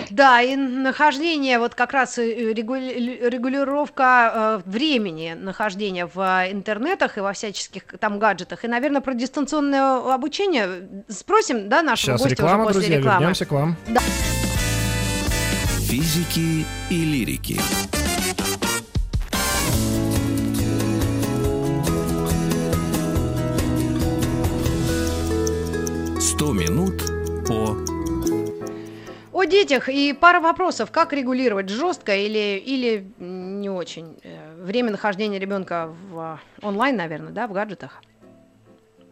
Да, 0.09 0.41
и 0.41 0.55
нахождение, 0.55 1.59
вот 1.59 1.75
как 1.75 1.93
раз 1.93 2.17
э, 2.17 2.53
регулировка 2.53 4.61
э, 4.65 4.69
времени 4.69 5.35
нахождения 5.37 6.05
в 6.05 6.19
интернетах 6.51 7.17
и 7.17 7.21
во 7.21 7.33
всяческих 7.33 7.83
там 7.99 8.19
гаджетах. 8.19 8.65
И, 8.65 8.67
наверное, 8.67 9.01
про 9.01 9.13
дистанционное 9.13 10.13
обучение 10.13 10.67
спросим, 11.09 11.69
да, 11.69 11.81
нашего 11.81 12.17
Сейчас 12.17 12.21
гостя 12.21 12.35
реклама, 12.35 12.63
уже 12.63 12.73
после 12.73 12.81
друзья, 12.81 12.97
рекламы. 12.97 13.19
вернемся 13.19 13.45
к 13.45 13.51
вам. 13.51 13.75
Да. 13.87 14.01
Физики 15.79 16.65
и 16.89 17.05
лирики. 17.05 17.59
Сто 26.19 26.51
минут 26.51 27.04
о 29.45 29.47
детях 29.47 29.89
и 29.89 30.13
пара 30.13 30.39
вопросов. 30.39 30.91
Как 30.91 31.13
регулировать 31.13 31.69
жестко 31.69 32.15
или, 32.15 32.57
или 32.57 33.07
не 33.19 33.69
очень? 33.69 34.17
Э, 34.23 34.55
время 34.63 34.91
нахождения 34.91 35.39
ребенка 35.39 35.89
в 36.09 36.39
онлайн, 36.61 36.95
наверное, 36.95 37.31
да, 37.31 37.47
в 37.47 37.53
гаджетах? 37.53 38.01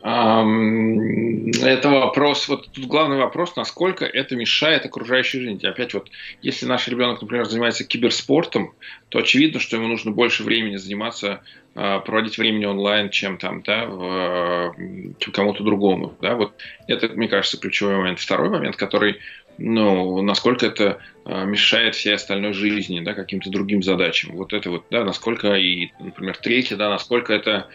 Это 0.03 1.89
вопрос, 1.89 2.49
вот 2.49 2.69
тут 2.73 2.87
главный 2.87 3.15
вопрос, 3.15 3.55
насколько 3.55 4.03
это 4.03 4.35
мешает 4.35 4.85
окружающей 4.85 5.39
жизни. 5.39 5.65
Опять 5.65 5.93
вот, 5.93 6.09
если 6.41 6.65
наш 6.65 6.89
ребенок, 6.89 7.21
например, 7.21 7.45
занимается 7.45 7.85
киберспортом, 7.85 8.73
то 9.07 9.19
очевидно, 9.19 9.61
что 9.61 9.77
ему 9.77 9.87
нужно 9.87 10.11
больше 10.11 10.43
времени 10.43 10.75
заниматься, 10.75 11.41
а, 11.73 11.99
проводить 11.99 12.37
времени 12.37 12.65
онлайн, 12.65 13.11
чем 13.11 13.37
там, 13.37 13.61
да, 13.61 13.85
в, 13.85 14.75
чем 15.19 15.31
кому-то 15.31 15.63
другому. 15.63 16.13
Да, 16.19 16.35
вот 16.35 16.53
это, 16.89 17.07
мне 17.07 17.29
кажется, 17.29 17.57
ключевой 17.57 17.95
момент. 17.95 18.19
Второй 18.19 18.49
момент, 18.49 18.75
который 18.75 19.19
ну, 19.57 20.21
насколько 20.21 20.65
это 20.65 20.99
э, 21.25 21.45
мешает 21.45 21.95
всей 21.95 22.15
остальной 22.15 22.53
жизни, 22.53 22.99
да, 22.99 23.13
каким-то 23.13 23.49
другим 23.51 23.83
задачам. 23.83 24.35
Вот 24.35 24.51
это 24.51 24.69
вот, 24.69 24.85
да, 24.89 25.05
насколько 25.05 25.53
и, 25.53 25.91
например, 25.99 26.35
третье, 26.37 26.75
да, 26.75 26.89
насколько 26.89 27.31
это 27.31 27.69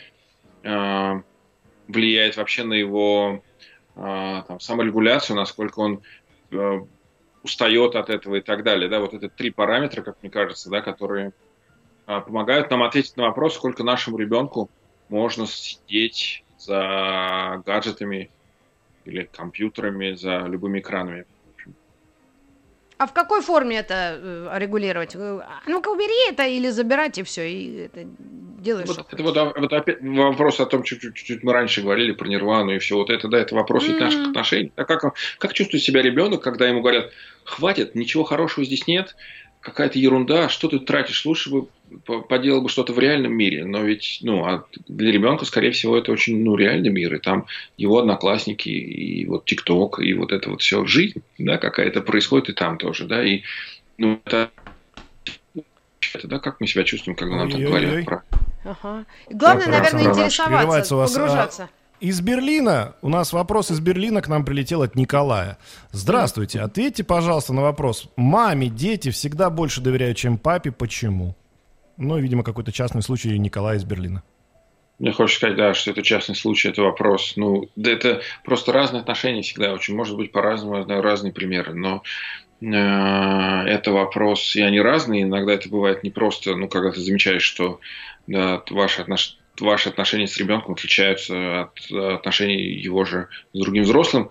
э, 0.64 1.22
влияет 1.88 2.37
вообще 2.37 2.64
на 2.64 2.74
его 2.74 3.42
э, 3.96 4.42
там, 4.46 4.61
саморегуляцию, 4.61 5.37
насколько 5.37 5.81
он 5.81 6.03
э, 6.53 6.81
устает 7.42 7.96
от 7.96 8.11
этого 8.11 8.37
и 8.37 8.40
так 8.40 8.62
далее, 8.62 8.88
да, 8.88 9.01
вот 9.01 9.14
это 9.14 9.29
три 9.29 9.51
параметра, 9.51 10.03
как 10.03 10.18
мне 10.22 10.31
кажется, 10.31 10.70
да, 10.70 10.81
которые 10.81 11.33
э, 12.07 12.20
помогают 12.20 12.70
нам 12.70 12.83
ответить 12.83 13.16
на 13.16 13.24
вопрос, 13.24 13.55
сколько 13.55 13.83
нашему 13.83 14.18
ребенку 14.18 14.70
можно 15.09 15.46
сидеть 15.46 16.44
за 16.59 17.62
гаджетами 17.64 18.31
или 19.05 19.24
компьютерами, 19.24 20.14
за 20.14 20.40
любыми 20.40 20.81
экранами. 20.81 21.24
А 22.98 23.06
в 23.06 23.12
какой 23.12 23.42
форме 23.42 23.78
это 23.78 24.18
э, 24.20 24.58
регулировать? 24.58 25.14
А 25.14 25.62
ну-ка 25.66 25.88
убери 25.88 26.30
это 26.30 26.46
или 26.46 26.68
забирать 26.68 27.16
и 27.18 27.22
все, 27.22 27.48
и 27.48 27.76
это 27.87 28.00
делаешь. 28.04 28.88
Вот, 28.88 29.06
это 29.12 29.22
вот, 29.22 29.37
а, 29.37 29.52
вот 29.56 29.72
опять 29.72 29.98
вопрос 30.02 30.58
о 30.58 30.66
том, 30.66 30.82
чуть-чуть 30.82 31.44
мы 31.44 31.52
раньше 31.52 31.82
говорили 31.82 32.11
про 32.11 32.26
нирвану 32.26 32.72
и 32.72 32.78
все 32.78 32.96
вот 32.96 33.11
это, 33.11 33.28
да, 33.28 33.38
это 33.38 33.54
вопрос 33.54 33.88
mm-hmm. 33.88 34.00
наших 34.00 34.28
отношений. 34.28 34.72
А 34.74 34.84
как, 34.84 35.14
как 35.38 35.52
чувствует 35.52 35.82
себя 35.82 36.02
ребенок, 36.02 36.42
когда 36.42 36.68
ему 36.68 36.80
говорят, 36.80 37.12
хватит, 37.44 37.94
ничего 37.94 38.24
хорошего 38.24 38.66
здесь 38.66 38.87
нет, 38.88 39.14
какая-то 39.68 39.98
ерунда, 39.98 40.48
что 40.48 40.68
ты 40.68 40.78
тратишь, 40.78 41.24
лучше 41.24 41.50
бы 41.50 41.66
поделал 42.28 42.62
бы 42.62 42.68
что-то 42.68 42.92
в 42.92 42.98
реальном 42.98 43.33
мире, 43.33 43.64
но 43.64 43.83
ведь, 43.83 44.18
ну, 44.22 44.44
а 44.44 44.64
для 44.88 45.11
ребенка, 45.11 45.44
скорее 45.44 45.70
всего, 45.70 45.96
это 45.96 46.12
очень, 46.12 46.42
ну, 46.42 46.57
реальный 46.57 46.90
мир, 46.90 47.14
и 47.14 47.18
там 47.18 47.46
его 47.76 47.98
одноклассники, 47.98 48.68
и 48.68 49.24
вот 49.26 49.46
ТикТок, 49.46 49.98
и 50.00 50.12
вот 50.14 50.33
это 50.33 50.50
вот 50.50 50.61
все, 50.61 50.85
жизнь, 50.85 51.22
да, 51.38 51.57
какая-то 51.57 52.00
происходит 52.02 52.50
и 52.50 52.52
там 52.52 52.78
тоже, 52.78 53.07
да, 53.07 53.24
и, 53.24 53.42
ну, 53.96 54.20
это, 54.24 54.50
это 56.14 56.28
да, 56.28 56.38
как 56.38 56.61
мы 56.61 56.66
себя 56.66 56.85
чувствуем, 56.85 57.16
когда 57.16 57.37
нам 57.37 57.50
там 57.50 57.62
говорят 57.62 58.04
про... 58.04 58.22
Ага. 58.64 59.04
Главное, 59.31 59.68
наверное, 59.68 60.11
интересоваться, 60.11 60.96
погружаться. 60.96 61.70
Из 62.00 62.20
Берлина, 62.20 62.94
у 63.02 63.08
нас 63.08 63.32
вопрос 63.32 63.72
из 63.72 63.80
Берлина 63.80 64.22
к 64.22 64.28
нам 64.28 64.44
прилетел 64.44 64.82
от 64.82 64.94
Николая. 64.94 65.58
Здравствуйте, 65.90 66.61
ответьте, 66.61 67.02
пожалуйста, 67.02 67.52
на 67.52 67.62
вопрос. 67.62 68.08
Маме 68.14 68.68
дети 68.68 69.11
всегда 69.11 69.50
больше 69.50 69.80
доверяют, 69.80 70.16
чем 70.16 70.38
папе, 70.38 70.70
почему? 70.70 71.34
Ну, 71.96 72.16
видимо, 72.18 72.44
какой-то 72.44 72.70
частный 72.70 73.02
случай 73.02 73.37
Николая 73.37 73.78
из 73.78 73.84
Берлина. 73.84 74.22
Мне 75.00 75.11
хочется 75.11 75.38
сказать, 75.38 75.56
да, 75.56 75.74
что 75.74 75.90
это 75.90 76.02
частный 76.02 76.37
случай, 76.37 76.68
это 76.68 76.82
вопрос. 76.82 77.32
Ну, 77.34 77.68
да 77.74 77.90
это 77.90 78.22
просто 78.44 78.72
разные 78.72 79.00
отношения 79.00 79.42
всегда 79.42 79.72
очень. 79.72 79.96
Может 79.96 80.16
быть, 80.16 80.30
по-разному, 80.30 80.80
знаю 80.84 81.02
разные 81.02 81.32
примеры, 81.32 81.74
но 81.74 82.04
э, 82.61 82.66
это 82.66 83.90
вопрос, 83.90 84.54
и 84.54 84.62
они 84.62 84.80
разные. 84.80 85.22
Иногда 85.22 85.54
это 85.54 85.68
бывает 85.68 86.04
не 86.04 86.11
просто, 86.11 86.54
ну, 86.54 86.68
когда 86.68 86.92
ты 86.92 87.00
замечаешь, 87.00 87.42
что 87.42 87.80
да, 88.28 88.62
ваши 88.70 89.02
отношения 89.02 89.38
ваши 89.60 89.88
отношения 89.88 90.26
с 90.26 90.36
ребенком 90.38 90.74
отличаются 90.74 91.62
от 91.62 91.90
отношений 91.90 92.62
его 92.62 93.04
же 93.04 93.28
с 93.52 93.58
другим 93.58 93.82
взрослым. 93.84 94.30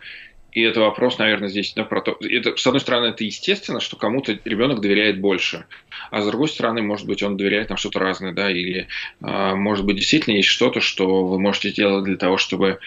И 0.51 0.61
это 0.61 0.79
вопрос, 0.79 1.19
наверное, 1.19 1.49
здесь 1.49 1.73
да, 1.75 1.83
про 1.83 2.01
то. 2.01 2.17
Это, 2.19 2.57
с 2.57 2.65
одной 2.65 2.79
стороны, 2.79 3.07
это 3.07 3.23
естественно, 3.23 3.79
что 3.79 3.95
кому-то 3.95 4.39
ребенок 4.43 4.81
доверяет 4.81 5.19
больше, 5.19 5.65
а 6.09 6.21
с 6.21 6.25
другой 6.25 6.47
стороны, 6.47 6.81
может 6.81 7.05
быть, 7.05 7.21
он 7.21 7.37
доверяет 7.37 7.69
нам 7.69 7.77
что-то 7.77 7.99
разное, 7.99 8.31
да, 8.31 8.49
или, 8.49 8.87
э, 9.21 9.55
может 9.55 9.85
быть, 9.85 9.97
действительно 9.97 10.35
есть 10.35 10.49
что-то, 10.49 10.79
что 10.79 11.25
вы 11.25 11.39
можете 11.39 11.71
делать 11.71 12.05
для 12.05 12.17
того, 12.17 12.37
чтобы 12.37 12.79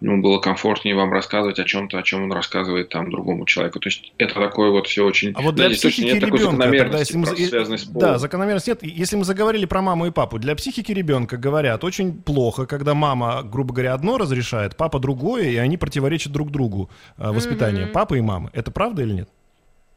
ему 0.00 0.22
было 0.22 0.38
комфортнее 0.38 0.94
вам 0.94 1.12
рассказывать 1.12 1.58
о 1.58 1.64
чем-то, 1.64 1.98
о 1.98 2.02
чем 2.02 2.24
он 2.24 2.32
рассказывает 2.32 2.90
там 2.90 3.10
другому 3.10 3.46
человеку. 3.46 3.80
То 3.80 3.88
есть 3.88 4.12
это 4.18 4.34
такое 4.34 4.70
вот 4.70 4.86
все 4.86 5.04
очень... 5.04 5.32
А 5.34 5.40
вот 5.40 5.54
для 5.54 5.68
точно 5.68 5.90
психики 5.90 6.06
нет 6.06 6.20
такой 6.20 6.38
ребенка, 6.38 6.62
тогда, 6.64 6.98
закономерности, 6.98 7.40
если 7.40 7.58
мы... 7.70 7.78
с 7.78 7.84
Да, 7.86 8.00
полом. 8.00 8.18
закономерность 8.18 8.66
нет. 8.66 8.82
Если 8.82 9.16
мы 9.16 9.24
заговорили 9.24 9.64
про 9.64 9.80
маму 9.80 10.06
и 10.06 10.10
папу, 10.10 10.38
для 10.38 10.54
психики 10.54 10.92
ребенка 10.92 11.38
говорят 11.38 11.82
очень 11.82 12.12
плохо, 12.14 12.66
когда 12.66 12.94
мама, 12.94 13.42
грубо 13.42 13.72
говоря, 13.72 13.94
одно 13.94 14.18
разрешает, 14.18 14.76
папа 14.76 14.98
другое, 14.98 15.44
и 15.44 15.56
они 15.56 15.78
противоречат 15.78 16.32
друг 16.32 16.50
другу 16.50 16.90
э, 17.16 17.30
воспитание 17.30 17.86
папы 17.86 18.18
и 18.18 18.20
мамы. 18.20 18.50
Это 18.52 18.70
правда 18.70 19.02
или 19.02 19.12
нет? 19.12 19.28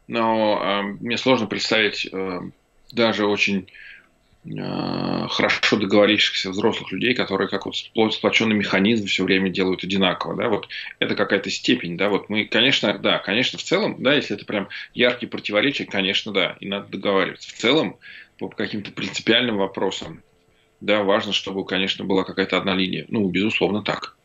Но 0.08 0.60
э, 0.62 0.82
мне 1.00 1.18
сложно 1.18 1.46
представить 1.46 2.08
э, 2.10 2.40
даже 2.90 3.26
очень 3.26 3.68
хорошо 4.42 5.76
договорившихся 5.76 6.50
взрослых 6.50 6.92
людей, 6.92 7.14
которые 7.14 7.48
как 7.48 7.66
вот 7.66 7.74
спло- 7.74 8.10
сплоченный 8.10 8.56
механизм 8.56 9.06
все 9.06 9.24
время 9.24 9.50
делают 9.50 9.84
одинаково, 9.84 10.34
да, 10.36 10.48
вот 10.48 10.68
это 10.98 11.14
какая-то 11.14 11.50
степень, 11.50 11.96
да, 11.98 12.08
вот 12.08 12.30
мы, 12.30 12.46
конечно, 12.46 12.96
да, 12.98 13.18
конечно, 13.18 13.58
в 13.58 13.62
целом, 13.62 14.02
да, 14.02 14.14
если 14.14 14.36
это 14.36 14.46
прям 14.46 14.68
яркие 14.94 15.28
противоречия, 15.28 15.84
конечно, 15.84 16.32
да, 16.32 16.56
и 16.60 16.66
надо 16.66 16.88
договариваться. 16.88 17.50
В 17.50 17.58
целом, 17.58 17.98
по 18.38 18.48
каким-то 18.48 18.92
принципиальным 18.92 19.58
вопросам, 19.58 20.24
да, 20.80 21.02
важно, 21.02 21.32
чтобы, 21.32 21.64
конечно, 21.66 22.04
была 22.04 22.24
какая-то 22.24 22.56
одна 22.58 22.74
линия. 22.74 23.04
Ну, 23.08 23.28
безусловно, 23.28 23.82
так. 23.82 24.16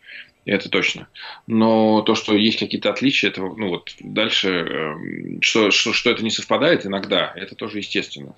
Это 0.45 0.69
точно. 0.69 1.09
Но 1.47 2.03
то, 2.03 2.13
что 2.13 2.35
есть 2.35 2.59
какие-то 2.59 2.91
отличия, 2.91 3.31
это, 3.31 3.41
ну 3.41 3.69
вот 3.69 3.89
дальше, 3.99 4.49
эм, 4.49 5.41
что, 5.41 5.71
что, 5.71 5.91
что 5.91 6.11
это 6.11 6.23
не 6.23 6.29
совпадает 6.29 6.85
иногда, 6.85 7.33
это 7.35 7.55
тоже 7.55 7.79
естественно. 7.79 8.35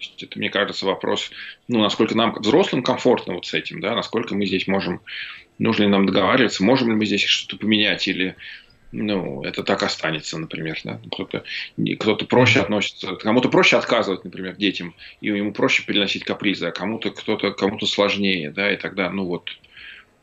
То 0.00 0.06
есть 0.06 0.22
это, 0.22 0.38
мне 0.38 0.48
кажется, 0.48 0.86
вопрос, 0.86 1.30
ну, 1.68 1.80
насколько 1.80 2.16
нам, 2.16 2.32
взрослым, 2.32 2.82
комфортно 2.82 3.34
вот 3.34 3.44
с 3.44 3.52
этим, 3.52 3.80
да, 3.80 3.94
насколько 3.94 4.34
мы 4.34 4.46
здесь 4.46 4.66
можем, 4.66 5.02
нужно 5.58 5.82
ли 5.82 5.88
нам 5.90 6.06
договариваться, 6.06 6.64
можем 6.64 6.88
ли 6.88 6.94
мы 6.94 7.04
здесь 7.04 7.22
что-то 7.22 7.60
поменять 7.60 8.08
или 8.08 8.34
ну, 8.92 9.44
это 9.44 9.62
так 9.62 9.82
останется, 9.82 10.36
например, 10.38 10.80
да. 10.82 11.00
Кто-то, 11.12 11.44
кто-то 12.00 12.24
проще 12.24 12.60
относится, 12.60 13.14
кому-то 13.16 13.48
проще 13.48 13.76
отказывать, 13.76 14.24
например, 14.24 14.56
детям, 14.56 14.94
и 15.20 15.28
ему 15.28 15.52
проще 15.52 15.84
переносить 15.84 16.24
капризы, 16.24 16.66
а 16.66 16.72
кому-то 16.72 17.10
кто-то 17.10 17.52
кому-то 17.52 17.86
сложнее, 17.86 18.50
да, 18.50 18.72
и 18.72 18.76
тогда, 18.76 19.10
ну 19.10 19.26
вот, 19.26 19.48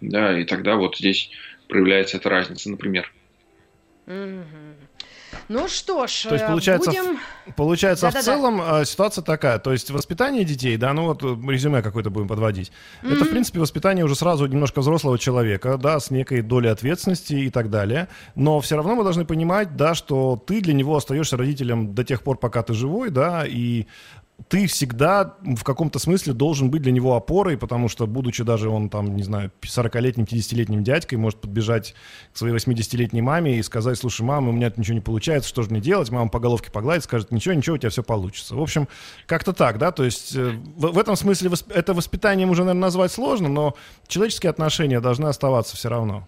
да, 0.02 0.38
и 0.38 0.44
тогда 0.44 0.76
вот 0.76 0.98
здесь 0.98 1.30
проявляется 1.70 2.18
эта 2.18 2.30
разница, 2.30 2.70
например. 2.70 3.14
Мгм. 4.06 4.76
Ну 5.50 5.68
что 5.68 6.08
ж, 6.08 6.24
То 6.24 6.34
есть, 6.34 6.46
э, 6.46 6.48
получается, 6.48 6.90
будем... 6.90 7.20
Получается, 7.56 8.10
в 8.10 8.14
Да-да-да. 8.14 8.24
целом 8.24 8.62
э, 8.62 8.86
ситуация 8.86 9.24
такая. 9.24 9.60
То 9.60 9.72
есть 9.72 9.90
воспитание 9.92 10.44
детей, 10.44 10.78
да, 10.78 10.94
ну 10.94 11.06
вот 11.06 11.24
э, 11.24 11.28
резюме 11.50 11.82
какое-то 11.82 12.10
будем 12.10 12.28
подводить. 12.28 12.72
Это, 13.04 13.26
в 13.26 13.30
принципе, 13.30 13.60
воспитание 13.60 14.04
уже 14.06 14.16
сразу 14.16 14.46
немножко 14.46 14.82
взрослого 14.82 15.18
человека, 15.18 15.78
да, 15.78 16.00
с 16.00 16.12
некой 16.12 16.42
долей 16.42 16.70
ответственности 16.70 17.34
и 17.34 17.50
так 17.50 17.70
далее. 17.70 18.08
Но 18.36 18.60
все 18.60 18.76
равно 18.76 18.96
мы 18.96 19.04
должны 19.04 19.26
понимать, 19.26 19.76
да, 19.76 19.96
что 19.96 20.42
ты 20.46 20.62
для 20.62 20.74
него 20.74 20.96
остаешься 20.96 21.38
родителем 21.38 21.94
до 21.94 22.04
тех 22.04 22.22
пор, 22.24 22.38
пока 22.38 22.64
ты 22.64 22.74
живой, 22.74 23.10
да, 23.10 23.46
и 23.46 23.88
ты 24.50 24.68
всегда 24.68 25.36
в 25.42 25.64
каком-то 25.64 26.00
смысле 26.00 26.34
должен 26.34 26.70
быть 26.70 26.84
для 26.84 26.92
него 26.92 27.16
опорой, 27.16 27.58
потому 27.58 27.90
что, 27.90 28.06
будучи 28.06 28.44
даже 28.44 28.70
он 28.70 28.90
там, 28.90 29.16
не 29.16 29.24
знаю, 29.24 29.52
40-летним, 29.62 30.26
50-летним 30.26 30.84
дядькой, 30.84 31.18
может 31.18 31.42
подбежать 31.42 31.96
к 32.34 32.38
своей 32.38 32.56
80-летней 32.56 33.22
маме 33.22 33.58
и 33.58 33.64
сказать, 33.64 33.98
слушай, 33.98 34.22
мама, 34.22 34.50
у 34.50 34.52
меня 34.52 34.72
ничего 34.78 34.94
не 34.94 35.02
получается, 35.02 35.50
что 35.50 35.64
же 35.64 35.72
мне 35.72 35.82
делать? 35.82 36.12
Мама 36.12 36.30
по 36.30 36.40
головке 36.40 36.72
погладит, 36.72 37.04
скажет, 37.04 37.32
ничего, 37.32 37.56
ничего, 37.56 37.76
у 37.76 37.80
тебя 37.80 37.90
все 37.90 38.04
получится. 38.04 38.56
В 38.56 38.62
общем, 38.62 38.88
как-то 39.26 39.54
так, 39.54 39.80
да, 39.80 39.92
то 39.92 40.04
есть 40.04 40.36
э, 40.36 40.52
в, 40.76 40.92
в 40.92 41.00
этом 41.00 41.16
смысле 41.16 41.50
восп- 41.50 41.74
это 41.74 41.94
воспитанием 41.94 42.52
уже, 42.52 42.64
наверное, 42.64 42.82
назвать 42.82 43.12
сложно, 43.12 43.50
но 43.50 43.76
человеческие 44.08 44.52
отношения 44.52 45.02
должны 45.02 45.28
оставаться 45.28 45.76
все 45.76 45.90
равно. 45.90 46.28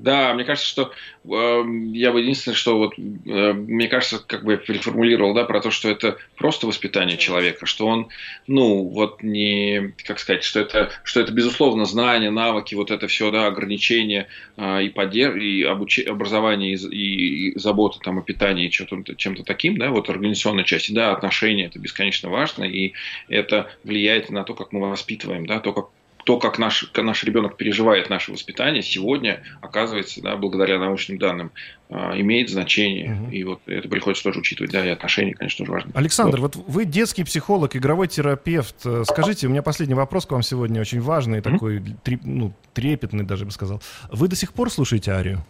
Да, 0.00 0.32
мне 0.32 0.44
кажется, 0.44 0.68
что 0.68 0.92
э, 1.24 1.62
я 1.92 2.10
бы 2.10 2.20
единственное, 2.22 2.54
что 2.54 2.78
вот 2.78 2.94
э, 2.98 3.52
мне 3.52 3.86
кажется, 3.86 4.18
как 4.18 4.44
бы 4.44 4.52
я 4.52 4.58
переформулировал, 4.58 5.34
да, 5.34 5.44
про 5.44 5.60
то, 5.60 5.70
что 5.70 5.90
это 5.90 6.16
просто 6.36 6.66
воспитание 6.66 7.18
человека, 7.18 7.66
что 7.66 7.86
он, 7.86 8.08
ну, 8.46 8.84
вот 8.88 9.22
не, 9.22 9.92
как 10.04 10.18
сказать, 10.18 10.42
что 10.42 10.60
это, 10.60 10.90
что 11.04 11.20
это 11.20 11.32
безусловно 11.32 11.84
знания, 11.84 12.30
навыки, 12.30 12.74
вот 12.74 12.90
это 12.90 13.08
все, 13.08 13.30
да, 13.30 13.46
ограничения 13.46 14.28
э, 14.56 14.84
и 14.84 14.88
поддерж, 14.88 15.36
и 15.36 15.64
обуч... 15.64 15.98
образование, 15.98 16.72
и, 16.72 16.76
и, 16.76 17.48
и 17.50 17.58
забота 17.58 17.98
там 18.00 18.18
о 18.18 18.22
питании, 18.22 18.68
и 18.68 18.70
чем-то, 18.70 19.16
чем-то 19.16 19.44
таким, 19.44 19.76
да, 19.76 19.90
вот 19.90 20.08
организационной 20.08 20.64
части, 20.64 20.92
да, 20.92 21.12
отношения, 21.12 21.66
это 21.66 21.78
бесконечно 21.78 22.30
важно, 22.30 22.64
и 22.64 22.94
это 23.28 23.70
влияет 23.84 24.30
на 24.30 24.44
то, 24.44 24.54
как 24.54 24.72
мы 24.72 24.88
воспитываем, 24.88 25.44
да, 25.44 25.60
то, 25.60 25.74
как 25.74 25.90
то, 26.30 26.38
как 26.38 26.60
наш, 26.60 26.88
наш 26.94 27.24
ребенок 27.24 27.56
переживает 27.56 28.08
наше 28.08 28.30
воспитание, 28.30 28.84
сегодня, 28.84 29.42
оказывается, 29.62 30.22
да, 30.22 30.36
благодаря 30.36 30.78
научным 30.78 31.18
данным, 31.18 31.50
а, 31.88 32.12
имеет 32.20 32.50
значение. 32.50 33.10
Мгм. 33.10 33.30
И 33.32 33.42
вот 33.42 33.60
это 33.66 33.88
приходится 33.88 34.22
тоже 34.22 34.38
учитывать. 34.38 34.70
Да, 34.70 34.86
и 34.86 34.90
отношения, 34.90 35.34
конечно, 35.34 35.64
тоже 35.66 35.72
важны. 35.72 35.90
Александр, 35.92 36.40
вот 36.40 36.54
вы 36.54 36.84
детский 36.84 37.24
психолог, 37.24 37.74
игровой 37.74 38.06
терапевт. 38.06 38.76
Э, 38.84 39.02
Скажите, 39.04 39.48
у 39.48 39.50
меня 39.50 39.62
последний 39.62 39.96
вопрос 39.96 40.24
к 40.24 40.30
вам 40.30 40.44
сегодня 40.44 40.80
очень 40.80 41.00
важный, 41.00 41.40
такой 41.40 41.82
три- 42.04 42.20
ну, 42.22 42.52
трепетный 42.74 43.24
даже 43.24 43.44
бы 43.44 43.50
сказал. 43.50 43.82
Вы 44.12 44.28
до 44.28 44.36
сих 44.36 44.52
пор 44.52 44.70
слушаете 44.70 45.10
Арию? 45.10 45.44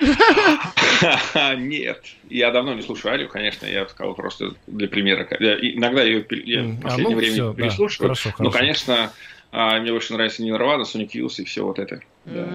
Нет, 1.56 2.02
я 2.28 2.50
давно 2.50 2.74
не 2.74 2.82
слушаю 2.82 3.14
Арию, 3.14 3.28
конечно, 3.28 3.64
я 3.64 3.86
сказал 3.86 4.14
просто 4.14 4.54
для 4.66 4.88
примера. 4.88 5.28
Я 5.38 5.54
иногда 5.54 6.02
ее 6.02 6.26
я 6.30 6.62
в 6.64 6.78
а, 6.78 6.82
последнее 6.82 7.14
ну, 7.14 7.16
время 7.16 7.36
да, 7.36 7.52
переслушиваю. 7.54 8.08
хорошо, 8.08 8.34
Но, 8.40 8.50
конечно, 8.50 9.12
а, 9.52 9.80
мне 9.80 9.90
больше 9.90 10.12
нравится 10.12 10.42
Нирвана, 10.42 10.82
Sonic 10.82 11.10
Youth 11.12 11.40
и 11.40 11.44
все 11.44 11.64
вот 11.64 11.78
это. 11.78 12.00
Да, 12.24 12.46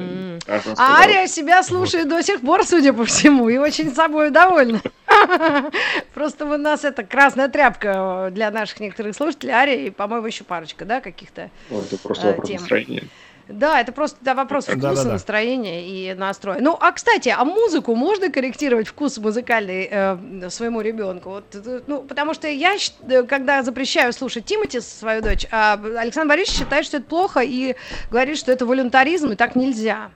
А. 0.78 1.02
Ария 1.02 1.28
себя 1.28 1.64
слушает 1.64 2.08
до 2.08 2.22
сих 2.22 2.42
пор, 2.42 2.64
судя 2.64 2.94
по 2.94 3.04
всему, 3.04 3.50
и 3.50 3.58
очень 3.58 3.94
собой 3.94 4.30
довольна. 4.30 4.82
Просто 6.14 6.46
у 6.46 6.58
нас 6.58 6.86
это 6.86 7.04
красная 7.04 7.50
тряпка 7.50 8.30
для 8.32 8.52
наших 8.52 8.80
некоторых 8.80 9.16
слушателей. 9.16 9.54
Ария 9.54 9.88
и, 9.88 9.90
по-моему, 9.90 10.28
еще 10.28 10.44
парочка, 10.44 10.86
да, 10.86 11.02
каких-то. 11.02 11.50
Это 11.70 11.98
просто 11.98 12.30
а, 12.30 12.32
вопрос 12.32 12.50
настроения. 12.50 13.04
Да, 13.48 13.80
это 13.80 13.92
просто 13.92 14.18
да, 14.22 14.34
вопрос 14.34 14.66
вкуса, 14.66 14.82
Да-да-да. 14.82 15.12
настроения 15.14 15.88
и 15.88 16.14
настроя. 16.16 16.60
Ну, 16.60 16.76
а 16.80 16.92
кстати, 16.92 17.30
а 17.30 17.46
музыку 17.46 17.96
можно 17.96 18.32
корректировать 18.32 18.88
вкус 18.88 19.18
музыкальный 19.20 19.88
э, 19.90 20.50
своему 20.50 20.82
ребенку? 20.82 21.30
Вот, 21.30 21.46
э, 21.54 21.82
ну, 21.86 22.02
потому 22.02 22.34
что 22.34 22.48
я, 22.48 22.76
э, 23.08 23.24
когда 23.24 23.62
запрещаю 23.62 24.14
слушать 24.14 24.46
Тимати, 24.46 24.80
свою 24.82 25.22
дочь, 25.22 25.46
а 25.52 25.74
Александр 25.98 26.30
Борисович 26.30 26.60
считает, 26.60 26.86
что 26.86 26.98
это 26.98 27.06
плохо 27.06 27.42
и 27.42 27.76
говорит, 28.10 28.38
что 28.38 28.52
это 28.52 28.66
волюнтаризм 28.66 29.32
и 29.32 29.36
так 29.36 29.56
нельзя. 29.56 30.10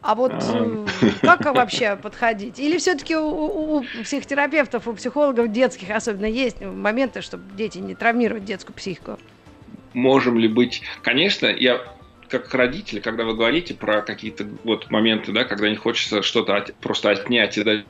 А 0.00 0.14
вот 0.14 0.32
э, 0.32 0.86
как 1.22 1.44
вообще 1.44 1.96
подходить? 1.96 2.58
Или 2.58 2.78
все-таки 2.78 3.16
у, 3.16 3.26
у- 3.26 3.76
у 3.78 3.84
психотерапевтов, 4.02 4.86
у 4.88 4.92
психологов 4.94 5.50
детских 5.52 5.90
особенно 5.90 6.26
есть 6.26 6.60
моменты, 6.60 7.20
чтобы 7.22 7.44
дети 7.56 7.78
не 7.78 7.94
травмировать 7.94 8.44
детскую 8.44 8.74
психику? 8.74 9.18
можем 9.94 10.38
ли 10.38 10.48
быть... 10.48 10.82
Конечно, 11.02 11.46
я 11.46 11.80
как 12.28 12.52
родитель, 12.54 13.00
когда 13.00 13.24
вы 13.24 13.34
говорите 13.34 13.74
про 13.74 14.02
какие-то 14.02 14.44
вот 14.62 14.90
моменты, 14.90 15.32
да, 15.32 15.44
когда 15.44 15.68
не 15.70 15.76
хочется 15.76 16.22
что-то 16.22 16.56
от- 16.56 16.78
просто 16.80 17.10
отнять 17.10 17.58
и 17.58 17.62
дать, 17.64 17.86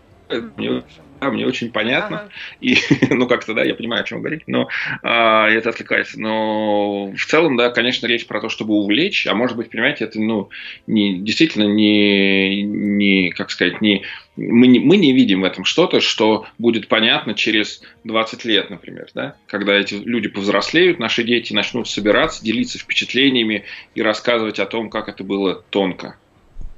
мне, 0.56 0.84
мне 1.30 1.46
очень 1.46 1.70
понятно. 1.70 2.22
Ага. 2.22 2.30
И, 2.60 2.76
ну, 3.10 3.26
как-то, 3.26 3.54
да, 3.54 3.64
я 3.64 3.74
понимаю, 3.74 4.02
о 4.02 4.04
чем 4.04 4.18
вы 4.18 4.24
говорите, 4.24 4.44
но 4.46 4.68
а, 5.02 5.48
это 5.48 5.70
отвлекается. 5.70 6.20
Но 6.20 7.12
в 7.12 7.26
целом, 7.26 7.56
да, 7.56 7.70
конечно, 7.70 8.06
речь 8.06 8.26
про 8.26 8.40
то, 8.40 8.48
чтобы 8.48 8.74
увлечь, 8.74 9.26
а 9.26 9.34
может 9.34 9.56
быть, 9.56 9.70
понимаете, 9.70 10.04
это, 10.04 10.20
ну, 10.20 10.50
не, 10.86 11.18
действительно 11.18 11.64
не, 11.64 12.62
не, 12.62 13.30
как 13.30 13.50
сказать, 13.50 13.80
не, 13.80 14.04
мы 14.36 14.66
не, 14.66 14.80
мы 14.80 14.96
не 14.96 15.12
видим 15.12 15.42
в 15.42 15.44
этом 15.44 15.64
что-то, 15.64 16.00
что 16.00 16.46
будет 16.58 16.88
понятно 16.88 17.34
через 17.34 17.82
20 18.04 18.44
лет, 18.44 18.70
например, 18.70 19.08
да, 19.14 19.36
когда 19.46 19.74
эти 19.74 19.94
люди 19.94 20.28
повзрослеют, 20.28 20.98
наши 20.98 21.22
дети 21.22 21.52
начнут 21.52 21.88
собираться, 21.88 22.44
делиться 22.44 22.78
впечатлениями 22.78 23.64
и 23.94 24.02
рассказывать 24.02 24.58
о 24.58 24.66
том, 24.66 24.90
как 24.90 25.08
это 25.08 25.22
было 25.22 25.62
тонко. 25.70 26.16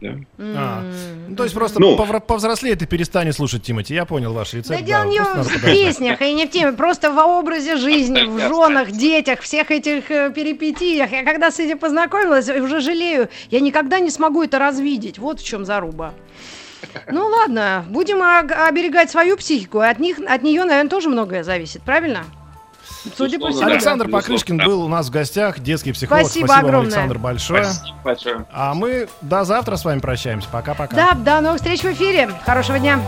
Да. 0.01 0.15
А, 0.39 0.81
М. 0.83 1.25
Ну, 1.31 1.37
то 1.37 1.45
есть 1.45 1.55
просто 1.55 1.81
Ну. 1.81 1.97
повзрослеет 1.97 2.83
и 2.83 2.87
перестанет 2.87 3.35
слушать 3.35 3.63
Тимати. 3.63 3.95
Я 3.95 4.05
понял 4.05 4.33
ваш 4.35 4.51
Да 4.53 4.59
рецепт. 4.59 4.85
дело 4.85 5.05
не 5.05 5.17
просто 5.17 5.37
надо 5.39 5.49
в 5.49 5.63
песнях 5.65 6.21
и 6.23 6.35
не 6.35 6.47
в 6.47 6.51
теме, 6.51 6.73
просто 6.73 7.11
в 7.13 7.19
образе 7.19 7.77
жизни, 7.77 8.25
в 8.27 8.39
женах, 8.39 8.91
детях, 8.91 9.41
всех 9.41 9.71
этих 9.71 10.11
э, 10.11 10.31
перипетиях. 10.31 11.11
Я 11.13 11.25
когда 11.25 11.51
с 11.51 11.59
этим 11.59 11.79
познакомилась, 11.79 12.49
уже 12.49 12.81
жалею, 12.81 13.29
я 13.51 13.61
никогда 13.61 13.99
не 13.99 14.11
смогу 14.11 14.43
это 14.43 14.59
развидеть. 14.59 15.19
Вот 15.19 15.41
в 15.41 15.45
чем 15.47 15.65
заруба. 15.65 16.13
Ну 17.11 17.27
ладно, 17.27 17.85
будем 17.89 18.23
оберегать 18.23 19.11
свою 19.11 19.37
психику, 19.39 19.79
от 19.81 19.99
них, 19.99 20.19
от 20.29 20.43
нее, 20.43 20.65
наверное, 20.65 20.91
тоже 20.91 21.09
многое 21.09 21.43
зависит, 21.43 21.81
правильно? 21.83 22.25
Судя 23.17 23.39
по 23.39 23.49
всему. 23.49 23.61
да. 23.61 23.67
да. 23.67 23.73
Александр 23.73 24.05
Безусловно, 24.07 24.23
Покрышкин 24.23 24.59
да. 24.59 24.65
был 24.65 24.83
у 24.83 24.89
нас 24.89 25.07
в 25.07 25.11
гостях, 25.11 25.61
детский 25.61 25.93
психолог. 25.93 26.25
Спасибо 26.25 26.47
вам, 26.47 26.59
огромное. 26.59 26.87
Александр, 26.87 27.19
большое. 27.19 27.65
Спасибо 27.65 27.97
большое. 28.05 28.47
А 28.53 28.75
мы 28.75 29.09
до 29.21 29.45
завтра 29.45 29.77
с 29.77 29.85
вами 29.85 30.01
прощаемся. 30.01 30.49
Пока-пока. 30.51 30.95
Да, 30.97 31.13
до 31.15 31.41
новых 31.41 31.59
встреч 31.59 31.83
в 31.83 31.93
эфире. 31.93 32.31
Хорошего 32.45 32.79
дня. 32.79 33.01